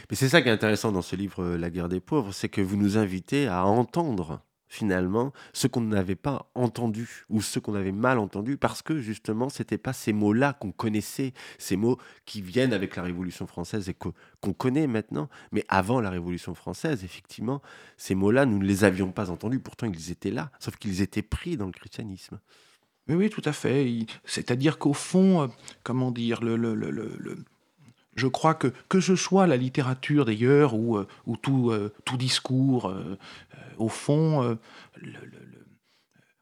Mais 0.09 0.15
c'est 0.15 0.29
ça 0.29 0.41
qui 0.41 0.49
est 0.49 0.51
intéressant 0.51 0.91
dans 0.91 1.01
ce 1.01 1.15
livre 1.15 1.55
La 1.57 1.69
guerre 1.69 1.89
des 1.89 1.99
pauvres, 1.99 2.31
c'est 2.31 2.49
que 2.49 2.61
vous 2.61 2.77
nous 2.77 2.97
invitez 2.97 3.47
à 3.47 3.65
entendre 3.65 4.39
finalement 4.67 5.31
ce 5.53 5.67
qu'on 5.67 5.81
n'avait 5.81 6.15
pas 6.15 6.49
entendu 6.55 7.25
ou 7.29 7.41
ce 7.41 7.59
qu'on 7.59 7.75
avait 7.75 7.91
mal 7.91 8.19
entendu 8.19 8.57
parce 8.57 8.81
que 8.81 8.99
justement 8.99 9.49
c'était 9.49 9.77
pas 9.77 9.93
ces 9.93 10.13
mots-là 10.13 10.53
qu'on 10.53 10.71
connaissait, 10.71 11.33
ces 11.57 11.75
mots 11.75 11.97
qui 12.25 12.41
viennent 12.41 12.73
avec 12.73 12.95
la 12.95 13.03
Révolution 13.03 13.47
française 13.47 13.89
et 13.89 13.93
qu'on 13.93 14.53
connaît 14.53 14.87
maintenant, 14.87 15.29
mais 15.51 15.63
avant 15.67 16.01
la 16.01 16.09
Révolution 16.09 16.55
française, 16.55 17.03
effectivement, 17.03 17.61
ces 17.97 18.15
mots-là 18.15 18.45
nous 18.45 18.59
ne 18.59 18.65
les 18.65 18.83
avions 18.83 19.11
pas 19.11 19.31
entendus, 19.31 19.59
pourtant 19.59 19.87
ils 19.87 20.11
étaient 20.11 20.31
là, 20.31 20.51
sauf 20.59 20.75
qu'ils 20.77 21.01
étaient 21.01 21.21
pris 21.21 21.57
dans 21.57 21.67
le 21.67 21.71
christianisme. 21.71 22.39
Oui, 23.07 23.15
oui, 23.15 23.29
tout 23.29 23.41
à 23.45 23.53
fait. 23.53 23.87
C'est-à-dire 24.23 24.79
qu'au 24.79 24.93
fond, 24.93 25.43
euh, 25.43 25.47
comment 25.83 26.11
dire, 26.11 26.41
le, 26.41 26.55
le, 26.55 26.73
le, 26.73 27.37
je 28.15 28.27
crois 28.27 28.55
que, 28.55 28.73
que 28.89 28.99
ce 28.99 29.15
soit 29.15 29.45
la 29.45 29.57
littérature 29.57 30.25
d'ailleurs 30.25 30.73
ou, 30.73 30.97
euh, 30.97 31.07
ou 31.27 31.37
tout, 31.37 31.69
euh, 31.69 31.93
tout 32.05 32.17
discours, 32.17 32.93
au 33.77 33.89
fond, 33.89 34.57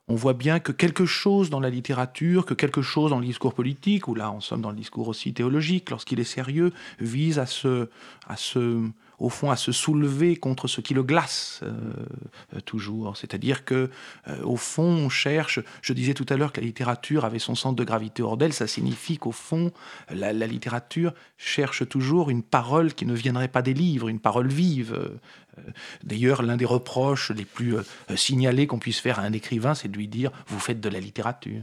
on 0.07 0.15
voit 0.15 0.33
bien 0.33 0.59
que 0.59 0.71
quelque 0.71 1.05
chose 1.05 1.49
dans 1.49 1.59
la 1.59 1.69
littérature, 1.69 2.45
que 2.45 2.53
quelque 2.53 2.81
chose 2.81 3.11
dans 3.11 3.19
le 3.19 3.25
discours 3.25 3.53
politique, 3.53 4.07
ou 4.07 4.15
là 4.15 4.31
en 4.31 4.41
somme 4.41 4.61
dans 4.61 4.71
le 4.71 4.75
discours 4.75 5.07
aussi 5.07 5.33
théologique, 5.33 5.89
lorsqu'il 5.89 6.19
est 6.19 6.25
sérieux, 6.25 6.73
vise 6.99 7.39
à 7.39 7.45
se, 7.45 7.89
à 8.27 8.35
se 8.35 8.89
au 9.23 9.29
fond, 9.29 9.51
à 9.51 9.55
se 9.55 9.71
soulever 9.71 10.35
contre 10.35 10.67
ce 10.67 10.81
qui 10.81 10.93
le 10.93 11.01
glace 11.01 11.61
euh, 11.63 11.71
euh, 12.55 12.59
toujours. 12.59 13.15
C'est-à-dire 13.15 13.63
que, 13.63 13.89
euh, 14.27 14.43
au 14.43 14.57
fond, 14.57 14.83
on 14.83 15.09
cherche. 15.09 15.59
Je 15.81 15.93
disais 15.93 16.13
tout 16.13 16.25
à 16.27 16.35
l'heure 16.35 16.51
que 16.51 16.59
la 16.59 16.67
littérature 16.67 17.23
avait 17.23 17.39
son 17.39 17.55
centre 17.55 17.75
de 17.75 17.83
gravité 17.85 18.21
hors 18.21 18.35
d'elle. 18.35 18.51
Ça 18.51 18.67
signifie 18.67 19.17
qu'au 19.17 19.31
fond, 19.31 19.71
la, 20.09 20.33
littérature 20.33 21.13
cherche 21.37 21.87
toujours 21.87 22.29
une 22.29 22.43
parole 22.43 22.93
qui 22.93 23.05
ne 23.05 23.13
viendrait 23.13 23.47
pas 23.47 23.61
des 23.61 23.73
livres, 23.73 24.09
une 24.09 24.19
parole 24.19 24.47
vive. 24.47 25.17
D'ailleurs, 26.03 26.41
l'un 26.41 26.57
des 26.57 26.65
reproches 26.65 27.31
les 27.31 27.45
plus 27.45 27.75
signalés 28.15 28.67
qu'on 28.67 28.79
puisse 28.79 28.99
faire 28.99 29.19
à 29.19 29.23
un 29.23 29.33
écrivain, 29.33 29.75
c'est 29.75 29.87
de 29.87 29.97
lui 29.97 30.07
dire 30.07 30.31
vous 30.47 30.59
faites 30.59 30.79
de 30.79 30.89
la 30.89 30.99
littérature. 30.99 31.61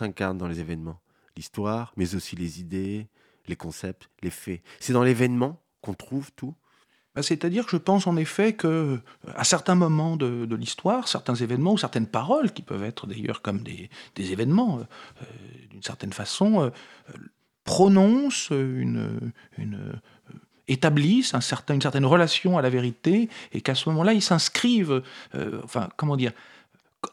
S'incarne 0.00 0.38
dans 0.38 0.48
les 0.48 0.60
événements. 0.60 1.00
L'histoire, 1.36 1.92
mais 1.96 2.14
aussi 2.14 2.36
les 2.36 2.60
idées, 2.60 3.06
les 3.46 3.56
concepts, 3.56 4.10
les 4.22 4.30
faits. 4.30 4.62
C'est 4.80 4.92
dans 4.92 5.02
l'événement 5.02 5.60
qu'on 5.80 5.94
trouve 5.94 6.30
tout. 6.32 6.54
Bah, 7.14 7.22
c'est-à-dire 7.22 7.64
que 7.64 7.72
je 7.72 7.76
pense 7.76 8.06
en 8.06 8.16
effet 8.16 8.52
que 8.52 9.00
à 9.34 9.44
certains 9.44 9.74
moments 9.74 10.16
de, 10.16 10.54
l'histoire, 10.54 11.08
certains 11.08 11.34
événements 11.34 11.72
ou 11.72 11.78
certaines 11.78 12.06
paroles, 12.06 12.52
qui 12.52 12.62
peuvent 12.62 12.84
être 12.84 13.06
d'ailleurs 13.06 13.42
comme 13.42 13.62
des, 13.62 13.90
événements, 14.16 14.78
euh, 14.80 15.24
d'une 15.70 15.82
certaine 15.82 16.12
façon, 16.12 16.62
euh, 16.62 16.70
prononcent 17.64 18.50
une, 18.50 19.20
établissent 20.68 21.34
une 21.34 21.80
certaine 21.80 22.06
relation 22.06 22.58
à 22.58 22.62
la 22.62 22.70
vérité, 22.70 23.28
et 23.52 23.60
qu'à 23.60 23.74
ce 23.74 23.88
moment-là, 23.90 24.12
ils 24.12 24.22
s'inscrivent, 24.22 25.02
enfin, 25.62 25.88
comment 25.96 26.16
dire, 26.16 26.32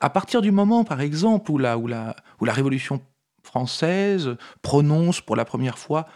à 0.01 0.09
partir 0.09 0.41
du 0.41 0.51
moment, 0.51 0.83
par 0.83 1.01
exemple, 1.01 1.51
où 1.51 1.57
la, 1.57 2.15
Révolution 2.41 3.01
française 3.43 4.35
prononce 4.61 5.21
pour 5.21 5.35
la 5.35 5.45
première 5.45 5.77
fois 5.77 6.07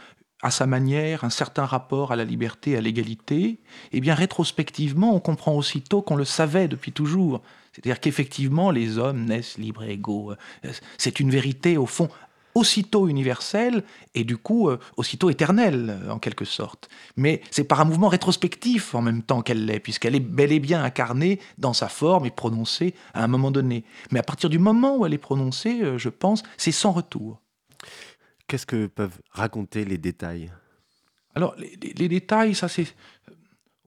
à 0.43 0.51
sa 0.51 0.65
manière 0.65 1.23
un 1.23 1.29
certain 1.29 1.65
rapport 1.65 2.11
à 2.11 2.15
la 2.15 2.25
liberté, 2.25 2.75
à 2.75 2.81
l'égalité, 2.81 3.59
eh 3.91 4.01
bien 4.01 4.15
rétrospectivement, 4.15 5.15
on 5.15 5.19
comprend 5.19 5.55
aussitôt 5.55 6.01
qu'on 6.01 6.15
le 6.15 6.25
savait 6.25 6.67
depuis 6.67 6.91
toujours. 6.91 7.41
C'est-à-dire 7.71 7.99
qu'effectivement, 7.99 8.71
les 8.71 8.97
hommes 8.97 9.25
naissent 9.25 9.57
libres 9.57 9.83
et 9.83 9.91
égaux. 9.91 10.33
C'est 10.97 11.19
une 11.19 11.29
vérité, 11.29 11.77
au 11.77 11.85
fond, 11.85 12.09
aussitôt 12.55 13.07
universelle 13.07 13.83
et 14.15 14.23
du 14.23 14.37
coup 14.37 14.69
euh, 14.69 14.79
aussitôt 14.97 15.29
éternelle 15.29 15.99
en 16.09 16.19
quelque 16.19 16.45
sorte. 16.45 16.89
Mais 17.15 17.41
c'est 17.51 17.63
par 17.63 17.81
un 17.81 17.85
mouvement 17.85 18.09
rétrospectif 18.09 18.95
en 18.95 19.01
même 19.01 19.23
temps 19.23 19.41
qu'elle 19.41 19.65
l'est, 19.65 19.79
puisqu'elle 19.79 20.15
est 20.15 20.19
bel 20.19 20.51
et 20.51 20.59
bien 20.59 20.83
incarnée 20.83 21.39
dans 21.57 21.73
sa 21.73 21.87
forme 21.87 22.25
et 22.25 22.31
prononcée 22.31 22.93
à 23.13 23.23
un 23.23 23.27
moment 23.27 23.51
donné. 23.51 23.83
Mais 24.11 24.19
à 24.19 24.23
partir 24.23 24.49
du 24.49 24.59
moment 24.59 24.97
où 24.97 25.05
elle 25.05 25.13
est 25.13 25.17
prononcée, 25.17 25.81
euh, 25.81 25.97
je 25.97 26.09
pense, 26.09 26.43
c'est 26.57 26.71
sans 26.71 26.91
retour. 26.91 27.41
Qu'est-ce 28.47 28.65
que 28.65 28.87
peuvent 28.87 29.19
raconter 29.31 29.85
les 29.85 29.97
détails? 29.97 30.51
Alors 31.35 31.55
les, 31.57 32.09
détails, 32.09 32.55
ça 32.55 32.67
c'est 32.67 32.87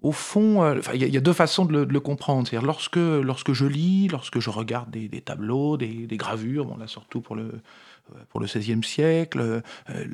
au 0.05 0.13
fond, 0.13 0.81
il 0.93 1.03
y, 1.03 1.17
a 1.17 1.21
deux 1.21 1.33
façons 1.33 1.65
de 1.65 1.83
le, 1.83 2.01
comprendre. 2.01 2.47
C'est-à-dire 2.47 2.67
lorsque, 2.67 2.97
lorsque 2.97 3.53
je 3.53 3.65
lis, 3.65 4.09
lorsque 4.09 4.39
je 4.39 4.51
regarde 4.51 4.91
des, 4.91 5.09
tableaux, 5.23 5.77
des, 5.77 6.07
des, 6.07 6.17
gravures, 6.19 6.67
bon 6.67 6.77
là 6.77 6.87
surtout 6.87 7.23
pour 7.23 7.37
le, 7.37 7.51
euh, 8.13 8.19
pour 8.29 8.41
le 8.41 8.47
XVIe 8.47 8.83
siècle, 8.83 9.41
euh, 9.41 9.61
euh, 9.89 10.05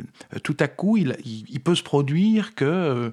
tout 0.45 0.57
à 0.61 0.69
coup, 0.69 0.97
il, 0.97 1.61
peut 1.61 1.75
se 1.75 1.83
produire 1.83 2.55
que, 2.55 3.13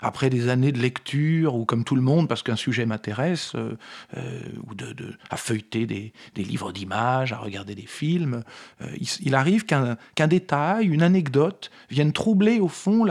après 0.00 0.30
des 0.30 0.48
années 0.48 0.72
de 0.72 0.78
lecture, 0.78 1.56
ou 1.56 1.64
comme 1.64 1.84
tout 1.84 1.96
le 1.96 2.02
monde, 2.02 2.28
parce 2.28 2.42
qu'un 2.42 2.56
sujet 2.56 2.86
m'intéresse, 2.86 3.54
ou 3.54 4.74
de, 4.74 4.94
à 5.30 5.36
feuilleter 5.36 5.86
des, 5.86 6.12
livres 6.36 6.72
d'images, 6.72 7.32
à 7.32 7.38
regarder 7.38 7.74
des 7.74 7.86
films, 7.86 8.42
il, 9.20 9.34
arrive 9.34 9.64
qu'un 9.64 10.26
détail, 10.26 10.86
une 10.86 11.02
anecdote, 11.02 11.70
vienne 11.90 12.12
troubler 12.12 12.60
au 12.60 12.68
fond 12.68 13.04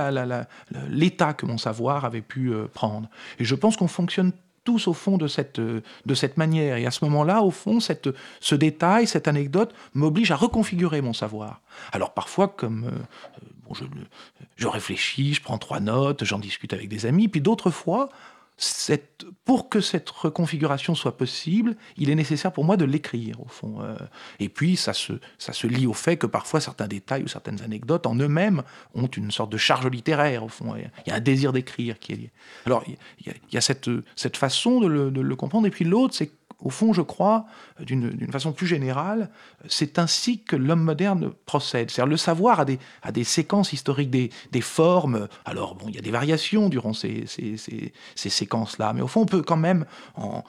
l'état 0.89 1.33
que 1.33 1.45
mon 1.45 1.57
savoir 1.57 2.05
avait 2.05 2.21
pu 2.21 2.51
prendre. 2.71 3.09
Et 3.39 3.45
je 3.45 3.55
pense 3.55 3.77
qu'on 3.77 3.87
fonctionne 3.87 4.31
tous 4.63 4.87
au 4.87 4.93
fond 4.93 5.17
de 5.17 5.27
cette, 5.27 5.59
euh, 5.59 5.81
de 6.05 6.13
cette 6.13 6.37
manière. 6.37 6.77
Et 6.77 6.85
à 6.85 6.91
ce 6.91 7.03
moment-là, 7.05 7.41
au 7.41 7.51
fond, 7.51 7.79
cette, 7.79 8.09
ce 8.39 8.55
détail, 8.55 9.07
cette 9.07 9.27
anecdote 9.27 9.73
m'oblige 9.93 10.31
à 10.31 10.35
reconfigurer 10.35 11.01
mon 11.01 11.13
savoir. 11.13 11.61
Alors 11.91 12.13
parfois, 12.13 12.47
comme 12.47 12.85
euh, 12.85 13.45
bon, 13.65 13.73
je, 13.73 13.85
je 14.57 14.67
réfléchis, 14.67 15.33
je 15.33 15.41
prends 15.41 15.57
trois 15.57 15.79
notes, 15.79 16.23
j'en 16.23 16.39
discute 16.39 16.73
avec 16.73 16.89
des 16.89 17.05
amis, 17.05 17.27
puis 17.27 17.41
d'autres 17.41 17.71
fois, 17.71 18.09
pour 19.45 19.69
que 19.69 19.81
cette 19.81 20.09
reconfiguration 20.09 20.93
soit 20.93 21.17
possible, 21.17 21.75
il 21.97 22.09
est 22.09 22.15
nécessaire 22.15 22.51
pour 22.51 22.63
moi 22.63 22.77
de 22.77 22.85
l'écrire, 22.85 23.41
au 23.41 23.47
fond. 23.47 23.81
Euh. 23.81 23.95
et 24.39 24.49
puis, 24.49 24.75
ça 24.75 24.93
se, 24.93 25.13
ça 25.37 25.53
se 25.53 25.67
lie 25.67 25.87
au 25.87 25.93
fait 25.93 26.17
que 26.17 26.27
parfois 26.27 26.61
certains 26.61 26.87
détails 26.87 27.23
ou 27.23 27.27
certaines 27.27 27.61
anecdotes 27.61 28.05
en 28.05 28.15
eux-mêmes 28.15 28.63
ont 28.93 29.07
une 29.07 29.31
sorte 29.31 29.51
de 29.51 29.57
charge 29.57 29.87
littéraire, 29.87 30.43
au 30.43 30.47
fond. 30.47 30.75
Il 30.75 31.09
y 31.09 31.11
a 31.11 31.15
un 31.15 31.19
désir 31.19 31.53
d'écrire 31.53 31.97
qui 31.99 32.13
est 32.13 32.15
lié. 32.15 32.31
Alors, 32.65 32.83
il 32.87 33.33
y 33.51 33.57
a, 33.57 33.61
cette, 33.61 33.89
cette 34.15 34.37
façon 34.37 34.79
de 34.79 34.87
le, 34.87 35.11
de 35.11 35.21
le 35.21 35.35
comprendre. 35.35 35.65
Et 35.67 35.71
puis 35.71 35.85
l'autre, 35.85 36.13
c'est 36.13 36.31
au 36.61 36.69
fond, 36.69 36.93
je 36.93 37.01
crois, 37.01 37.45
d'une 37.79 38.31
façon 38.31 38.51
plus 38.51 38.67
générale, 38.67 39.29
c'est 39.67 39.99
ainsi 39.99 40.43
que 40.43 40.55
l'homme 40.55 40.83
moderne 40.83 41.31
procède. 41.45 41.89
C'est-à-dire 41.89 42.09
le 42.09 42.17
savoir 42.17 42.59
a 42.59 43.11
des, 43.11 43.23
séquences 43.23 43.73
historiques, 43.73 44.09
des, 44.09 44.61
formes. 44.61 45.27
Alors, 45.45 45.75
bon, 45.75 45.87
il 45.89 45.95
y 45.95 45.97
a 45.97 46.01
des 46.01 46.11
variations 46.11 46.69
durant 46.69 46.93
ces, 46.93 47.25
ces, 47.27 48.29
séquences-là, 48.29 48.93
mais 48.93 49.01
au 49.01 49.07
fond, 49.07 49.21
on 49.21 49.25
peut 49.25 49.41
quand 49.41 49.57
même, 49.57 49.85
en, 50.15 50.43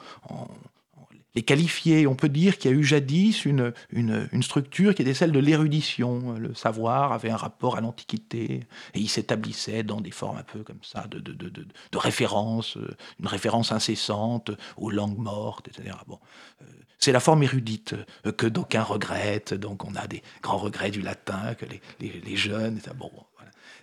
les 1.35 1.43
qualifier. 1.43 2.07
On 2.07 2.15
peut 2.15 2.29
dire 2.29 2.57
qu'il 2.57 2.71
y 2.71 2.73
a 2.73 2.77
eu 2.77 2.83
jadis 2.83 3.45
une, 3.45 3.73
une, 3.91 4.43
structure 4.43 4.93
qui 4.93 5.01
était 5.01 5.13
celle 5.13 5.31
de 5.31 5.39
l'érudition. 5.39 6.33
Le 6.33 6.53
savoir 6.53 7.11
avait 7.11 7.29
un 7.29 7.37
rapport 7.37 7.77
à 7.77 7.81
l'Antiquité 7.81 8.61
et 8.93 8.99
il 8.99 9.09
s'établissait 9.09 9.83
dans 9.83 10.01
des 10.01 10.11
formes 10.11 10.37
un 10.37 10.43
peu 10.43 10.63
comme 10.63 10.83
ça, 10.83 11.05
de, 11.09 11.19
de, 11.19 11.33
de, 11.33 11.49
de 11.49 11.97
référence, 11.97 12.77
euh, 12.77 12.95
une 13.19 13.27
référence 13.27 13.71
incessante 13.71 14.51
aux 14.77 14.91
langues 14.91 15.17
mortes, 15.17 15.67
etc. 15.67 15.95
Bon, 16.07 16.19
euh, 16.61 16.65
c'est 16.99 17.11
la 17.11 17.19
forme 17.19 17.43
érudite 17.43 17.95
euh, 18.25 18.31
que 18.31 18.47
d'aucuns 18.47 18.83
regrettent. 18.83 19.53
Donc 19.53 19.85
on 19.85 19.95
a 19.95 20.07
des 20.07 20.21
grands 20.41 20.57
regrets 20.57 20.91
du 20.91 21.01
latin 21.01 21.55
que 21.55 21.65
les, 21.65 21.81
les, 21.99 22.21
les 22.21 22.35
jeunes. 22.35 22.79
Bon, 22.95 23.11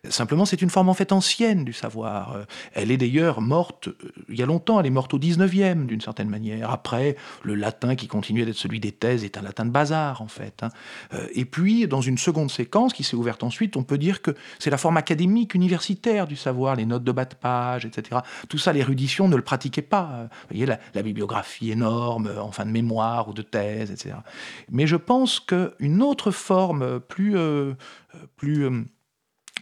Simplement, 0.08 0.46
c'est 0.46 0.62
une 0.62 0.70
forme 0.70 0.88
en 0.88 0.94
fait 0.94 1.12
ancienne 1.12 1.64
du 1.64 1.74
savoir. 1.74 2.32
Euh, 2.32 2.44
elle 2.72 2.90
est 2.90 2.96
d'ailleurs 2.96 3.42
morte 3.42 3.88
euh, 3.88 4.12
il 4.30 4.38
y 4.38 4.42
a 4.42 4.46
longtemps, 4.46 4.80
elle 4.80 4.86
est 4.86 4.90
morte 4.90 5.12
au 5.12 5.18
19e 5.18 5.84
d'une 5.84 6.00
certaine 6.00 6.30
manière. 6.30 6.70
Après, 6.70 7.16
le 7.42 7.54
latin 7.54 7.94
qui 7.94 8.08
continuait 8.08 8.46
d'être 8.46 8.56
celui 8.56 8.80
des 8.80 8.92
thèses 8.92 9.24
est 9.24 9.36
un 9.36 9.42
latin 9.42 9.66
de 9.66 9.70
bazar 9.70 10.22
en 10.22 10.28
fait. 10.28 10.62
Hein. 10.62 10.70
Euh, 11.12 11.26
et 11.34 11.44
puis, 11.44 11.86
dans 11.86 12.00
une 12.00 12.16
seconde 12.16 12.50
séquence 12.50 12.94
qui 12.94 13.04
s'est 13.04 13.14
ouverte 13.14 13.42
ensuite, 13.42 13.76
on 13.76 13.82
peut 13.82 13.98
dire 13.98 14.22
que 14.22 14.34
c'est 14.58 14.70
la 14.70 14.78
forme 14.78 14.96
académique, 14.96 15.54
universitaire 15.54 16.26
du 16.26 16.36
savoir, 16.36 16.76
les 16.76 16.86
notes 16.86 17.04
de 17.04 17.12
bas 17.12 17.26
de 17.26 17.34
page, 17.34 17.84
etc. 17.84 18.20
Tout 18.48 18.58
ça, 18.58 18.72
l'érudition 18.72 19.28
ne 19.28 19.36
le 19.36 19.42
pratiquait 19.42 19.82
pas. 19.82 20.28
Vous 20.48 20.56
voyez, 20.56 20.66
la, 20.66 21.02
bibliographie 21.02 21.70
énorme 21.70 22.30
en 22.38 22.52
fin 22.52 22.64
de 22.64 22.70
mémoire 22.70 23.28
ou 23.28 23.32
de 23.32 23.42
thèse, 23.42 23.90
etc. 23.90 24.16
Mais 24.70 24.86
je 24.86 24.96
pense 24.96 25.40
qu'une 25.40 26.02
autre 26.02 26.30
forme 26.30 27.00
plus... 27.00 27.36
plus 28.36 28.86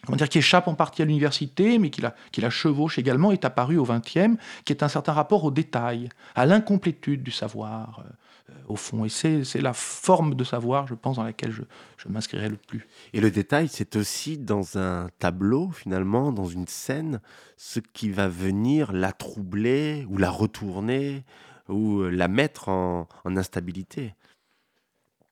comment 0.04 0.16
dire, 0.16 0.28
qui 0.28 0.38
échappe 0.38 0.68
en 0.68 0.74
partie 0.74 1.02
à 1.02 1.04
l'université, 1.04 1.78
mais 1.78 1.90
qui 1.90 2.00
la, 2.00 2.14
qui 2.32 2.40
la 2.40 2.50
chevauche 2.50 2.98
également, 2.98 3.32
est 3.32 3.44
apparu 3.44 3.78
au 3.78 3.84
XXe, 3.84 4.36
qui 4.64 4.72
est 4.72 4.82
un 4.82 4.88
certain 4.88 5.12
rapport 5.12 5.44
au 5.44 5.50
détail, 5.50 6.08
à 6.34 6.46
l'incomplétude 6.46 7.22
du 7.22 7.30
savoir, 7.30 8.02
euh, 8.04 8.52
au 8.68 8.76
fond. 8.76 9.04
Et 9.04 9.08
c'est 9.08 9.60
la 9.60 9.72
forme 9.72 10.34
de 10.34 10.44
savoir, 10.44 10.86
je 10.86 10.94
pense, 10.94 11.16
dans 11.16 11.24
laquelle 11.24 11.52
je, 11.52 11.62
je 11.96 12.08
m'inscrirai 12.08 12.48
le 12.48 12.56
plus. 12.56 12.86
Et 13.12 13.20
le 13.20 13.30
détail, 13.30 13.68
c'est 13.68 13.96
aussi 13.96 14.38
dans 14.38 14.78
un 14.78 15.08
tableau, 15.18 15.70
finalement, 15.70 16.32
dans 16.32 16.46
une 16.46 16.66
scène, 16.66 17.20
ce 17.56 17.80
qui 17.80 18.10
va 18.10 18.28
venir 18.28 18.92
la 18.92 19.12
troubler 19.12 20.06
ou 20.08 20.18
la 20.18 20.30
retourner 20.30 21.24
ou 21.68 22.02
la 22.04 22.28
mettre 22.28 22.68
en, 22.68 23.08
en 23.24 23.36
instabilité. 23.36 24.14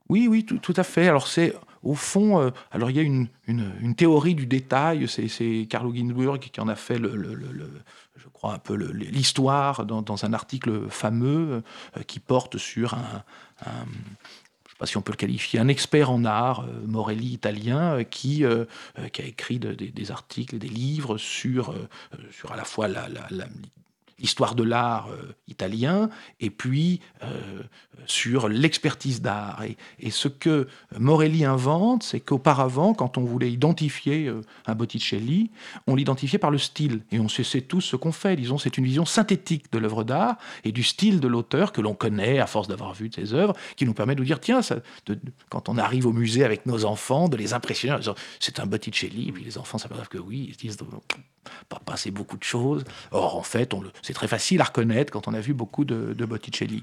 Oui, 0.08 0.28
oui, 0.28 0.44
tout, 0.44 0.58
tout 0.58 0.74
à 0.76 0.84
fait. 0.84 1.08
Alors 1.08 1.26
c'est 1.26 1.54
au 1.82 1.94
fond, 1.94 2.40
euh, 2.40 2.50
alors 2.70 2.90
il 2.90 2.96
y 2.96 3.00
a 3.00 3.02
une, 3.02 3.28
une, 3.46 3.94
théorie 3.94 4.34
du 4.34 4.46
détail, 4.46 5.06
c'est 5.08 5.66
Carlo 5.68 5.94
Ginzburg 5.94 6.38
qui 6.38 6.60
en 6.60 6.68
a 6.68 6.74
fait, 6.74 6.98
le, 6.98 7.12
je 8.16 8.28
crois, 8.28 8.54
un 8.54 8.58
peu 8.58 8.74
l'histoire 8.74 9.86
dans, 9.86 10.24
un 10.24 10.32
article 10.32 10.88
fameux 10.88 11.62
euh, 11.96 12.02
qui 12.06 12.20
porte 12.20 12.58
sur 12.58 12.94
un, 12.94 13.24
je 13.64 13.70
ne 13.70 13.74
sais 14.70 14.76
pas 14.78 14.86
si 14.86 14.96
on 14.96 15.02
peut 15.02 15.12
le 15.12 15.16
qualifier, 15.16 15.58
un 15.60 15.68
expert 15.68 16.10
en 16.10 16.24
art, 16.24 16.60
euh, 16.60 16.86
Morelli 16.86 17.32
italien, 17.32 18.04
qui, 18.04 18.44
qui 19.12 19.22
a 19.22 19.24
écrit 19.24 19.58
des 19.58 20.10
articles 20.10 20.58
des 20.58 20.68
livres 20.68 21.18
sur, 21.18 21.74
sur 22.30 22.52
à 22.52 22.56
la 22.56 22.64
fois 22.64 22.88
la 22.88 23.08
l'histoire 24.18 24.54
de 24.54 24.62
l'art 24.62 25.08
euh, 25.10 25.34
italien, 25.48 26.08
et 26.40 26.50
puis 26.50 27.00
euh, 27.22 27.62
sur 28.06 28.48
l'expertise 28.48 29.20
d'art. 29.20 29.62
Et, 29.64 30.10
ce 30.10 30.28
que 30.28 30.68
Morelli 30.98 31.44
invente, 31.44 32.02
c'est 32.02 32.20
qu'auparavant, 32.20 32.94
quand 32.94 33.18
on 33.18 33.24
voulait 33.24 33.52
identifier 33.52 34.26
euh, 34.26 34.40
un 34.66 34.74
Botticelli, 34.74 35.50
on 35.86 35.94
l'identifiait 35.94 36.38
par 36.38 36.50
le 36.50 36.58
style. 36.58 37.02
Et 37.12 37.20
on 37.20 37.28
sait, 37.28 37.60
tous 37.60 37.80
ce 37.80 37.96
qu'on 37.96 38.12
fait. 38.12 38.36
Disons, 38.36 38.58
c'est 38.58 38.78
une 38.78 38.84
vision 38.84 39.04
synthétique 39.04 39.70
de 39.72 39.78
l'œuvre 39.78 40.04
d'art 40.04 40.38
et 40.64 40.72
du 40.72 40.82
style 40.82 41.20
de 41.20 41.28
l'auteur 41.28 41.72
que 41.72 41.80
l'on 41.80 41.94
connaît 41.94 42.38
à 42.38 42.46
force 42.46 42.68
d'avoir 42.68 42.94
vu 42.94 43.08
de 43.08 43.14
ses 43.14 43.34
œuvres, 43.34 43.54
qui 43.76 43.84
nous 43.84 43.94
permet 43.94 44.14
de 44.14 44.20
nous 44.20 44.26
dire, 44.26 44.40
tiens, 44.40 44.60
quand 45.50 45.68
on 45.68 45.76
arrive 45.76 46.06
au 46.06 46.12
musée 46.12 46.44
avec 46.44 46.64
nos 46.66 46.84
enfants, 46.84 47.28
de 47.28 47.36
les 47.36 47.52
impressionner 47.52 47.96
c'est 48.40 48.60
un 48.60 48.66
Botticelli, 48.66 49.28
et 49.28 49.32
puis 49.32 49.44
les 49.44 49.58
enfants 49.58 49.78
s'aperçoivent 49.78 50.08
que 50.08 50.18
oui, 50.18 50.46
ils 50.48 50.54
se 50.54 50.58
disent, 50.58 50.78
pas 51.68 51.80
passer 51.84 52.10
beaucoup 52.10 52.36
de 52.36 52.44
choses. 52.44 52.84
Or, 53.10 53.36
en 53.36 53.42
fait, 53.42 53.74
c'est 54.06 54.12
très 54.12 54.28
facile 54.28 54.60
à 54.60 54.64
reconnaître 54.64 55.12
quand 55.12 55.26
on 55.26 55.34
a 55.34 55.40
vu 55.40 55.52
beaucoup 55.52 55.84
de, 55.84 56.14
Botticelli. 56.26 56.82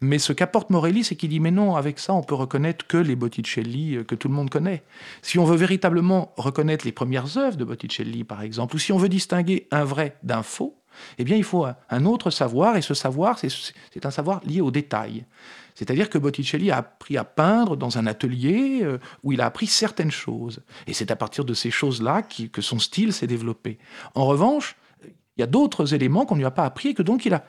Mais 0.00 0.18
ce 0.18 0.32
qu'apporte 0.32 0.70
Morelli, 0.70 1.04
c'est 1.04 1.16
qu'il 1.16 1.28
dit, 1.28 1.38
mais 1.38 1.50
non, 1.50 1.76
avec 1.76 1.98
ça, 1.98 2.14
on 2.14 2.22
peut 2.22 2.34
reconnaître 2.34 2.86
que 2.86 2.96
les 2.96 3.14
Botticelli 3.14 3.96
euh, 3.96 4.04
que 4.04 4.14
tout 4.14 4.28
le 4.28 4.34
monde 4.34 4.48
connaît. 4.48 4.82
Si 5.20 5.38
on 5.38 5.44
veut 5.44 5.56
véritablement 5.56 6.32
reconnaître 6.38 6.86
les 6.86 6.92
premières 6.92 7.36
œuvres 7.36 7.58
de 7.58 7.64
Botticelli, 7.64 8.24
par 8.24 8.40
exemple, 8.40 8.76
ou 8.76 8.78
si 8.78 8.90
on 8.90 8.96
veut 8.96 9.10
distinguer 9.10 9.68
un 9.70 9.84
vrai 9.84 10.16
d'un 10.22 10.42
faux, 10.42 10.78
eh 11.18 11.24
bien, 11.24 11.36
il 11.36 11.44
faut 11.44 11.66
un 11.66 12.04
autre 12.06 12.30
savoir, 12.30 12.76
et 12.76 12.82
ce 12.82 12.94
savoir, 12.94 13.38
c'est 13.38 14.06
un 14.06 14.10
savoir 14.10 14.40
lié 14.44 14.62
au 14.62 14.70
détail. 14.70 15.26
C'est-à-dire 15.74 16.08
que 16.08 16.16
Botticelli 16.16 16.70
a 16.70 16.78
appris 16.78 17.18
à 17.18 17.24
peindre 17.24 17.76
dans 17.76 17.98
un 17.98 18.06
atelier 18.06 18.80
euh, 18.82 18.98
où 19.22 19.32
il 19.32 19.42
a 19.42 19.46
appris 19.46 19.66
certaines 19.66 20.10
choses. 20.10 20.62
Et 20.86 20.94
c'est 20.94 21.10
à 21.10 21.16
partir 21.16 21.44
de 21.44 21.54
ces 21.54 21.70
choses-là 21.70 22.22
que 22.22 22.62
son 22.62 22.78
style 22.78 23.12
s'est 23.12 23.26
développé. 23.26 23.78
En 24.14 24.26
revanche, 24.26 24.76
il 25.36 25.40
y 25.40 25.44
a 25.44 25.46
d'autres 25.46 25.94
éléments 25.94 26.26
qu'on 26.26 26.34
ne 26.34 26.40
lui 26.40 26.46
a 26.46 26.50
pas 26.50 26.64
appris 26.64 26.90
et 26.90 26.94
que 26.94 27.02
donc 27.02 27.24
il 27.26 27.34
a, 27.34 27.44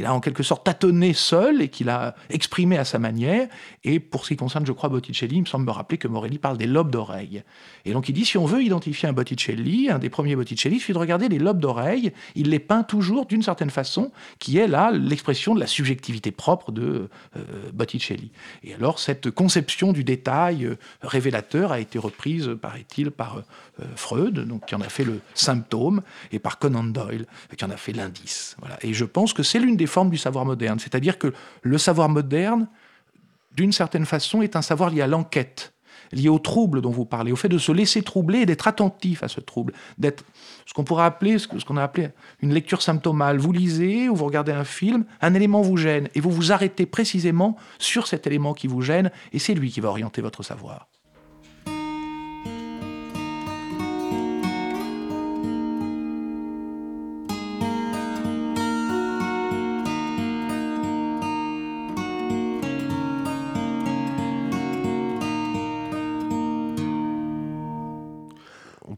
il 0.00 0.06
a 0.06 0.14
en 0.14 0.20
quelque 0.20 0.42
sorte 0.42 0.64
tâtonné 0.64 1.12
seul 1.12 1.60
et 1.60 1.68
qu'il 1.68 1.90
a 1.90 2.14
exprimé 2.30 2.78
à 2.78 2.86
sa 2.86 2.98
manière. 2.98 3.48
Et 3.84 4.00
pour 4.00 4.24
ce 4.24 4.30
qui 4.30 4.36
concerne, 4.36 4.64
je 4.64 4.72
crois, 4.72 4.88
Botticelli, 4.88 5.36
il 5.36 5.40
me 5.42 5.46
semble 5.46 5.66
me 5.66 5.70
rappeler 5.70 5.98
que 5.98 6.08
Morelli 6.08 6.38
parle 6.38 6.56
des 6.56 6.66
lobes 6.66 6.90
d'oreille. 6.90 7.42
Et 7.84 7.92
donc 7.92 8.08
il 8.08 8.14
dit, 8.14 8.24
si 8.24 8.38
on 8.38 8.46
veut 8.46 8.62
identifier 8.62 9.10
un 9.10 9.12
Botticelli, 9.12 9.90
un 9.90 9.98
des 9.98 10.08
premiers 10.08 10.36
Botticelli, 10.36 10.76
il 10.76 10.80
suffit 10.80 10.94
de 10.94 10.98
regarder 10.98 11.28
les 11.28 11.38
lobes 11.38 11.60
d'oreille. 11.60 12.14
Il 12.34 12.48
les 12.48 12.60
peint 12.60 12.82
toujours 12.82 13.26
d'une 13.26 13.42
certaine 13.42 13.68
façon, 13.68 14.10
qui 14.38 14.56
est 14.56 14.68
là 14.68 14.90
l'expression 14.90 15.54
de 15.54 15.60
la 15.60 15.66
subjectivité 15.66 16.30
propre 16.30 16.72
de 16.72 17.10
euh, 17.36 17.42
Botticelli. 17.74 18.30
Et 18.62 18.72
alors 18.72 18.98
cette 18.98 19.30
conception 19.30 19.92
du 19.92 20.02
détail 20.02 20.64
euh, 20.64 20.78
révélateur 21.02 21.72
a 21.72 21.78
été 21.78 21.98
reprise, 21.98 22.50
paraît-il, 22.58 23.10
par 23.10 23.36
euh, 23.36 23.42
Freud, 23.96 24.40
donc 24.40 24.66
qui 24.66 24.74
en 24.74 24.80
a 24.80 24.88
fait 24.88 25.04
le 25.04 25.20
symptôme, 25.34 26.02
et 26.32 26.38
par 26.38 26.58
Conan 26.58 26.84
Doyle, 26.84 27.26
qui 27.56 27.64
en 27.64 27.70
a 27.70 27.76
fait 27.76 27.92
l'indice. 27.92 28.56
Voilà. 28.60 28.78
Et 28.82 28.94
je 28.94 29.04
pense 29.04 29.32
que 29.32 29.42
c'est 29.42 29.58
l'une 29.58 29.76
des 29.76 29.86
forme 29.86 30.10
du 30.10 30.18
savoir 30.18 30.44
moderne. 30.44 30.78
C'est-à-dire 30.78 31.18
que 31.18 31.32
le 31.62 31.78
savoir 31.78 32.08
moderne, 32.08 32.68
d'une 33.56 33.72
certaine 33.72 34.06
façon, 34.06 34.42
est 34.42 34.56
un 34.56 34.62
savoir 34.62 34.90
lié 34.90 35.02
à 35.02 35.06
l'enquête, 35.06 35.72
lié 36.12 36.28
au 36.28 36.38
trouble 36.38 36.80
dont 36.80 36.90
vous 36.90 37.04
parlez, 37.04 37.32
au 37.32 37.36
fait 37.36 37.48
de 37.48 37.58
se 37.58 37.72
laisser 37.72 38.02
troubler 38.02 38.40
et 38.40 38.46
d'être 38.46 38.66
attentif 38.68 39.22
à 39.22 39.28
ce 39.28 39.40
trouble, 39.40 39.72
d'être 39.98 40.24
ce 40.66 40.74
qu'on 40.74 40.84
pourrait 40.84 41.04
appeler, 41.04 41.38
ce 41.38 41.46
qu'on 41.46 41.76
a 41.76 41.82
appelé 41.82 42.10
une 42.42 42.52
lecture 42.52 42.82
symptomale. 42.82 43.38
Vous 43.38 43.52
lisez 43.52 44.08
ou 44.08 44.16
vous 44.16 44.24
regardez 44.24 44.52
un 44.52 44.64
film, 44.64 45.04
un 45.20 45.34
élément 45.34 45.62
vous 45.62 45.76
gêne, 45.76 46.08
et 46.14 46.20
vous 46.20 46.30
vous 46.30 46.52
arrêtez 46.52 46.86
précisément 46.86 47.56
sur 47.78 48.06
cet 48.06 48.26
élément 48.26 48.54
qui 48.54 48.66
vous 48.66 48.82
gêne, 48.82 49.10
et 49.32 49.38
c'est 49.38 49.54
lui 49.54 49.70
qui 49.70 49.80
va 49.80 49.88
orienter 49.88 50.22
votre 50.22 50.42
savoir. 50.42 50.88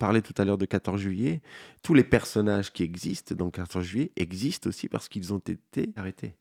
Parlait 0.02 0.20
tout 0.20 0.34
à 0.36 0.44
l'heure 0.44 0.58
de 0.58 0.66
14 0.66 1.00
juillet, 1.00 1.42
tous 1.84 1.94
les 1.94 2.02
personnages 2.02 2.72
qui 2.72 2.82
existent 2.82 3.36
dans 3.36 3.52
14 3.52 3.84
juillet 3.84 4.10
existent 4.16 4.68
aussi 4.68 4.88
parce 4.88 5.08
qu'ils 5.08 5.32
ont 5.32 5.38
été 5.38 5.92
arrêtés. 5.94 6.34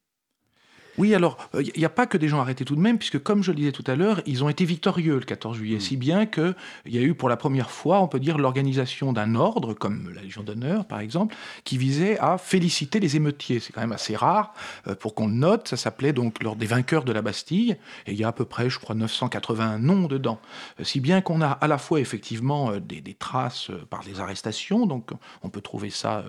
Oui, 0.98 1.16
alors, 1.16 1.38
il 1.54 1.60
euh, 1.60 1.72
n'y 1.78 1.86
a 1.86 1.89
pas 1.89 2.06
que 2.06 2.18
des 2.18 2.28
gens 2.28 2.39
arrêtés 2.39 2.66
tout 2.66 2.76
de 2.76 2.82
même, 2.82 2.98
puisque 2.98 3.20
comme 3.20 3.44
je 3.44 3.52
le 3.52 3.58
disais 3.58 3.72
tout 3.72 3.84
à 3.88 3.96
l'heure, 3.96 4.22
ils 4.26 4.44
ont 4.44 4.50
été 4.50 4.66
victorieux 4.66 5.16
le 5.16 5.26
14 5.26 5.58
juillet, 5.58 5.78
mm. 5.78 5.82
si 5.82 5.98
bien 5.98 6.26
qu'il 6.26 6.54
y 6.88 6.98
a 6.98 7.02
eu 7.02 7.14
pour 7.14 7.30
la 7.30 7.38
première 7.38 7.72
fois, 7.72 8.02
on 8.02 8.08
peut 8.08 8.20
dire, 8.20 8.38
l'organisation 8.38 9.14
d'un 9.14 9.36
ordre, 9.36 9.74
comme 9.74 10.12
la 10.14 10.22
Légion 10.22 10.44
d'honneur 10.44 10.86
par 10.86 11.00
exemple, 11.00 11.36
qui 11.64 11.78
visait 11.78 12.20
à 12.20 12.38
féliciter 12.38 13.00
les 13.00 13.16
émeutiers. 13.16 13.60
C'est 13.60 13.72
quand 13.72 13.82
même 13.82 13.92
assez 13.94 14.16
rare 14.16 14.54
euh, 14.88 14.96
pour 14.96 15.16
qu'on 15.16 15.28
le 15.28 15.34
note, 15.34 15.70
ça 15.70 15.78
s'appelait 15.78 16.14
donc 16.14 16.44
l'ordre 16.44 16.60
des 16.60 16.68
vainqueurs 16.68 17.06
de 17.06 17.14
la 17.14 17.22
Bastille, 17.22 17.78
et 18.06 18.12
il 18.12 18.20
y 18.20 18.24
a 18.24 18.28
à 18.28 18.34
peu 18.34 18.46
près, 18.46 18.70
je 18.70 18.80
crois, 18.80 18.96
980 18.96 19.80
noms 19.80 20.08
dedans. 20.08 20.39
Euh, 20.80 20.84
si 20.84 21.00
bien 21.00 21.22
qu'on 21.22 21.42
a 21.42 21.52
à 21.52 21.68
la 21.68 21.78
fois 21.78 22.00
effectivement 22.00 22.78
des, 22.78 23.02
traces 23.18 23.72
par 23.89 24.04
des 24.04 24.20
arrestations, 24.20 24.86
donc 24.88 25.12
on 25.44 25.50
peut 25.50 25.62
trouver 25.62 25.89
ça 25.89 26.24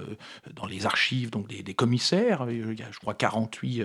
dans 0.55 0.67
les 0.67 0.85
archives 0.85 1.31
donc 1.31 1.49
des, 1.49 1.63
des 1.63 1.75
commissaires, 1.75 2.47
il 2.51 2.79
y 2.79 2.83
a 2.83 2.91
je 2.91 2.99
crois 2.99 3.15
48 3.15 3.85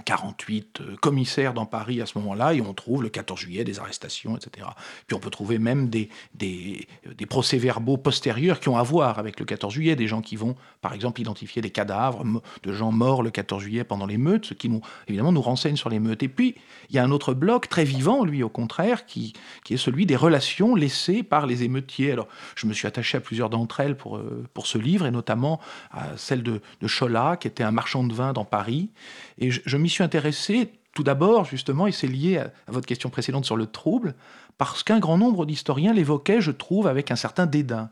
48 0.00 0.80
euh, 0.80 0.96
commissaires 0.96 1.52
dans 1.52 1.66
Paris 1.66 2.00
à 2.00 2.06
ce 2.06 2.16
moment-là, 2.18 2.54
et 2.54 2.62
on 2.62 2.72
trouve 2.72 3.02
le 3.02 3.10
14 3.10 3.38
juillet 3.38 3.64
des 3.64 3.78
arrestations, 3.78 4.36
etc. 4.36 4.66
Puis 5.06 5.14
on 5.14 5.20
peut 5.20 5.30
trouver 5.30 5.58
même 5.58 5.88
des, 5.90 6.08
des, 6.34 6.86
des 7.14 7.26
procès-verbaux 7.26 7.98
postérieurs 7.98 8.58
qui 8.58 8.70
ont 8.70 8.78
à 8.78 8.82
voir 8.82 9.18
avec 9.18 9.38
le 9.38 9.44
14 9.44 9.74
juillet, 9.74 9.94
des 9.94 10.06
gens 10.06 10.22
qui 10.22 10.36
vont, 10.36 10.56
par 10.80 10.94
exemple, 10.94 11.20
identifier 11.20 11.60
des 11.60 11.70
cadavres 11.70 12.24
de 12.62 12.72
gens 12.72 12.90
morts 12.90 13.22
le 13.22 13.30
14 13.30 13.62
juillet 13.62 13.84
pendant 13.84 14.06
les 14.06 14.16
meutes, 14.16 14.46
ce 14.46 14.54
qui 14.54 14.70
nous, 14.70 14.80
évidemment 15.08 15.32
nous 15.32 15.42
renseigne 15.42 15.76
sur 15.76 15.90
les 15.90 15.98
meutes. 15.98 16.22
Et 16.22 16.28
puis, 16.28 16.54
il 16.88 16.96
y 16.96 16.98
a 16.98 17.04
un 17.04 17.10
autre 17.10 17.34
bloc 17.34 17.68
très 17.68 17.84
vivant, 17.84 18.24
lui, 18.24 18.42
au 18.42 18.48
contraire, 18.48 19.04
qui, 19.04 19.34
qui 19.64 19.74
est 19.74 19.78
celui 19.78 20.06
des 20.06 20.16
relations 20.16 20.74
laissées 20.74 21.22
par 21.22 21.46
les 21.46 21.64
émeutiers. 21.64 22.12
Alors, 22.12 22.28
je 22.54 22.66
me 22.66 22.72
suis 22.72 22.86
attaché 22.86 23.18
à 23.18 23.20
plusieurs 23.20 23.50
d'entre 23.50 23.80
elles 23.80 23.96
pour, 23.96 24.16
euh, 24.16 24.46
pour 24.54 24.66
ce 24.66 24.78
livre, 24.78 25.04
et 25.04 25.10
notamment 25.10 25.60
à 25.90 26.16
celle 26.16 26.42
de, 26.42 26.60
de 26.80 26.86
Chola, 26.88 27.36
qui 27.36 27.46
était 27.46 27.62
un 27.62 27.72
marchand 27.72 28.04
de 28.04 28.14
vin 28.14 28.32
dans 28.32 28.44
Paris. 28.44 28.90
Et 29.38 29.50
je, 29.50 29.60
je 29.64 29.76
m'y 29.82 29.90
suis 29.90 30.02
intéressé 30.02 30.70
tout 30.94 31.02
d'abord, 31.02 31.44
justement, 31.44 31.86
et 31.86 31.92
c'est 31.92 32.06
lié 32.06 32.38
à, 32.38 32.52
votre 32.68 32.86
question 32.86 33.10
précédente 33.10 33.44
sur 33.44 33.56
le 33.56 33.66
trouble, 33.66 34.14
parce 34.58 34.82
qu'un 34.82 34.98
grand 34.98 35.18
nombre 35.18 35.46
d'historiens 35.46 35.92
l'évoquaient, 35.92 36.40
je 36.40 36.50
trouve, 36.50 36.86
avec 36.86 37.10
un 37.10 37.16
certain 37.16 37.46
dédain. 37.46 37.90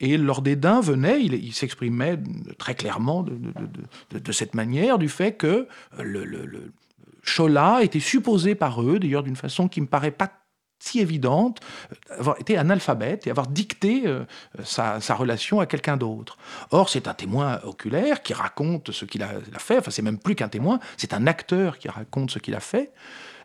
Et 0.00 0.16
leur 0.16 0.40
dédain 0.40 0.80
venait, 0.80 1.20
il, 1.20 1.52
s'exprimait 1.52 2.18
très 2.58 2.76
clairement 2.76 3.24
de, 3.24 4.32
cette 4.32 4.54
manière, 4.54 4.98
du 4.98 5.08
fait 5.08 5.32
que 5.32 5.66
le, 5.98 6.72
Chola 7.24 7.82
était 7.82 8.00
supposé 8.00 8.54
par 8.54 8.82
eux, 8.82 8.98
d'ailleurs 8.98 9.24
d'une 9.24 9.36
façon 9.36 9.68
qui 9.68 9.80
me 9.80 9.86
paraît 9.86 10.12
pas 10.12 10.32
si 10.78 11.00
évidente, 11.00 11.60
euh, 11.92 12.18
avoir 12.18 12.40
été 12.40 12.56
analphabète 12.56 13.26
et 13.26 13.30
avoir 13.30 13.46
dicté 13.48 14.02
euh, 14.06 14.24
sa, 14.64 14.98
relation 15.14 15.60
à 15.60 15.66
quelqu'un 15.66 15.96
d'autre. 15.96 16.38
Or, 16.70 16.88
c'est 16.88 17.08
un 17.08 17.14
témoin 17.14 17.60
oculaire 17.64 18.22
qui 18.22 18.32
raconte 18.34 18.92
ce 18.92 19.04
qu'il 19.04 19.22
a, 19.22 19.28
fait, 19.58 19.78
enfin 19.78 19.90
c'est 19.90 20.02
même 20.02 20.18
plus 20.18 20.34
qu'un 20.34 20.48
témoin, 20.48 20.78
c'est 20.96 21.12
un 21.12 21.26
acteur 21.26 21.78
qui 21.78 21.88
raconte 21.88 22.30
ce 22.30 22.38
qu'il 22.38 22.54
a 22.54 22.60
fait, 22.60 22.92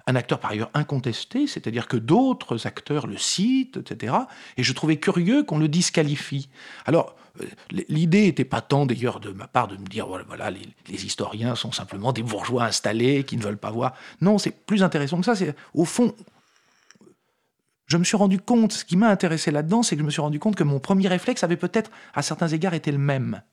un 0.06 0.16
acteur 0.16 0.40
par 0.40 0.52
ailleurs 0.52 0.70
incontesté, 0.74 1.48
c'est-à-dire 1.48 1.88
que 1.88 1.98
d'autres 1.98 2.68
acteurs 2.68 3.08
le 3.08 3.18
citent, 3.18 3.78
etc. 3.78 4.14
Et 4.58 4.64
je 4.64 4.74
trouvais 4.74 4.98
curieux 4.98 5.44
qu'on 5.44 5.58
le 5.58 5.70
disqualifie. 5.70 6.50
Alors, 6.86 7.16
euh, 7.42 7.46
l'idée 7.90 8.24
n'était 8.24 8.46
pas 8.46 8.62
tant 8.62 8.86
d'ailleurs 8.86 9.20
de 9.20 9.32
ma 9.32 9.48
part 9.48 9.68
de 9.68 9.78
me 9.78 9.86
dire 9.86 10.06
voilà, 10.06 10.52
les, 10.52 10.68
les, 10.90 11.06
historiens 11.06 11.56
sont 11.56 11.72
simplement 11.72 12.12
des 12.12 12.22
bourgeois 12.22 12.66
installés 12.66 13.24
qui 13.24 13.38
ne 13.38 13.42
veulent 13.42 13.58
pas 13.58 13.72
voir. 13.72 13.94
Non, 14.22 14.38
c'est 14.38 14.52
plus 14.52 14.84
intéressant 14.84 15.18
que 15.20 15.26
ça. 15.26 15.36
C'est 15.36 15.56
au 15.74 15.86
fond 15.86 16.14
je 17.94 17.98
me 18.00 18.04
suis 18.04 18.18
rendu 18.18 18.40
compte, 18.40 18.74
ce 18.74 18.86
qui 18.86 18.98
m'a 18.98 19.10
intéressé 19.10 19.52
là-dedans, 19.52 19.84
c'est 19.84 19.96
que 19.96 20.02
je 20.02 20.06
me 20.06 20.10
suis 20.10 20.22
rendu 20.22 20.40
compte 20.40 20.56
que 20.56 20.64
mon 20.64 20.80
premier 20.80 21.08
réflexe 21.08 21.44
avait 21.44 21.58
peut-être, 21.58 21.92
à 22.16 22.24
certains 22.24 22.48
égards, 22.48 22.74
été 22.74 22.92
le 22.92 22.98
même. 22.98 23.44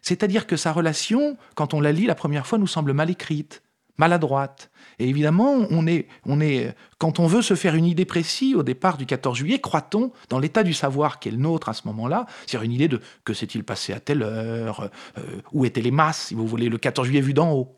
C'est-à-dire 0.00 0.46
que 0.46 0.56
sa 0.56 0.72
relation, 0.72 1.36
quand 1.54 1.74
on 1.74 1.82
la 1.82 1.92
lit 1.92 2.06
la 2.06 2.14
première 2.14 2.46
fois, 2.46 2.56
nous 2.56 2.66
semble 2.66 2.94
mal 2.94 3.10
écrite, 3.10 3.62
maladroite. 3.98 4.70
Et 4.98 5.06
évidemment, 5.06 5.66
on 5.68 5.86
est, 5.86 6.08
on 6.24 6.40
est, 6.40 6.74
quand 6.96 7.20
on 7.20 7.26
veut 7.26 7.42
se 7.42 7.54
faire 7.54 7.74
une 7.74 7.84
idée 7.84 8.06
précise 8.06 8.54
au 8.54 8.62
départ 8.62 8.96
du 8.96 9.04
14 9.04 9.36
juillet, 9.36 9.58
croit-on 9.58 10.12
dans 10.30 10.38
l'état 10.38 10.62
du 10.62 10.72
savoir 10.72 11.18
qui 11.18 11.28
est 11.28 11.32
le 11.32 11.36
nôtre 11.36 11.68
à 11.68 11.74
ce 11.74 11.86
moment-là, 11.88 12.24
c'est-à-dire 12.46 12.64
une 12.64 12.72
idée 12.72 12.88
de 12.88 13.02
que 13.24 13.34
s'est-il 13.34 13.64
passé 13.64 13.92
à 13.92 14.00
telle 14.00 14.22
heure, 14.22 14.88
euh, 15.18 15.40
où 15.52 15.66
étaient 15.66 15.82
les 15.82 15.90
masses, 15.90 16.28
si 16.28 16.34
vous 16.34 16.46
voulez, 16.46 16.70
le 16.70 16.78
14 16.78 17.06
juillet 17.06 17.20
vu 17.20 17.34
d'en 17.34 17.52
haut 17.52 17.76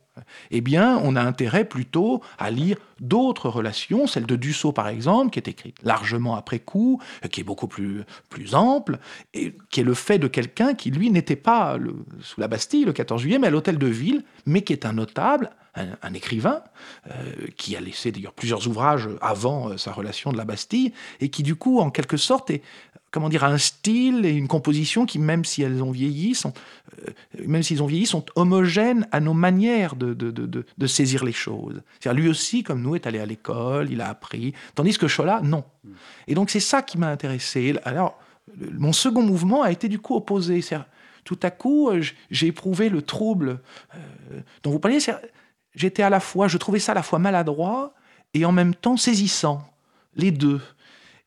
eh 0.51 0.61
bien, 0.61 0.99
on 1.03 1.17
a 1.17 1.23
intérêt 1.23 1.65
plutôt 1.65 2.23
à 2.39 2.51
lire 2.51 2.77
d'autres 3.01 3.49
relations, 3.49 4.07
celle 4.07 4.27
de 4.27 4.37
Dussault 4.37 4.73
par 4.73 4.89
exemple, 4.89 5.31
qui 5.31 5.39
est 5.39 5.49
écrite 5.49 5.77
largement 5.83 6.37
après 6.37 6.59
coup, 6.59 7.01
euh, 7.25 7.29
qui 7.29 7.41
est 7.41 7.45
beaucoup 7.45 7.69
plus, 7.69 8.05
plus 8.29 8.55
ample, 8.55 8.99
et 9.35 9.55
qui 9.71 9.81
est 9.81 9.85
le 9.85 9.95
fait 9.95 10.19
de 10.19 10.29
quelqu'un 10.29 10.75
qui, 10.75 10.91
lui, 10.91 11.11
n'était 11.11 11.37
pas 11.37 11.79
sous 12.21 12.41
la 12.41 12.49
Bastille 12.49 12.85
le 12.85 12.93
14 12.93 13.21
juillet, 13.21 13.39
mais 13.39 13.49
à 13.49 13.51
l'hôtel 13.51 13.79
de 13.79 13.87
ville, 13.87 14.25
mais 14.47 14.63
qui 14.63 14.73
est 14.73 14.87
un 14.87 14.93
notable, 14.93 15.51
un, 15.75 16.15
écrivain, 16.15 16.63
euh, 17.11 17.13
qui 17.57 17.77
a 17.77 17.81
laissé 17.81 18.11
d'ailleurs 18.11 18.33
plusieurs 18.33 18.67
ouvrages 18.67 19.11
avant 19.21 19.69
euh, 19.69 19.77
sa 19.77 19.93
relation 19.93 20.33
de 20.33 20.39
la 20.39 20.47
Bastille, 20.47 20.93
et 21.21 21.29
qui 21.29 21.43
du 21.43 21.55
coup, 21.55 21.81
en 21.81 21.91
quelque 21.91 22.17
sorte, 22.17 22.51
est 22.51 22.63
comment 23.17 23.31
dire, 23.31 23.45
un 23.45 23.57
style 23.57 24.27
et 24.27 24.33
une 24.33 24.47
composition 24.47 25.07
qui, 25.07 25.19
même 25.19 25.47
si 25.47 25.63
elles 25.63 25.83
ont 25.83 25.91
vieilli, 25.91 26.35
sont, 26.35 26.53
euh, 26.99 27.11
même 27.47 27.63
s'ils 27.63 27.83
ont 27.83 27.87
vieilli, 27.87 28.05
sont 28.05 28.27
homogènes 28.35 29.09
à 29.11 29.21
nos 29.21 29.33
manières 29.33 29.97
de, 29.97 30.13
de, 30.13 30.31
de, 30.31 30.87
saisir 30.87 31.25
les 31.25 31.33
choses. 31.33 31.81
C'est-à-dire, 31.99 32.23
lui 32.23 32.29
aussi, 32.29 32.63
comme 32.63 32.83
nous, 32.83 32.95
est 32.95 33.07
allé 33.07 33.19
à 33.19 33.25
l'école, 33.25 33.91
il 33.91 34.03
a 34.03 34.11
appris, 34.11 34.53
tandis 34.75 34.99
que 34.99 35.09
Chola, 35.09 35.41
non. 35.43 35.65
Et 36.29 36.35
donc, 36.35 36.51
c'est 36.51 36.61
ça 36.61 36.83
qui 36.83 36.99
m'a 36.99 37.09
intéressé. 37.09 37.75
Alors, 37.87 38.19
mon 38.79 38.93
second 38.93 39.23
mouvement 39.23 39.63
a 39.63 39.73
été 39.73 39.89
du 39.89 39.99
coup 39.99 40.15
opposé. 40.15 40.61
Tout 41.25 41.41
à 41.43 41.51
coup, 41.51 41.89
euh, 41.89 42.03
j'ai 42.31 42.49
éprouvé 42.49 42.91
le 42.91 43.01
trouble 43.01 43.61
euh, 43.95 44.41
dont 44.63 44.73
vous 44.73 44.79
parliez. 44.79 44.99
J'étais 45.75 46.03
à 46.03 46.11
la 46.11 46.21
fois, 46.21 46.49
je 46.49 46.59
trouvais 46.59 46.81
ça 46.81 46.93
à 46.93 46.95
la 46.95 47.03
fois 47.03 47.19
maladroit 47.19 47.95
et 48.35 48.45
en 48.45 48.53
même 48.53 48.75
temps 48.75 48.99
saisissant, 48.99 49.67
les 50.17 50.33
deux. 50.33 50.61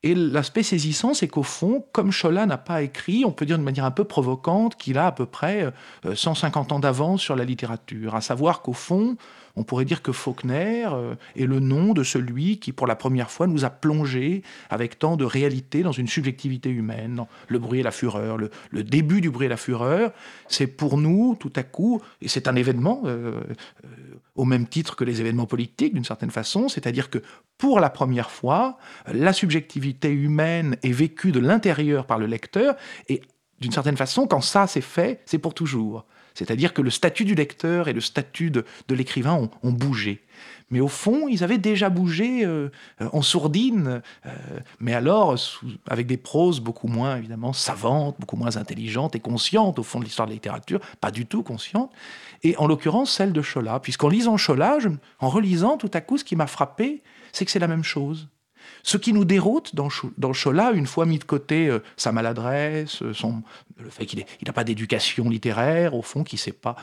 Et 0.01 0.15
l'aspect 0.15 0.63
saisissant, 0.63 1.13
c'est 1.13 1.27
qu'au 1.27 1.43
fond, 1.43 1.85
comme 1.91 2.11
Chola 2.11 2.45
n'a 2.45 2.57
pas 2.57 2.81
écrit, 2.81 3.25
on 3.25 3.31
peut 3.31 3.45
dire 3.45 3.57
de 3.57 3.63
manière 3.63 3.83
un 3.83 3.91
peu 3.91 4.05
provocante 4.05 4.77
qu'il 4.77 4.97
a 4.97 5.07
à 5.07 5.11
peu 5.11 5.25
près 5.25 5.73
150 6.13 6.71
ans 6.71 6.79
d'avance 6.79 7.21
sur 7.21 7.35
la 7.35 7.43
littérature. 7.43 8.15
À 8.15 8.21
savoir 8.21 8.61
qu'au 8.61 8.71
fond, 8.71 9.17
on 9.59 9.63
pourrait 9.63 9.83
dire 9.83 10.01
que 10.01 10.13
Faulkner 10.13 10.87
euh, 10.89 11.15
est 11.35 11.45
le 11.45 11.59
nom 11.59 11.93
de 11.93 12.01
celui 12.01 12.59
qui, 12.59 12.71
pour 12.71 12.87
la 12.87 12.95
première 12.95 13.29
fois, 13.29 13.45
nous 13.45 13.65
a 13.65 13.69
plongé 13.69 14.41
avec 14.69 14.97
tant 14.97 15.17
de 15.17 15.25
réalité 15.25 15.83
dans 15.83 15.91
une 15.91 16.07
subjectivité 16.07 16.69
humaine. 16.69 17.25
Le 17.49 17.59
bruit 17.59 17.81
et 17.81 17.83
la 17.83 17.91
fureur, 17.91 18.37
le, 18.37 18.49
début 18.83 19.19
du 19.19 19.29
bruit 19.29 19.47
et 19.47 19.49
la 19.49 19.57
fureur, 19.57 20.13
c'est 20.47 20.65
pour 20.65 20.97
nous, 20.97 21.35
tout 21.37 21.51
à 21.57 21.63
coup, 21.63 22.01
et 22.21 22.29
c'est 22.29 22.47
un 22.47 22.55
événement, 22.55 23.01
euh, 23.03 23.41
euh, 23.83 23.87
au 24.35 24.45
même 24.45 24.65
titre 24.65 24.95
que 24.95 25.03
les 25.03 25.19
événements 25.19 25.45
politiques, 25.45 25.93
d'une 25.93 26.05
certaine 26.05 26.31
façon, 26.31 26.69
c'est-à-dire 26.69 27.09
que 27.09 27.21
pour 27.57 27.81
la 27.81 27.89
première 27.89 28.31
fois, 28.31 28.77
la 29.11 29.33
subjectivité 29.33 30.09
humaine 30.09 30.77
est 30.83 30.93
vécue 30.93 31.33
de 31.33 31.39
l'intérieur 31.41 32.05
par 32.05 32.17
le 32.17 32.27
lecteur, 32.27 32.77
et 33.09 33.19
d'une 33.59 33.73
certaine 33.73 33.97
façon, 33.97 34.25
quand 34.25 34.39
ça 34.39 34.67
c'est 34.67 34.79
fait, 34.79 35.21
c'est 35.25 35.37
pour 35.37 35.53
toujours. 35.53 36.05
C'est-à-dire 36.33 36.73
que 36.73 36.81
le 36.81 36.89
statut 36.89 37.25
du 37.25 37.35
lecteur 37.35 37.87
et 37.87 37.93
le 37.93 38.01
statut 38.01 38.51
de, 38.51 38.63
l'écrivain 38.89 39.49
ont, 39.63 39.71
bougé. 39.71 40.23
Mais 40.71 40.79
au 40.79 40.87
fond, 40.87 41.27
ils 41.27 41.43
avaient 41.43 41.57
déjà 41.57 41.89
bougé 41.89 42.45
euh, 42.45 42.69
en 43.11 43.21
sourdine, 43.21 44.01
euh, 44.25 44.29
mais 44.79 44.93
alors 44.93 45.35
avec 45.87 46.05
des 46.07 46.17
proses 46.17 46.59
beaucoup 46.59 46.87
moins 46.87 47.17
évidemment 47.17 47.53
savantes, 47.53 48.15
beaucoup 48.19 48.37
moins 48.37 48.57
intelligentes 48.57 49.15
et 49.15 49.19
conscientes 49.19 49.79
au 49.79 49.83
fond 49.83 49.99
de 49.99 50.05
l'histoire 50.05 50.27
de 50.27 50.31
la 50.31 50.35
littérature, 50.35 50.79
pas 51.01 51.11
du 51.11 51.25
tout 51.25 51.43
conscientes. 51.43 51.91
Et 52.43 52.55
en 52.57 52.67
l'occurrence 52.67 53.11
celle 53.11 53.33
de 53.33 53.41
Chola, 53.41 53.79
puisqu'en 53.79 54.09
lisant 54.09 54.37
Chola, 54.37 54.77
en 55.19 55.29
relisant 55.29 55.77
tout 55.77 55.91
à 55.93 56.01
coup, 56.01 56.17
ce 56.17 56.23
qui 56.23 56.35
m'a 56.35 56.47
frappé, 56.47 57.01
c'est 57.31 57.45
que 57.45 57.51
c'est 57.51 57.59
la 57.59 57.67
même 57.67 57.83
chose. 57.83 58.29
Ce 58.83 58.97
qui 58.97 59.13
nous 59.13 59.25
déroute 59.25 59.75
dans, 59.75 59.89
dans 60.17 60.33
Chola, 60.33 60.71
une 60.71 60.87
fois 60.87 61.05
mis 61.05 61.19
de 61.19 61.23
côté 61.23 61.67
euh, 61.67 61.79
sa 61.97 62.11
maladresse, 62.11 63.01
euh, 63.01 63.13
son, 63.13 63.43
le 63.77 63.89
fait 63.89 64.05
qu'il 64.05 64.25
n'a 64.45 64.53
pas 64.53 64.63
d'éducation 64.63 65.29
littéraire, 65.29 65.95
au 65.95 66.01
fond, 66.01 66.23
qu'il 66.23 66.37
ne 66.37 66.41
sait 66.41 66.51
pas, 66.51 66.75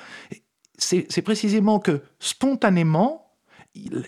c'est 0.79 1.23
précisément 1.23 1.79
que 1.79 2.03
spontanément, 2.19 3.27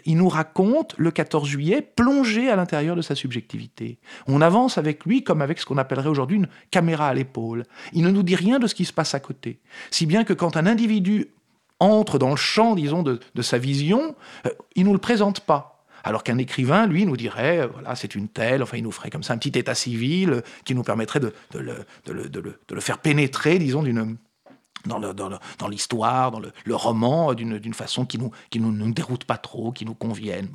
il, 0.05 0.17
nous 0.17 0.29
raconte 0.29 0.95
le 0.97 1.11
14 1.11 1.47
juillet 1.47 1.83
plongé 1.83 2.49
à 2.49 2.57
l'intérieur 2.57 2.97
de 2.97 3.03
sa 3.03 3.15
subjectivité. 3.15 3.99
On 4.27 4.41
avance 4.41 4.79
avec 4.79 5.05
lui 5.05 5.25
comme 5.25 5.43
avec 5.43 5.59
ce 5.59 5.67
qu'on 5.67 5.79
appellerait 5.79 6.09
aujourd'hui 6.09 6.39
une 6.39 6.49
caméra 6.71 7.09
à 7.09 7.15
l'épaule. 7.15 7.65
Il 7.93 8.03
ne 8.03 8.11
nous 8.11 8.23
dit 8.23 8.35
rien 8.35 8.59
de 8.59 8.67
ce 8.67 8.75
qui 8.75 8.85
se 8.85 8.93
passe 8.93 9.15
à 9.15 9.21
côté. 9.21 9.61
Si 9.91 10.07
bien 10.07 10.25
que 10.25 10.33
quand 10.33 10.57
un 10.57 10.67
individu 10.67 11.33
entre 11.81 12.19
dans 12.19 12.31
le 12.31 12.37
champ, 12.37 12.75
disons, 12.75 13.03
de, 13.03 13.21
sa 13.43 13.59
vision, 13.59 14.17
euh, 14.47 14.51
il 14.75 14.83
ne 14.83 14.89
nous 14.89 14.95
le 14.95 15.01
présente 15.01 15.41
pas. 15.41 15.78
Alors 16.05 16.23
qu'un 16.23 16.39
écrivain, 16.39 16.87
lui, 16.87 17.07
nous 17.07 17.17
dirait, 17.17 17.61
euh, 17.61 17.67
voilà, 17.67 17.95
c'est 17.95 18.15
une 18.15 18.29
telle, 18.29 18.63
enfin, 18.63 18.77
il 18.77 18.83
nous 18.83 18.93
ferait 18.93 19.11
comme 19.11 19.23
ça 19.23 19.35
un 19.35 19.39
petit 19.39 19.59
état 19.59 19.75
civil 19.75 20.31
euh, 20.31 20.41
qui 20.65 20.75
nous 20.75 20.83
permettrait 20.83 21.21
de, 21.21 21.33
le, 21.55 22.81
faire 22.81 22.99
pénétrer, 22.99 23.59
disons, 23.59 23.83
d'une 23.83 24.17
dans 24.87 25.69
l'histoire, 25.69 26.31
dans, 26.31 26.41
le, 26.41 26.75
roman, 26.75 27.35
d'une 27.35 27.75
façon 27.75 28.05
qui 28.07 28.19
nous, 28.19 28.33
nous, 28.55 28.93
déroute 28.93 29.25
pas 29.25 29.37
trop, 29.37 29.73
qui 29.73 29.85
nous 29.85 29.95
convienne. 29.95 30.49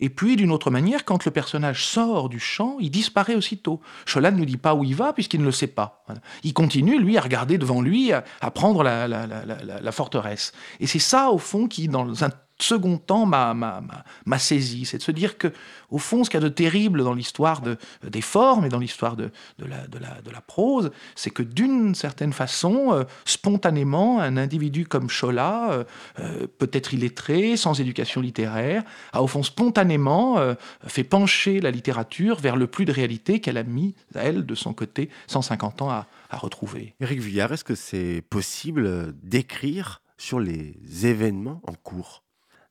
Et 0.00 0.10
puis, 0.10 0.36
d'une 0.36 0.50
autre 0.50 0.70
manière, 0.70 1.04
quand 1.04 1.24
le 1.24 1.30
personnage 1.30 1.84
sort 1.84 2.28
du 2.28 2.38
champ, 2.38 2.76
il 2.80 2.90
disparaît 2.90 3.34
aussitôt. 3.34 3.80
Cholan 4.06 4.32
ne 4.32 4.38
nous 4.38 4.44
dit 4.44 4.56
pas 4.56 4.74
où 4.74 4.84
il 4.84 4.94
va, 4.94 5.12
puisqu'il 5.12 5.40
ne 5.40 5.46
le 5.46 5.52
sait 5.52 5.66
pas. 5.66 6.04
Il 6.42 6.52
continue, 6.52 6.98
lui, 6.98 7.16
à 7.16 7.20
regarder 7.20 7.58
devant 7.58 7.80
lui, 7.80 8.12
à, 8.12 8.22
prendre 8.50 8.82
la, 8.82 9.08
la, 9.08 9.26
la 9.26 9.92
forteresse. 9.92 10.52
Et 10.80 10.86
c'est 10.86 10.98
ça, 10.98 11.30
au 11.30 11.38
fond, 11.38 11.66
qui, 11.66 11.88
dans 11.88 12.24
un 12.24 12.30
second 12.58 12.98
temps 12.98 13.26
m'a 13.26 14.38
saisi. 14.38 14.84
C'est 14.84 14.98
de 14.98 15.02
se 15.02 15.10
dire 15.10 15.38
que, 15.38 15.52
au 15.90 15.98
fond, 15.98 16.24
ce 16.24 16.30
qu'il 16.30 16.40
y 16.40 16.42
a 16.42 16.48
de 16.48 16.52
terrible 16.52 17.02
dans 17.02 17.14
l'histoire 17.14 17.60
de, 17.60 17.76
des 18.02 18.20
formes 18.20 18.64
et 18.64 18.68
dans 18.68 18.78
l'histoire 18.78 19.16
de, 19.16 19.30
la, 19.58 20.40
prose, 20.40 20.90
c'est 21.14 21.30
que 21.30 21.42
d'une 21.42 21.94
certaine 21.94 22.32
façon, 22.32 22.92
euh, 22.92 23.04
spontanément, 23.24 24.20
un 24.20 24.36
individu 24.36 24.86
comme 24.86 25.08
Chola, 25.08 25.72
euh, 25.72 25.84
euh, 26.20 26.46
peut-être 26.58 26.94
illettré, 26.94 27.56
sans 27.56 27.80
éducation 27.80 28.20
littéraire, 28.20 28.82
a 29.12 29.22
au 29.22 29.26
fond 29.26 29.42
spontanément 29.42 30.38
fait 30.86 31.04
pencher 31.04 31.60
la 31.60 31.70
littérature 31.70 32.38
vers 32.40 32.56
le 32.56 32.66
plus 32.66 32.84
de 32.84 32.92
réalité 32.92 33.40
qu'elle 33.40 33.56
a 33.56 33.62
mis, 33.62 33.94
elle, 34.14 34.46
de 34.46 34.54
son 34.54 34.72
côté, 34.72 35.10
150 35.26 35.82
ans 35.82 35.90
à, 35.90 36.06
à 36.30 36.36
retrouver. 36.36 36.94
Éric 37.00 37.20
Vuillard, 37.20 37.52
est-ce 37.52 37.64
que 37.64 37.74
c'est 37.74 38.22
possible 38.28 39.14
d'écrire 39.22 40.02
sur 40.16 40.40
les 40.40 40.74
événements 41.06 41.60
en 41.64 41.74
cours? 41.74 42.23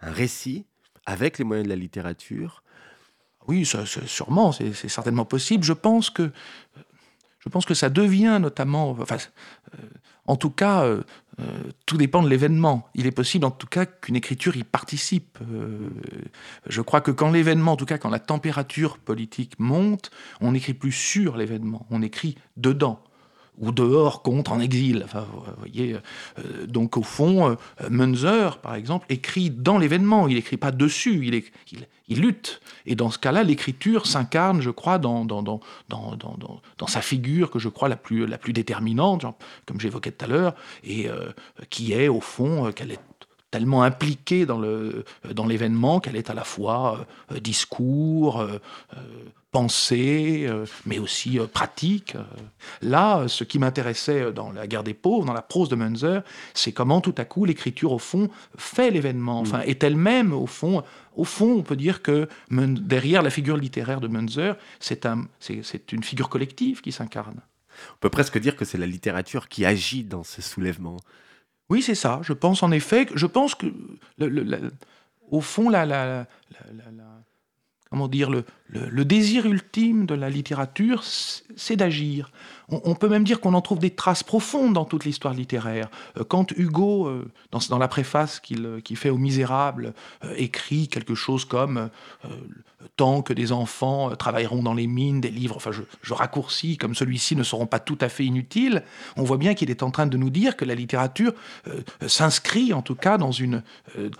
Un 0.03 0.11
récit 0.11 0.65
avec 1.05 1.37
les 1.37 1.43
moyens 1.43 1.65
de 1.65 1.69
la 1.69 1.79
littérature 1.79 2.63
Oui, 3.47 3.65
sûrement, 3.65 4.51
c'est 4.51 4.73
certainement 4.87 5.25
possible. 5.25 5.63
Je 5.63 5.73
pense 5.73 6.09
que, 6.09 6.31
je 7.39 7.49
pense 7.49 7.65
que 7.65 7.73
ça 7.73 7.89
devient 7.89 8.37
notamment, 8.41 8.91
enfin, 8.91 9.17
euh, 9.17 9.77
en 10.25 10.37
tout 10.37 10.49
cas, 10.49 10.83
euh, 10.83 11.03
euh, 11.39 11.43
tout 11.85 11.97
dépend 11.97 12.23
de 12.23 12.29
l'événement. 12.29 12.87
Il 12.95 13.05
est 13.05 13.11
possible, 13.11 13.45
en 13.45 13.51
tout 13.51 13.67
cas, 13.67 13.85
qu'une 13.85 14.15
écriture 14.15 14.55
y 14.55 14.63
participe. 14.63 15.39
je 16.67 16.81
crois 16.81 17.01
que 17.01 17.11
quand 17.11 17.31
l'événement, 17.31 17.73
en 17.73 17.77
tout 17.77 17.85
cas, 17.85 17.97
quand 17.97 18.09
la 18.09 18.19
température 18.19 18.97
politique 18.97 19.59
monte, 19.59 20.11
on 20.39 20.53
n'écrit 20.53 20.73
plus 20.73 20.93
sur 20.93 21.35
l'événement, 21.35 21.85
on 21.89 22.01
écrit 22.01 22.37
dedans 22.55 23.03
ou 23.59 23.71
dehors 23.71 24.21
contre 24.21 24.51
en 24.51 24.59
exil. 24.59 25.05
Vous 25.13 25.53
voyez, 25.57 25.95
euh, 26.39 26.65
donc 26.65 26.97
au 26.97 27.03
fond, 27.03 27.49
euh, 27.49 27.55
Munzer, 27.89 28.57
par 28.57 28.75
exemple, 28.75 29.05
écrit 29.09 29.49
dans 29.49 29.77
l'événement, 29.77 30.27
il 30.27 30.35
n'écrit 30.35 30.57
pas 30.57 30.71
dessus, 30.71 31.25
il, 31.25 31.43
il, 32.07 32.21
lutte. 32.21 32.61
Et 32.85 32.95
dans 32.95 33.09
ce 33.09 33.17
cas-là, 33.17 33.43
l'écriture 33.43 34.07
s'incarne, 34.07 34.61
je 34.61 34.69
crois, 34.69 34.97
dans 34.97 35.25
dans, 35.25 35.41
dans, 35.41 35.61
dans, 35.89 36.15
dans, 36.15 36.87
sa 36.87 37.01
figure 37.01 37.49
que 37.49 37.59
je 37.59 37.69
crois 37.69 37.89
la 37.89 37.95
plus, 37.95 38.25
la 38.27 38.37
plus 38.37 38.53
déterminante, 38.53 39.25
comme 39.65 39.79
j'évoquais 39.79 40.11
tout 40.11 40.25
à 40.25 40.27
l'heure, 40.27 40.55
et 40.83 41.09
euh, 41.09 41.31
qui 41.69 41.93
est, 41.93 42.07
au 42.07 42.21
fond, 42.21 42.71
qu'elle 42.71 42.91
est 42.91 42.99
tellement 43.51 43.83
impliquée 43.83 44.47
dans 44.47 44.59
l'événement 45.45 45.93
dans 45.93 45.99
qu'elle 45.99 46.15
est 46.15 46.31
à 46.31 46.33
la 46.33 46.43
fois 46.43 47.05
discours, 47.39 48.43
pensée, 49.53 50.45
euh, 50.47 50.65
mais 50.85 50.99
aussi 50.99 51.39
euh, 51.39 51.45
pratique. 51.47 52.15
Euh. 52.15 52.23
Là, 52.81 53.27
ce 53.27 53.45
qui 53.45 53.59
m'intéressait 53.59 54.33
dans 54.33 54.51
La 54.51 54.67
guerre 54.67 54.83
des 54.83 54.95
pauvres, 54.95 55.25
dans 55.25 55.33
la 55.33 55.43
prose 55.43 55.69
de 55.69 55.75
Munzer, 55.75 56.23
c'est 56.53 56.73
comment 56.73 56.99
tout 56.99 57.15
à 57.17 57.23
coup 57.23 57.45
l'écriture, 57.45 57.93
au 57.93 57.99
fond, 57.99 58.29
fait 58.57 58.91
l'événement, 58.91 59.39
enfin, 59.39 59.59
mm. 59.59 59.69
est 59.69 59.83
elle-même, 59.83 60.33
au 60.33 60.47
fond, 60.47 60.83
au 61.15 61.23
fond, 61.23 61.55
on 61.59 61.61
peut 61.61 61.75
dire 61.75 62.01
que 62.01 62.27
derrière 62.49 63.21
la 63.21 63.29
figure 63.29 63.55
littéraire 63.55 64.01
de 64.01 64.07
Munzer, 64.07 64.57
c'est 64.79 65.05
un, 65.05 65.27
une 65.91 66.03
figure 66.03 66.29
collective 66.29 66.81
qui 66.81 66.91
s'incarne. 66.91 67.39
On 67.91 67.99
peut 67.99 68.09
presque 68.09 68.39
dire 68.39 68.55
que 68.55 68.65
c'est 68.65 68.79
la 68.79 68.87
littérature 68.87 69.47
qui 69.47 69.65
agit 69.65 70.03
dans 70.03 70.23
ce 70.23 70.41
soulèvement. 70.41 70.97
Oui, 71.69 71.81
c'est 71.81 71.95
ça. 71.95 72.19
Je 72.23 72.33
pense 72.33 72.63
en 72.63 72.71
effet, 72.71 73.07
je 73.13 73.27
pense 73.27 73.55
que, 73.55 73.67
au 75.29 75.41
fond, 75.41 75.69
la, 75.69 75.85
la 75.85 76.27
comment 77.93 78.07
dire, 78.07 78.31
le, 78.31 78.43
le, 78.69 79.05
désir 79.05 79.45
ultime 79.45 80.07
de 80.07 80.15
la 80.15 80.27
littérature, 80.27 81.03
c'est 81.03 81.75
d'agir. 81.75 82.31
On, 82.69 82.95
peut 82.95 83.09
même 83.09 83.23
dire 83.23 83.39
qu'on 83.41 83.53
en 83.53 83.61
trouve 83.61 83.79
des 83.79 83.89
traces 83.89 84.23
profondes 84.23 84.73
dans 84.73 84.85
toute 84.85 85.05
l'histoire 85.05 85.33
littéraire. 85.33 85.89
Euh, 86.17 86.23
quand 86.23 86.51
Hugo, 86.51 87.07
euh, 87.07 87.29
dans, 87.51 87.77
la 87.77 87.87
préface 87.87 88.39
qu'il 88.39 88.97
fait 88.97 89.09
aux 89.09 89.17
Misérables, 89.17 89.93
euh, 90.23 90.33
écrit 90.37 90.87
quelque 90.87 91.15
chose 91.15 91.45
comme 91.45 91.89
Tant 92.97 93.21
que 93.21 93.31
des 93.31 93.53
enfants 93.53 94.13
travailleront 94.15 94.61
dans 94.61 94.73
les 94.73 94.87
mines, 94.87 95.21
des 95.21 95.31
livres, 95.31 95.55
enfin 95.55 95.71
je, 95.71 96.13
raccourcis, 96.13 96.75
comme 96.77 96.95
celui-ci 96.95 97.35
ne 97.35 97.43
seront 97.43 97.65
pas 97.65 97.79
tout 97.79 97.97
à 98.01 98.09
fait 98.09 98.25
inutiles, 98.25 98.83
on 99.15 99.23
voit 99.23 99.37
bien 99.37 99.53
qu'il 99.53 99.69
est 99.69 99.83
en 99.83 99.91
train 99.91 100.05
de 100.05 100.17
nous 100.17 100.29
dire 100.29 100.57
que 100.57 100.65
la 100.65 100.75
littérature 100.75 101.31
s'inscrit 102.05 102.73
en 102.73 102.81
tout 102.81 102.95
cas 102.95 103.17
dans, 103.17 103.31
une, 103.31 103.63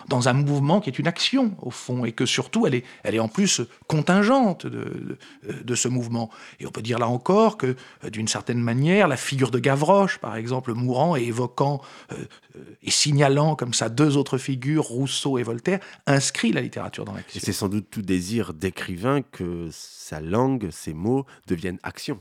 dans 0.08 0.30
un 0.30 0.34
mouvement 0.34 0.80
qui 0.80 0.90
est 0.90 0.98
une 0.98 1.08
action 1.08 1.56
au 1.62 1.72
fond, 1.72 2.06
et 2.06 2.14
que 2.14 2.26
surtout 2.26 2.66
elle 2.66 2.76
est, 2.76 2.86
elle 3.04 3.16
est 3.16 3.20
en 3.20 3.28
plus 3.28 3.62
contingente 3.88 4.66
de, 4.66 5.18
de 5.44 5.76
ce 5.76 5.90
mouvement. 5.90 6.30
Et 6.62 6.66
on 6.66 6.72
peut 6.72 6.82
dire 6.82 7.00
là 7.00 7.10
encore 7.10 7.58
que 7.58 7.76
d'une 8.12 8.30
certaine 8.34 8.60
manière, 8.60 9.08
la 9.08 9.18
figure 9.18 9.52
de 9.52 9.60
Gavroche, 9.60 10.18
par 10.18 10.36
exemple, 10.36 10.74
mourant 10.74 11.16
et 11.16 11.22
évoquant 11.24 11.82
euh, 12.12 12.16
euh, 12.56 12.78
et 12.82 12.92
signalant 12.92 13.56
comme 13.56 13.74
ça 13.74 13.90
deux 13.90 14.18
autres 14.18 14.38
figures, 14.38 14.84
Rousseau 14.84 15.38
et 15.38 15.44
Voltaire, 15.44 15.80
inscrit 16.08 16.52
la 16.52 16.62
littérature 16.62 17.06
dans 17.06 17.14
l'action. 17.14 17.40
Et 17.40 17.46
c'est 17.46 17.54
sans 17.54 17.70
doute 17.70 17.88
tout 17.90 18.02
désir 18.02 18.54
d'écrivain 18.54 19.22
que 19.22 19.70
sa 19.72 20.20
langue, 20.20 20.70
ses 20.72 20.94
mots 20.94 21.26
deviennent 21.48 21.80
action. 21.84 22.20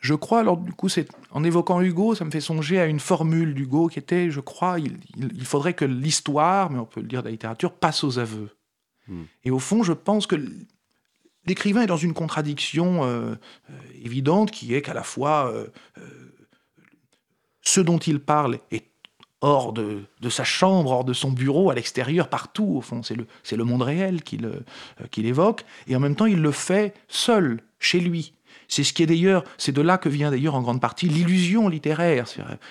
Je 0.00 0.14
crois, 0.14 0.40
alors 0.40 0.56
du 0.56 0.72
coup, 0.72 0.88
c'est 0.88 1.08
en 1.30 1.44
évoquant 1.44 1.80
Hugo, 1.80 2.14
ça 2.14 2.24
me 2.24 2.30
fait 2.30 2.40
songer 2.40 2.80
à 2.80 2.86
une 2.86 2.98
formule 2.98 3.54
d'Hugo 3.54 3.88
qui 3.88 3.98
était, 3.98 4.30
je 4.30 4.40
crois, 4.40 4.80
il, 4.80 4.98
il, 5.16 5.44
faudrait 5.44 5.74
que 5.74 5.84
l'histoire, 5.84 6.70
mais 6.70 6.78
on 6.78 6.86
peut 6.86 7.00
le 7.00 7.06
dire 7.06 7.22
de 7.22 7.26
la 7.26 7.30
littérature, 7.30 7.72
passe 7.72 8.02
aux 8.02 8.18
aveux. 8.18 8.50
Hmm. 9.06 9.22
Et 9.44 9.50
au 9.50 9.60
fond, 9.60 9.84
je 9.84 9.92
pense 9.92 10.26
que 10.26 10.36
l'écrivain 11.46 11.82
est 11.82 11.86
dans 11.86 11.96
une 11.96 12.14
contradiction 12.14 13.04
euh, 13.04 13.34
euh, 13.70 13.72
évidente 14.02 14.50
qui 14.50 14.74
est 14.74 14.82
qu'à 14.82 14.94
la 14.94 15.02
fois 15.02 15.52
euh, 15.52 15.66
ce 17.62 17.80
dont 17.80 17.98
il 17.98 18.20
parle 18.20 18.58
est 18.70 18.86
hors 19.40 19.72
de, 19.72 20.04
sa 20.30 20.44
chambre, 20.44 20.92
hors 20.92 21.04
de 21.04 21.12
son 21.12 21.32
bureau, 21.32 21.70
à 21.70 21.74
l'extérieur, 21.74 22.28
partout, 22.28 22.76
au 22.76 22.80
fond. 22.80 23.02
C'est 23.02 23.16
le, 23.16 23.64
monde 23.64 23.82
réel 23.82 24.22
qu'il 24.22 25.26
évoque. 25.26 25.64
Et 25.88 25.96
en 25.96 26.00
même 26.00 26.14
temps, 26.14 26.26
il 26.26 26.40
le 26.40 26.52
fait 26.52 26.94
seul, 27.08 27.60
chez 27.80 27.98
lui. 27.98 28.34
C'est 28.68 28.84
ce 28.84 28.92
qui 28.92 29.02
est 29.02 29.06
d'ailleurs, 29.06 29.42
c'est 29.58 29.72
de 29.72 29.82
là 29.82 29.98
que 29.98 30.08
vient 30.08 30.30
d'ailleurs 30.30 30.54
en 30.54 30.62
grande 30.62 30.80
partie 30.80 31.08
l'illusion 31.08 31.68
littéraire, 31.68 32.26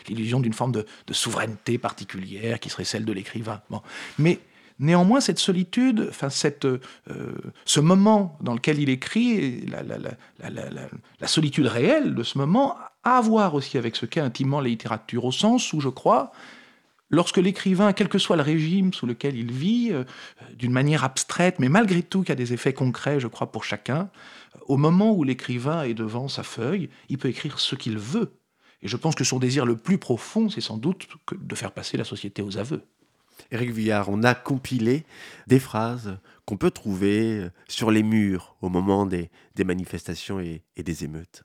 l'illusion 0.08 0.40
d'une 0.40 0.54
forme 0.54 0.72
de, 0.72 0.86
souveraineté 1.12 1.78
particulière 1.78 2.58
qui 2.62 2.70
serait 2.70 2.86
celle 2.86 3.04
de 3.04 3.12
l'écrivain. 3.12 3.62
Néanmoins, 4.82 5.22
cette 5.22 5.40
solitude, 5.40 6.08
enfin 6.10 6.30
cette, 6.30 6.66
euh, 6.66 6.80
ce 7.66 7.80
moment 7.80 8.38
dans 8.42 8.54
lequel 8.54 8.80
il 8.80 8.90
écrit, 8.90 9.66
la, 9.68 11.28
solitude 11.28 11.68
réelle 11.68 12.16
de 12.16 12.24
ce 12.24 12.38
moment, 12.38 12.76
a 13.04 13.18
à 13.18 13.22
voir 13.22 13.56
aussi 13.56 13.78
avec 13.78 13.96
ce 13.96 14.06
qu'est 14.06 14.20
intimement 14.20 14.60
la 14.60 14.70
littérature, 14.70 15.26
au 15.26 15.32
sens 15.32 15.72
où 15.74 15.80
je 15.80 15.90
crois 15.90 16.32
lorsque 17.10 17.38
l'écrivain, 17.38 17.94
quel 17.94 18.10
que 18.10 18.18
soit 18.18 18.36
le 18.36 18.42
régime 18.42 18.94
sous 18.94 19.06
lequel 19.06 19.36
il 19.36 19.52
vit, 19.52 19.90
euh, 19.92 20.04
d'une 20.56 20.72
manière 20.72 21.04
abstraite, 21.04 21.60
mais 21.60 21.70
malgré 21.70 22.02
tout 22.02 22.24
qui 22.24 22.32
a 22.32 22.36
des 22.36 22.54
effets 22.54 22.74
concrets, 22.74 23.20
je 23.20 23.28
crois, 23.28 23.52
pour 23.52 23.64
chacun, 23.64 24.10
au 24.68 24.78
moment 24.78 25.12
où 25.12 25.24
l'écrivain 25.24 25.84
est 25.84 25.94
devant 25.94 26.28
sa 26.28 26.44
feuille, 26.44 26.90
il 27.10 27.18
peut 27.18 27.30
écrire 27.30 27.60
ce 27.60 27.76
qu'il 27.76 27.98
veut. 27.98 28.34
Et 28.82 28.88
je 28.88 28.98
pense 28.98 29.14
que 29.14 29.24
son 29.24 29.38
désir 29.38 29.66
le 29.66 29.78
plus 29.78 29.98
profond, 29.98 30.50
c'est 30.50 30.62
sans 30.62 30.78
doute 30.78 31.08
de 31.36 31.56
faire 31.56 31.72
passer 31.72 31.98
la 31.98 32.04
société 32.04 32.42
aux 32.42 32.58
aveux. 32.58 32.84
Éric 33.52 33.72
Vuillard, 33.72 34.10
on 34.10 34.24
a 34.24 34.36
compilé 34.36 35.06
des 35.48 35.60
phrases 35.60 36.18
qu'on 36.46 36.58
peut 36.58 36.72
trouver 36.72 37.48
sur 37.68 37.92
les 37.92 38.04
murs 38.04 38.56
au 38.62 38.70
moment 38.70 39.06
des, 39.06 39.30
manifestations 39.64 40.40
et 40.40 40.64
des 40.78 41.04
émeutes. 41.04 41.44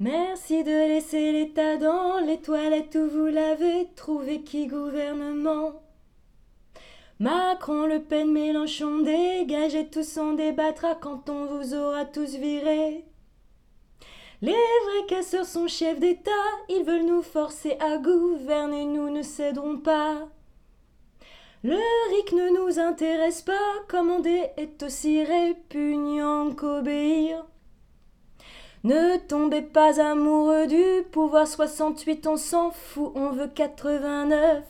Merci 0.00 0.64
de 0.64 0.88
laisser 0.88 1.30
l'État 1.30 1.76
dans 1.76 2.18
les 2.18 2.40
toilettes 2.40 2.96
où 2.96 3.08
vous 3.08 3.26
l'avez 3.26 3.86
trouvé 3.94 4.42
qui 4.42 4.66
gouvernement? 4.66 5.82
Macron, 7.20 7.86
Le 7.86 8.02
Pen, 8.02 8.32
Mélenchon, 8.32 9.02
dégagez 9.02 9.88
tous, 9.88 10.18
on 10.18 10.32
débattra 10.32 10.96
quand 10.96 11.30
on 11.30 11.46
vous 11.46 11.74
aura 11.74 12.04
tous 12.06 12.34
virés. 12.34 13.04
Les 14.42 14.50
vrais 14.50 15.06
casseurs 15.06 15.46
sont 15.46 15.68
chefs 15.68 16.00
d'État, 16.00 16.30
ils 16.68 16.82
veulent 16.84 17.06
nous 17.06 17.22
forcer 17.22 17.76
à 17.78 17.96
gouverner, 17.98 18.86
nous 18.86 19.10
ne 19.10 19.22
céderons 19.22 19.78
pas. 19.78 20.28
Le 21.66 21.76
RIC 22.10 22.32
ne 22.32 22.50
nous 22.50 22.78
intéresse 22.78 23.40
pas, 23.40 23.54
commander 23.88 24.48
est 24.58 24.82
aussi 24.82 25.24
répugnant 25.24 26.54
qu'obéir. 26.54 27.46
Ne 28.82 29.16
tombez 29.16 29.62
pas 29.62 29.98
amoureux 29.98 30.66
du 30.66 31.04
pouvoir 31.10 31.48
68, 31.48 32.26
on 32.26 32.36
s'en 32.36 32.70
fout, 32.70 33.12
on 33.14 33.30
veut 33.30 33.48
89. 33.48 34.62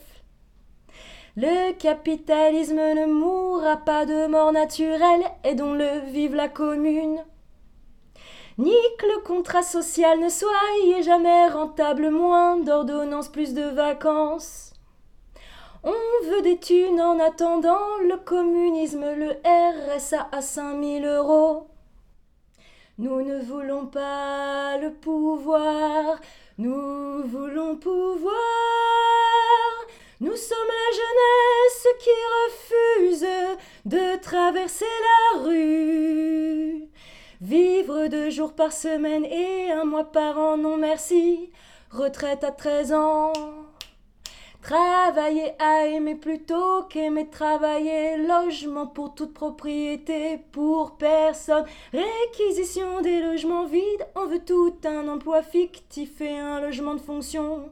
Le 1.37 1.73
capitalisme 1.73 2.77
ne 2.77 3.07
mourra 3.07 3.77
pas 3.79 4.07
de 4.07 4.29
mort 4.29 4.53
naturelle, 4.53 5.25
aidons-le, 5.43 5.99
vive 6.13 6.37
la 6.37 6.47
commune. 6.47 7.25
Ni 8.57 8.71
que 9.01 9.07
le 9.07 9.21
contrat 9.25 9.65
social 9.65 10.21
ne 10.21 10.29
soit 10.29 11.03
jamais 11.03 11.49
rentable, 11.49 12.11
moins 12.11 12.57
d'ordonnances, 12.59 13.31
plus 13.31 13.53
de 13.53 13.65
vacances. 13.65 14.74
On 15.87 16.27
veut 16.27 16.41
des 16.41 16.59
thunes 16.59 17.01
en 17.01 17.19
attendant 17.19 17.99
le 18.01 18.17
communisme, 18.17 19.05
le 19.05 19.37
RSA 19.45 20.29
à 20.33 20.41
5000 20.41 21.05
euros. 21.05 21.67
Nous 22.97 23.21
ne 23.21 23.39
voulons 23.41 23.87
pas 23.87 24.79
le 24.79 24.95
pouvoir, 24.95 26.19
nous 26.57 27.23
voulons 27.25 27.77
pouvoir. 27.77 28.33
Nous 30.21 30.37
sommes 30.37 30.57
la 30.69 30.91
jeunesse 30.97 31.89
qui 31.99 32.11
refuse 32.47 33.27
de 33.85 34.17
traverser 34.23 34.87
la 35.35 35.43
rue. 35.43 36.89
Vivre 37.43 38.07
deux 38.07 38.31
jours 38.31 38.55
par 38.55 38.73
semaine 38.73 39.27
et 39.27 39.71
un 39.71 39.85
mois 39.85 40.11
par 40.11 40.39
an, 40.39 40.57
non 40.57 40.79
merci. 40.79 41.51
Retraite 41.91 42.43
à 42.43 42.53
13 42.53 42.93
ans. 42.95 43.33
Travailler 44.65 45.53
à 45.59 45.85
aimer 45.89 46.15
plutôt 46.15 46.85
qu'aimer 46.85 47.29
travailler. 47.29 48.17
Logement 48.17 48.87
pour 48.87 49.15
toute 49.15 49.35
propriété, 49.35 50.39
pour 50.53 50.97
personne. 50.97 51.67
Réquisition 51.93 53.03
des 53.03 53.21
logements 53.21 53.67
vides. 53.67 54.07
On 54.17 54.25
veut 54.25 54.43
tout 54.43 54.75
un 54.87 55.07
emploi 55.09 55.43
fictif 55.43 56.19
et 56.23 56.39
un 56.39 56.63
logement 56.63 56.95
de 56.95 57.01
fonction. 57.01 57.69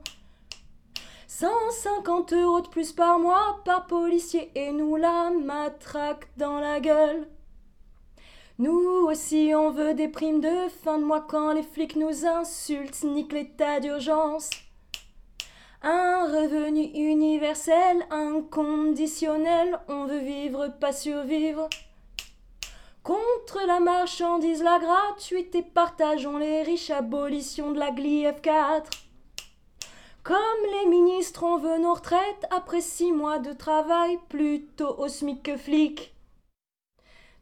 150 1.29 2.35
euros 2.35 2.61
de 2.61 2.69
plus 2.69 2.93
par 2.93 3.19
mois 3.19 3.63
par 3.65 3.87
policier 3.87 4.51
et 4.55 4.71
nous 4.71 4.97
la 4.97 5.31
matraque 5.31 6.29
dans 6.37 6.61
la 6.61 6.79
gueule. 6.79 7.27
Nous 8.59 9.07
aussi 9.09 9.53
on 9.57 9.71
veut 9.71 9.95
des 9.95 10.09
primes 10.09 10.43
de 10.43 10.69
fin 10.85 10.99
de 10.99 11.05
mois 11.05 11.25
quand 11.27 11.55
les 11.55 11.63
flics 11.63 11.97
nous 11.97 12.27
insultent, 12.27 13.03
nique 13.05 13.33
l'état 13.33 13.81
d'urgence. 13.81 14.51
Un 15.85 16.27
revenu 16.27 16.85
universel, 16.95 18.07
inconditionnel, 18.11 19.81
on 19.89 20.07
veut 20.07 20.21
vivre, 20.21 20.69
pas 20.79 20.93
survivre. 20.93 21.69
Contre 23.03 23.67
la 23.67 23.81
marchandise, 23.81 24.63
la 24.63 24.79
gratuité, 24.79 25.61
partageons 25.61 26.39
les 26.39 26.63
riches, 26.63 26.91
abolition 26.91 27.73
de 27.73 27.81
la 27.81 27.91
GLI 27.91 28.27
F4. 28.27 28.85
Comme 30.23 30.37
les 30.71 30.89
ministres, 30.89 31.43
on 31.43 31.57
veut 31.57 31.79
nos 31.79 31.95
retraites 31.95 32.47
après 32.53 32.81
six 32.81 33.11
mois 33.11 33.41
de 33.41 33.53
travail, 33.53 34.21
plutôt 34.29 34.95
au 35.01 35.09
SMIC 35.09 35.43
que 35.43 35.57
flic. 35.57 36.15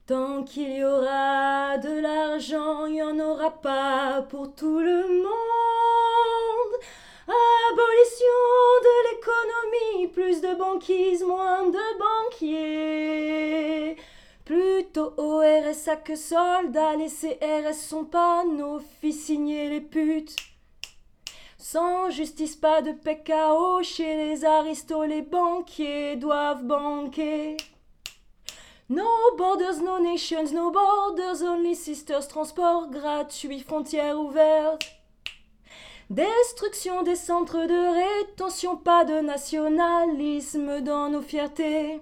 Tant 0.06 0.44
qu'il 0.44 0.72
y 0.72 0.82
aura 0.82 1.76
de 1.76 2.00
l'argent, 2.00 2.86
il 2.86 2.94
n'y 2.94 3.02
en 3.02 3.18
aura 3.20 3.50
pas 3.50 4.22
pour 4.30 4.54
tout 4.54 4.78
le 4.78 5.02
monde. 5.22 6.80
Abolition 7.30 8.42
de 8.82 8.94
l'économie, 9.08 10.08
plus 10.08 10.40
de 10.40 10.54
banquise, 10.54 11.22
moins 11.22 11.68
de 11.68 11.78
banquiers. 12.32 13.96
Plutôt 14.44 15.12
au 15.16 15.38
RSA 15.38 15.96
que 15.96 16.16
soldats, 16.16 16.96
les 16.96 17.08
CRS 17.08 17.74
sont 17.74 18.04
pas 18.04 18.44
nos 18.44 18.80
fils 19.00 19.26
signés 19.26 19.68
les 19.68 19.80
putes. 19.80 20.34
Sans 21.56 22.10
justice, 22.10 22.56
pas 22.56 22.82
de 22.82 22.90
PKO, 22.90 23.82
chez 23.84 24.16
les 24.16 24.44
aristos, 24.44 25.06
les 25.06 25.22
banquiers 25.22 26.16
doivent 26.16 26.64
banquer. 26.64 27.56
No 28.88 29.06
borders, 29.38 29.80
no 29.84 30.00
nations, 30.00 30.52
no 30.52 30.72
borders, 30.72 31.44
only 31.44 31.76
sisters, 31.76 32.26
transport 32.26 32.90
gratuit, 32.90 33.60
frontières 33.60 34.18
ouvertes. 34.18 34.99
Destruction 36.10 37.04
des 37.04 37.14
centres 37.14 37.68
de 37.68 38.18
rétention, 38.24 38.76
pas 38.76 39.04
de 39.04 39.20
nationalisme 39.20 40.80
dans 40.80 41.08
nos 41.08 41.22
fiertés. 41.22 42.00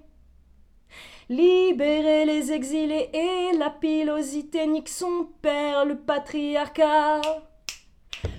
Libérer 1.29 2.25
les 2.25 2.51
exilés 2.51 3.11
et 3.13 3.55
la 3.59 3.69
pilosité 3.69 4.67
nique 4.67 4.89
son 4.89 5.29
père, 5.43 5.85
le 5.85 5.99
patriarcat. 5.99 7.21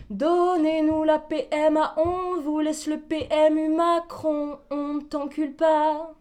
Donnez-nous 0.10 1.04
la 1.04 1.20
PMA, 1.20 1.94
on 1.98 2.42
vous 2.42 2.62
laisse 2.62 2.88
le 2.88 3.00
PMU 3.00 3.70
Macron, 3.70 4.58
on 4.72 5.02
t'encule 5.02 5.56
pas. 5.56 6.16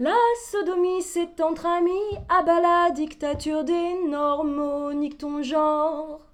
La 0.00 0.16
sodomie 0.50 1.02
c'est 1.02 1.40
entre 1.40 1.66
amis, 1.66 2.18
abat 2.28 2.60
la 2.60 2.90
dictature 2.90 3.62
des 3.62 3.94
normaux, 4.08 4.92
nique 4.92 5.18
ton 5.18 5.40
genre. 5.40 6.33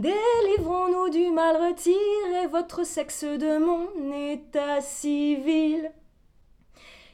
Délivrons-nous 0.00 1.10
du 1.10 1.28
mal, 1.30 1.56
retirez 1.58 2.46
votre 2.50 2.86
sexe 2.86 3.22
de 3.22 3.58
mon 3.58 3.86
état 4.30 4.80
civil. 4.80 5.92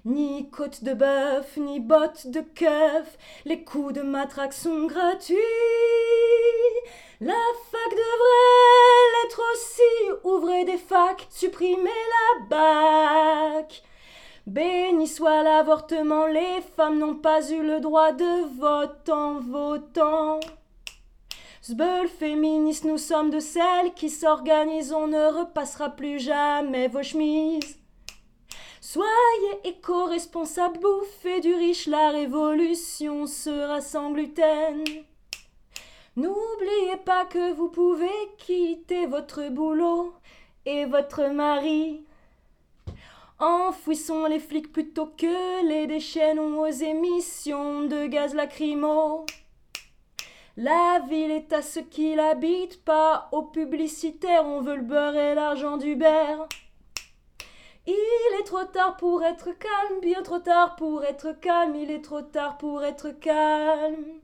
Ni 0.04 0.48
côte 0.50 0.84
de 0.84 0.94
bœuf, 0.94 1.56
ni 1.56 1.80
bottes 1.80 2.28
de 2.28 2.42
keuf, 2.42 3.18
les 3.44 3.64
coups 3.64 3.92
de 3.92 4.02
matraque 4.02 4.52
sont 4.52 4.86
gratuits. 4.86 5.34
La 7.20 7.32
fac 7.72 7.90
devrait 7.90 9.10
l'être 9.14 9.42
aussi, 9.52 10.12
ouvrez 10.22 10.64
des 10.64 10.78
facs, 10.78 11.26
supprimez 11.28 11.90
la 12.38 12.44
bac. 12.50 13.82
Béni 14.46 15.08
soit 15.08 15.42
l'avortement, 15.42 16.26
les 16.26 16.60
femmes 16.76 17.00
n'ont 17.00 17.16
pas 17.16 17.50
eu 17.50 17.64
le 17.64 17.80
droit 17.80 18.12
de 18.12 18.60
vote 18.60 19.08
en 19.08 19.40
votant. 19.40 20.38
Sbeul 21.68 22.06
féministe, 22.06 22.84
nous 22.84 22.96
sommes 22.96 23.30
de 23.30 23.40
celles 23.40 23.92
qui 23.96 24.08
s'organisent, 24.08 24.92
on 24.92 25.08
ne 25.08 25.40
repassera 25.40 25.90
plus 25.90 26.20
jamais 26.20 26.86
vos 26.86 27.02
chemises. 27.02 27.76
Soyez 28.80 29.58
éco-responsables, 29.64 30.78
bouffez 30.78 31.40
du 31.40 31.52
riche, 31.52 31.88
la 31.88 32.10
révolution 32.10 33.26
sera 33.26 33.80
sans 33.80 34.12
gluten. 34.12 34.84
N'oubliez 36.14 36.98
pas 37.04 37.24
que 37.24 37.52
vous 37.54 37.68
pouvez 37.68 38.16
quitter 38.38 39.06
votre 39.06 39.48
boulot 39.48 40.14
et 40.66 40.84
votre 40.84 41.24
mari 41.30 42.04
Enfouissons 43.40 44.26
les 44.26 44.38
flics 44.38 44.70
plutôt 44.70 45.06
que 45.18 45.66
les 45.66 45.88
déchaînons 45.88 46.60
aux 46.60 46.66
émissions 46.70 47.82
de 47.82 48.06
gaz 48.06 48.34
lacrymo. 48.34 49.26
La 50.58 51.00
ville 51.06 51.32
est 51.32 51.52
à 51.52 51.60
ceux 51.60 51.82
qui 51.82 52.14
l'habitent, 52.14 52.82
pas 52.82 53.28
aux 53.32 53.42
publicitaires, 53.42 54.46
on 54.46 54.62
veut 54.62 54.76
le 54.76 54.82
beurre 54.82 55.14
et 55.14 55.34
l'argent 55.34 55.76
du 55.76 55.96
beurre. 55.96 56.48
Il 57.86 58.38
est 58.40 58.44
trop 58.44 58.64
tard 58.64 58.96
pour 58.96 59.22
être 59.22 59.50
calme, 59.58 60.00
bien 60.00 60.22
trop 60.22 60.38
tard 60.38 60.76
pour 60.76 61.04
être 61.04 61.32
calme, 61.32 61.76
il 61.76 61.90
est 61.90 62.00
trop 62.00 62.22
tard 62.22 62.56
pour 62.56 62.82
être 62.82 63.10
calme. 63.10 64.20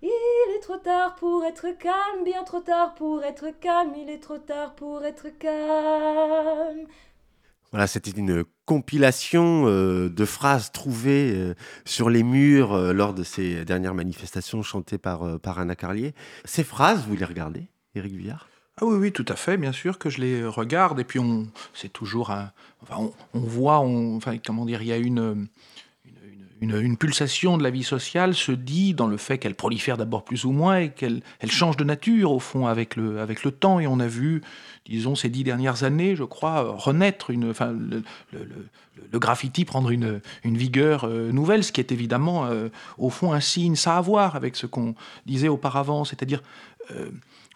Il 0.00 0.56
est 0.56 0.60
trop 0.60 0.78
tard 0.78 1.16
pour 1.16 1.44
être 1.44 1.68
calme, 1.78 2.24
bien 2.24 2.44
trop 2.44 2.60
tard 2.60 2.94
pour 2.94 3.22
être 3.22 3.50
calme, 3.60 3.92
il 3.94 4.08
est 4.08 4.22
trop 4.22 4.38
tard 4.38 4.74
pour 4.74 5.04
être 5.04 5.28
calme. 5.38 6.86
Voilà, 7.70 7.86
c'était 7.86 8.10
une 8.10 8.44
compilation 8.72 9.64
euh, 9.66 10.08
de 10.08 10.24
phrases 10.24 10.72
trouvées 10.72 11.32
euh, 11.34 11.54
sur 11.84 12.08
les 12.08 12.22
murs 12.22 12.72
euh, 12.72 12.94
lors 12.94 13.12
de 13.12 13.22
ces 13.22 13.66
dernières 13.66 13.92
manifestations 13.92 14.62
chantées 14.62 14.96
par, 14.96 15.38
par 15.40 15.58
Anna 15.58 15.76
Carlier. 15.76 16.14
Ces 16.46 16.64
phrases, 16.64 17.04
vous 17.06 17.14
les 17.14 17.26
regardez, 17.26 17.66
Éric 17.94 18.14
Vuillard? 18.14 18.48
Ah 18.80 18.86
oui, 18.86 18.96
oui, 18.96 19.12
tout 19.12 19.26
à 19.28 19.36
fait, 19.36 19.58
bien 19.58 19.72
sûr 19.72 19.98
que 19.98 20.08
je 20.08 20.22
les 20.22 20.46
regarde. 20.46 20.98
Et 21.00 21.04
puis, 21.04 21.18
on, 21.18 21.48
c'est 21.74 21.92
toujours 21.92 22.30
un. 22.30 22.50
Enfin, 22.82 23.10
on, 23.34 23.40
voit, 23.40 23.80
on, 23.80 24.16
enfin, 24.16 24.38
comment 24.38 24.64
dire, 24.64 24.80
il 24.80 24.88
y 24.88 24.92
a 24.92 24.96
une, 24.96 25.48
une, 26.62 26.96
pulsation 26.96 27.58
de 27.58 27.64
la 27.64 27.70
vie 27.70 27.82
sociale 27.82 28.34
se 28.34 28.52
dit 28.52 28.94
dans 28.94 29.08
le 29.08 29.16
fait 29.16 29.38
qu'elle 29.38 29.56
prolifère 29.56 29.96
d'abord 29.96 30.24
plus 30.24 30.44
ou 30.44 30.52
moins 30.52 30.78
et 30.78 30.90
qu'elle 30.90 31.22
elle 31.40 31.50
change 31.50 31.76
de 31.76 31.82
nature 31.82 32.30
au 32.30 32.38
fond 32.38 32.66
avec 32.66 32.94
le, 32.94 33.20
avec 33.20 33.42
le 33.42 33.50
temps. 33.50 33.80
Et 33.80 33.88
on 33.88 33.98
a 33.98 34.06
vu, 34.06 34.42
disons, 34.86 35.16
ces 35.16 35.28
dix 35.28 35.42
dernières 35.42 35.82
années, 35.82 36.14
je 36.14 36.22
crois, 36.22 36.62
renaître 36.78 37.30
une, 37.30 37.50
enfin, 37.50 37.72
le, 37.72 38.04
le, 38.32 39.18
graffiti 39.18 39.64
prendre 39.64 39.90
une, 39.90 40.20
une 40.44 40.56
vigueur 40.56 41.04
euh, 41.04 41.32
nouvelle, 41.32 41.64
ce 41.64 41.72
qui 41.72 41.80
est 41.80 41.90
évidemment 41.90 42.46
euh, 42.46 42.68
au 42.96 43.10
fond 43.10 43.32
un 43.32 43.40
signe, 43.40 43.74
ça 43.74 43.96
a 43.96 43.98
à 43.98 44.00
voir 44.00 44.36
avec 44.36 44.54
ce 44.54 44.66
qu'on 44.66 44.94
disait 45.26 45.48
auparavant, 45.48 46.04
c'est-à-dire 46.04 46.42
euh, 46.92 47.10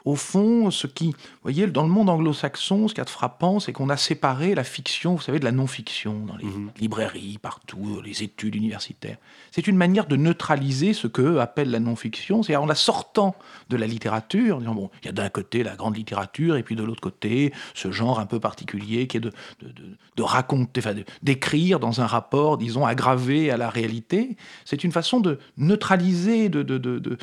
au 0.07 0.15
fond, 0.15 0.71
ce 0.71 0.87
qui, 0.87 1.09
vous 1.09 1.43
voyez, 1.43 1.67
dans 1.67 1.83
le 1.83 1.89
monde 1.89 2.09
anglo-saxon, 2.09 2.87
ce 2.87 2.95
qui 2.95 3.01
est 3.01 3.09
frappant, 3.09 3.59
c'est 3.59 3.73
qu'on 3.73 3.89
a 3.91 3.97
séparé 3.97 4.55
la 4.55 4.63
fiction, 4.63 5.17
vous 5.17 5.21
savez, 5.21 5.41
de 5.41 5.45
la 5.45 5.51
non-fiction, 5.51 6.25
dans 6.27 6.37
les 6.37 6.45
mhm. 6.45 6.71
librairies, 6.79 7.39
partout, 7.43 8.01
les 8.05 8.23
études 8.23 8.55
universitaires. 8.55 9.17
C'est 9.51 9.67
une 9.67 9.77
manière 9.77 10.07
de 10.07 10.15
neutraliser 10.15 10.93
ce 10.93 11.09
qu'eux 11.09 11.41
appellent 11.41 11.73
la 11.73 11.81
non-fiction, 11.81 12.45
c'est-à-dire 12.45 12.63
en 12.63 12.67
la 12.67 12.77
sortant 12.77 13.35
de 13.69 13.77
la 13.77 13.89
littérature, 13.89 14.57
en 14.57 14.61
disant, 14.61 14.77
bon, 14.77 14.91
il 15.03 15.07
y 15.07 15.09
a 15.09 15.13
d'un 15.13 15.29
côté 15.29 15.65
la 15.65 15.75
grande 15.75 15.97
littérature, 15.97 16.57
et 16.57 16.63
puis 16.63 16.77
de 16.77 16.85
l'autre 16.85 17.01
côté, 17.01 17.53
ce 17.75 17.91
genre 17.91 18.21
un 18.21 18.27
peu 18.27 18.39
particulier 18.39 19.09
qui 19.09 19.17
est 19.17 19.21
de, 19.21 19.33
de, 19.61 19.75
de, 20.15 20.23
raconter, 20.23 20.83
enfin, 20.83 20.95
d'écrire 21.25 21.81
dans 21.81 22.01
un 22.01 22.07
rapport, 22.07 22.59
disons, 22.59 22.87
aggravé 22.87 23.51
à 23.51 23.57
la 23.57 23.71
réalité. 23.71 24.37
C'est 24.65 24.85
une 24.85 24.93
façon 24.93 25.19
de 25.19 25.41
neutraliser, 25.57 26.49
de, 26.49 26.63
de, 26.63 26.79
de 26.79 27.19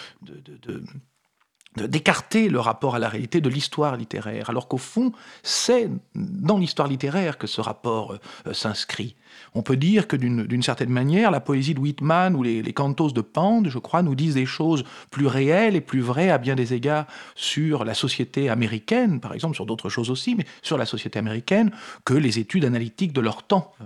d'écarter 1.76 2.50
le 2.50 2.60
rapport 2.60 2.96
à 2.96 3.00
la 3.00 3.10
réalité 3.10 3.42
de 3.42 3.50
l'histoire 3.50 3.98
littéraire, 3.98 4.50
alors 4.50 4.68
qu'au 4.68 4.78
fond, 4.78 5.12
c'est 5.42 5.90
dans 6.16 6.58
l'histoire 6.58 6.88
littéraire 6.88 7.38
que 7.38 7.48
ce 7.48 7.62
rapport 7.62 8.18
euh, 8.48 8.54
s'inscrit. 8.54 9.16
On 9.56 9.64
peut 9.64 9.78
dire 9.78 10.08
que 10.08 10.16
d'une 10.16 10.62
certaine 10.62 10.90
manière, 10.90 11.32
la 11.32 11.40
poésie 11.40 11.74
de 11.74 11.80
Whitman 11.80 12.36
ou 12.36 12.44
les, 12.44 12.62
les, 12.62 12.74
cantos 12.74 13.12
de 13.12 13.22
Pande, 13.22 13.68
je 13.68 13.80
crois, 13.80 14.04
nous 14.04 14.14
disent 14.14 14.36
des 14.36 14.46
choses 14.46 14.84
plus 15.10 15.26
réelles 15.26 15.76
et 15.76 15.82
plus 15.82 16.02
vraies 16.02 16.30
à 16.30 16.38
bien 16.38 16.56
des 16.56 16.74
égards 16.74 17.08
sur 17.34 17.84
la 17.84 17.96
société 17.96 18.50
américaine, 18.50 19.20
par 19.20 19.34
exemple, 19.34 19.56
sur 19.56 19.66
d'autres 19.66 19.90
choses 19.90 20.12
aussi, 20.12 20.36
mais 20.36 20.46
sur 20.62 20.78
la 20.78 20.86
société 20.86 21.18
américaine, 21.18 21.72
que 22.06 22.14
les 22.14 22.38
études 22.38 22.66
analytiques 22.66 23.14
de 23.14 23.22
leur 23.22 23.44
temps. 23.44 23.74
Euh, 23.82 23.86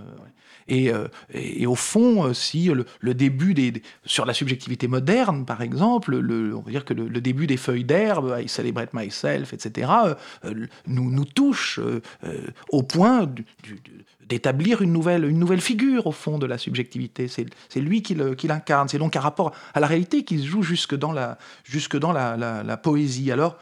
euh, 0.70 1.08
et, 1.32 1.66
au 1.66 1.74
fond, 1.74 2.24
euh, 2.24 2.34
si 2.34 2.70
le, 3.00 3.14
début 3.14 3.54
sur 4.04 4.26
la 4.26 4.34
subjectivité 4.34 4.88
moderne, 4.88 5.44
par 5.44 5.62
exemple, 5.62 6.16
le, 6.16 6.54
on 6.54 6.60
va 6.60 6.70
dire 6.70 6.84
que 6.84 6.94
le, 6.94 7.20
début 7.20 7.46
des 7.46 7.56
feuilles 7.56 7.84
d'herbe, 7.84 8.36
I 8.38 8.48
celebrate 8.48 8.92
myself, 8.92 9.52
etc., 9.52 9.90
euh, 10.44 10.66
nous, 10.86 11.24
touche 11.24 11.80
au 12.70 12.82
point 12.82 13.28
d'établir 14.26 14.82
une 14.82 14.92
nouvelle, 14.92 15.24
une 15.24 15.38
nouvelle 15.38 15.60
figure 15.60 16.06
au 16.06 16.12
fond 16.12 16.38
de 16.38 16.46
la 16.46 16.58
subjectivité. 16.58 17.28
C'est 17.28 17.80
lui 17.80 18.02
qui 18.02 18.14
l'incarne. 18.14 18.88
C'est 18.88 18.98
donc 18.98 19.16
un 19.16 19.20
rapport 19.20 19.52
à 19.74 19.80
la 19.80 19.86
réalité 19.86 20.24
qui 20.24 20.38
se 20.38 20.46
joue 20.46 20.62
jusque 20.62 20.94
dans 20.94 21.12
la, 21.12 21.38
jusque 21.64 21.96
dans 21.96 22.12
la, 22.12 22.76
poésie. 22.76 23.30
Alors, 23.32 23.58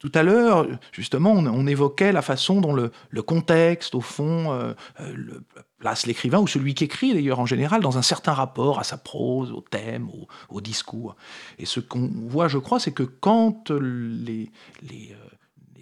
tout 0.00 0.10
à 0.14 0.22
l'heure, 0.22 0.66
justement, 0.92 1.32
on, 1.32 1.66
évoquait 1.66 2.10
la 2.10 2.22
façon 2.22 2.62
dont 2.62 2.72
le, 2.72 3.22
contexte, 3.22 3.94
au 3.94 4.00
fond, 4.00 4.50
euh, 4.50 4.72
euh, 5.00 5.42
place 5.78 6.06
l'écrivain, 6.06 6.38
ou 6.38 6.46
celui 6.46 6.74
qui 6.74 6.84
écrit 6.84 7.12
d'ailleurs 7.12 7.38
en 7.38 7.44
général, 7.44 7.82
dans 7.82 7.98
un 7.98 8.02
certain 8.02 8.32
rapport 8.32 8.78
à 8.78 8.84
sa 8.84 8.96
prose, 8.96 9.52
au 9.52 9.60
thème, 9.60 10.08
au, 10.48 10.60
discours. 10.62 11.16
Et 11.58 11.66
ce 11.66 11.80
qu'on 11.80 12.10
voit, 12.26 12.48
je 12.48 12.56
crois, 12.56 12.80
c'est 12.80 12.92
que 12.92 13.02
quand 13.02 13.70
les, 13.70 14.50
euh, 14.90 15.14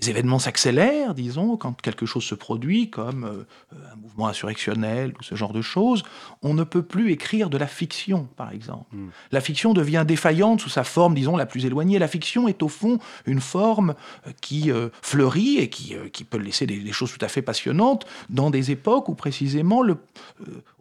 les 0.01 0.11
événements 0.11 0.39
s'accélèrent, 0.39 1.15
disons, 1.15 1.57
quand 1.57 1.81
quelque 1.81 2.07
chose 2.07 2.25
se 2.25 2.35
produit, 2.35 2.89
comme 2.91 3.25
euh, 3.25 3.45
un 3.93 3.97
mouvement 3.97 4.29
insurrectionnel 4.29 5.13
ou 5.19 5.23
ce 5.23 5.35
genre 5.35 5.53
de 5.53 5.63
choses, 5.63 6.03
on 6.43 6.55
ne 6.55 6.65
peut 6.65 6.83
plus 6.83 7.11
écrire 7.11 7.51
de 7.51 7.59
la 7.59 7.67
fiction, 7.67 8.29
par 8.37 8.53
exemple. 8.53 8.85
Hmm. 8.93 9.09
La 9.33 9.41
fiction 9.41 9.75
devient 9.75 10.05
défaillante 10.07 10.61
sous 10.61 10.69
sa 10.69 10.85
forme, 10.85 11.15
disons, 11.15 11.37
la 11.37 11.47
plus 11.47 11.67
éloignée. 11.67 11.99
La 11.99 12.09
fiction 12.09 12.47
est 12.47 12.63
au 12.63 12.69
fond 12.69 12.99
une 13.27 13.41
forme 13.41 13.95
euh, 14.27 14.31
qui 14.41 14.71
euh, 14.71 14.89
fleurit 15.03 15.59
et 15.59 15.69
qui, 15.69 15.95
qui 16.13 16.25
peut 16.25 16.39
laisser 16.39 16.67
des, 16.67 16.93
choses 16.93 17.13
tout 17.13 17.25
à 17.25 17.29
fait 17.29 17.43
passionnantes 17.43 18.07
dans 18.31 18.51
des 18.51 18.71
époques 18.71 19.09
où 19.09 19.15
précisément, 19.15 19.83
le, 19.83 19.97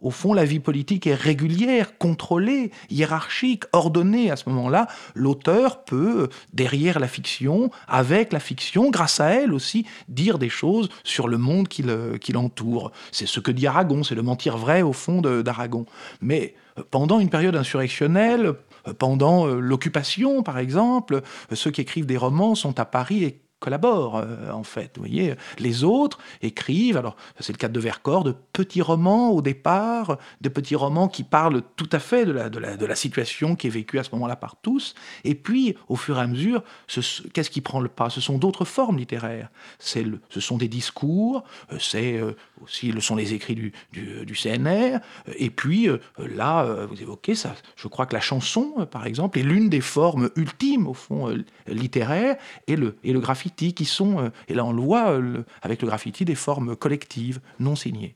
au 0.00 0.10
fond, 0.10 0.32
la 0.32 0.44
vie 0.44 0.60
politique 0.60 1.06
est 1.06 1.14
régulière, 1.14 1.98
contrôlée, 1.98 2.70
hiérarchique, 2.90 3.64
ordonnée. 3.72 4.30
À 4.30 4.36
ce 4.36 4.48
moment-là, 4.48 4.86
l'auteur 5.14 5.84
peut, 5.84 6.28
derrière 6.52 6.98
la 7.00 7.08
fiction, 7.08 7.70
avec 7.88 8.32
la 8.32 8.40
fiction, 8.40 8.90
grâce 8.90 9.07
à 9.20 9.28
elle 9.28 9.52
aussi, 9.52 9.86
dire 10.08 10.38
des 10.38 10.48
choses 10.48 10.88
sur 11.04 11.28
le 11.28 11.38
monde 11.38 11.68
qui 11.68 11.82
l'entoure. 12.32 12.92
C'est 13.12 13.26
ce 13.26 13.40
que 13.40 13.50
dit 13.50 13.66
Aragon, 13.66 14.02
c'est 14.02 14.14
le 14.14 14.22
mentir 14.22 14.56
vrai 14.56 14.82
au 14.82 14.92
fond 14.92 15.20
d'Aragon. 15.20 15.86
Mais 16.20 16.54
euh, 16.78 16.82
pendant 16.90 17.20
une 17.20 17.30
période 17.30 17.56
insurrectionnelle, 17.56 18.54
euh, 18.86 18.94
pendant 18.94 19.46
euh, 19.46 19.60
l'occupation 19.60 20.42
par 20.42 20.58
exemple, 20.58 21.22
ceux 21.52 21.70
qui 21.70 21.80
écrivent 21.80 22.06
des 22.06 22.16
romans 22.16 22.54
sont 22.54 22.78
à 22.80 22.84
Paris 22.84 23.24
et 23.24 23.40
collaborent 23.60 24.16
euh, 24.16 24.50
en 24.50 24.62
fait. 24.62 24.92
Vous 24.96 25.02
voyez, 25.02 25.34
les 25.58 25.84
autres 25.84 26.18
écrivent, 26.42 26.96
alors 26.96 27.16
c'est 27.40 27.52
le 27.52 27.58
cas 27.58 27.68
de 27.68 27.80
Vercors, 27.80 28.24
de 28.24 28.34
petits 28.52 28.82
romans 28.82 29.30
au 29.30 29.42
départ, 29.42 30.18
de 30.40 30.48
petits 30.48 30.76
romans 30.76 31.08
qui 31.08 31.24
parlent 31.24 31.62
tout 31.76 31.88
à 31.92 31.98
fait 31.98 32.24
de 32.24 32.32
la, 32.32 32.94
situation 32.94 33.54
qui 33.54 33.68
est 33.68 33.70
vécue 33.70 33.98
à 33.98 34.04
ce 34.04 34.10
moment-là 34.12 34.36
par 34.36 34.56
tous, 34.56 34.94
et 35.24 35.34
puis 35.34 35.76
au 35.88 35.96
fur 35.96 36.18
et 36.18 36.22
à 36.22 36.26
mesure, 36.26 36.62
qu'est-ce 36.86 37.50
qui 37.50 37.60
prend 37.60 37.80
le 37.80 37.88
pas? 37.88 38.10
Ce 38.10 38.20
sont 38.20 38.38
d'autres 38.38 38.64
formes 38.64 38.98
littéraires. 38.98 39.50
Ce 39.78 40.40
sont 40.40 40.58
des 40.58 40.68
discours, 40.68 41.44
euh, 41.72 41.78
c'est 41.78 42.16
euh, 42.16 42.32
aussi 42.62 42.92
ce 42.92 43.00
sont 43.00 43.16
les 43.16 43.34
écrits 43.34 43.54
du, 43.54 43.72
du, 43.92 44.24
du 44.24 44.34
CNR, 44.34 44.98
et 45.36 45.50
puis 45.50 45.88
là, 46.18 46.86
vous 46.86 47.00
évoquez 47.00 47.34
ça, 47.34 47.54
je 47.76 47.88
crois 47.88 48.06
que 48.06 48.14
la 48.14 48.20
chanson, 48.20 48.86
par 48.90 49.06
exemple, 49.06 49.38
est 49.38 49.42
l'une 49.42 49.68
des 49.68 49.80
formes 49.80 50.30
ultimes 50.36 50.86
au 50.86 50.94
fond 50.94 51.34
littéraires, 51.66 52.36
et 52.66 52.76
le, 52.76 52.96
et 53.04 53.12
le 53.12 53.20
graphique 53.20 53.48
qui 53.56 53.84
sont, 53.84 54.18
euh, 54.18 54.28
et 54.48 54.54
là 54.54 54.64
on 54.64 54.72
le 54.72 54.82
voit 54.82 55.10
euh, 55.10 55.44
avec 55.62 55.82
le 55.82 55.88
graffiti, 55.88 56.24
des 56.24 56.34
formes 56.34 56.76
collectives, 56.76 57.40
non 57.58 57.76
signées. 57.76 58.14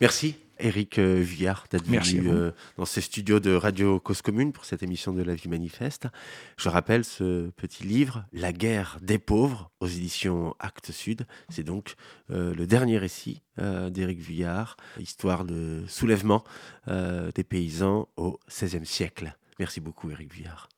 Merci. 0.00 0.36
Eric 0.58 0.98
euh, 0.98 1.20
Villard 1.20 1.66
d'être 1.70 1.86
venu 1.86 2.52
dans 2.76 2.84
ces 2.84 3.00
studios 3.00 3.40
de 3.40 3.52
Radio 3.54 4.00
Cause 4.00 4.22
Commune 4.22 4.52
pour 4.52 4.64
cette 4.64 4.82
émission 4.82 5.12
de 5.12 5.22
La 5.22 5.34
Vie 5.34 5.48
Manifeste. 5.48 6.08
Je 6.56 6.68
rappelle 6.68 7.04
ce 7.04 7.50
petit 7.50 7.84
livre, 7.84 8.24
La 8.32 8.52
guerre 8.52 8.98
des 9.02 9.18
pauvres, 9.18 9.70
aux 9.80 9.86
éditions 9.86 10.54
Actes 10.58 10.92
Sud. 10.92 11.26
C'est 11.48 11.64
donc 11.64 11.94
le 12.28 12.66
dernier 12.66 12.98
récit 12.98 13.42
d'Éric 13.58 14.20
Vuillard, 14.20 14.76
histoire 14.98 15.44
de 15.44 15.84
soulèvement 15.88 16.44
des 16.86 17.44
paysans 17.44 18.08
au 18.16 18.38
XVIe 18.48 18.86
siècle. 18.86 19.36
Merci 19.58 19.80
beaucoup, 19.80 20.10
Éric 20.10 20.32
Vuillard. 20.32 20.68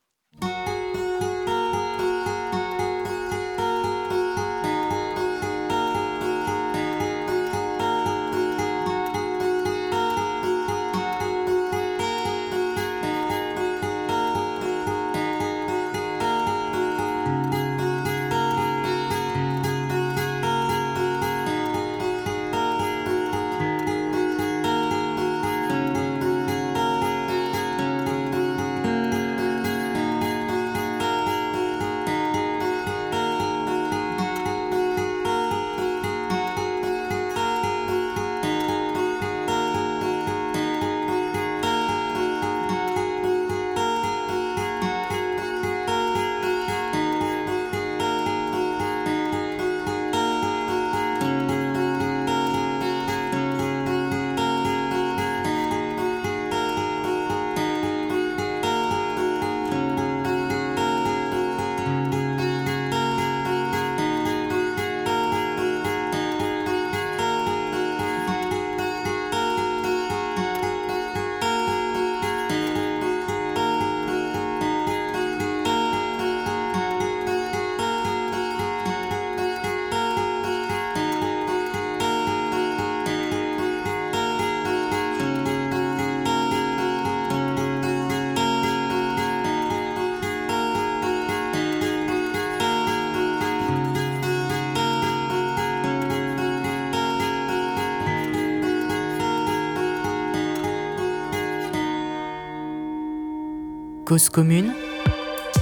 Cause 104.11 104.28
commune, 104.28 104.74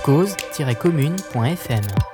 cause-commune.fm 0.07 2.08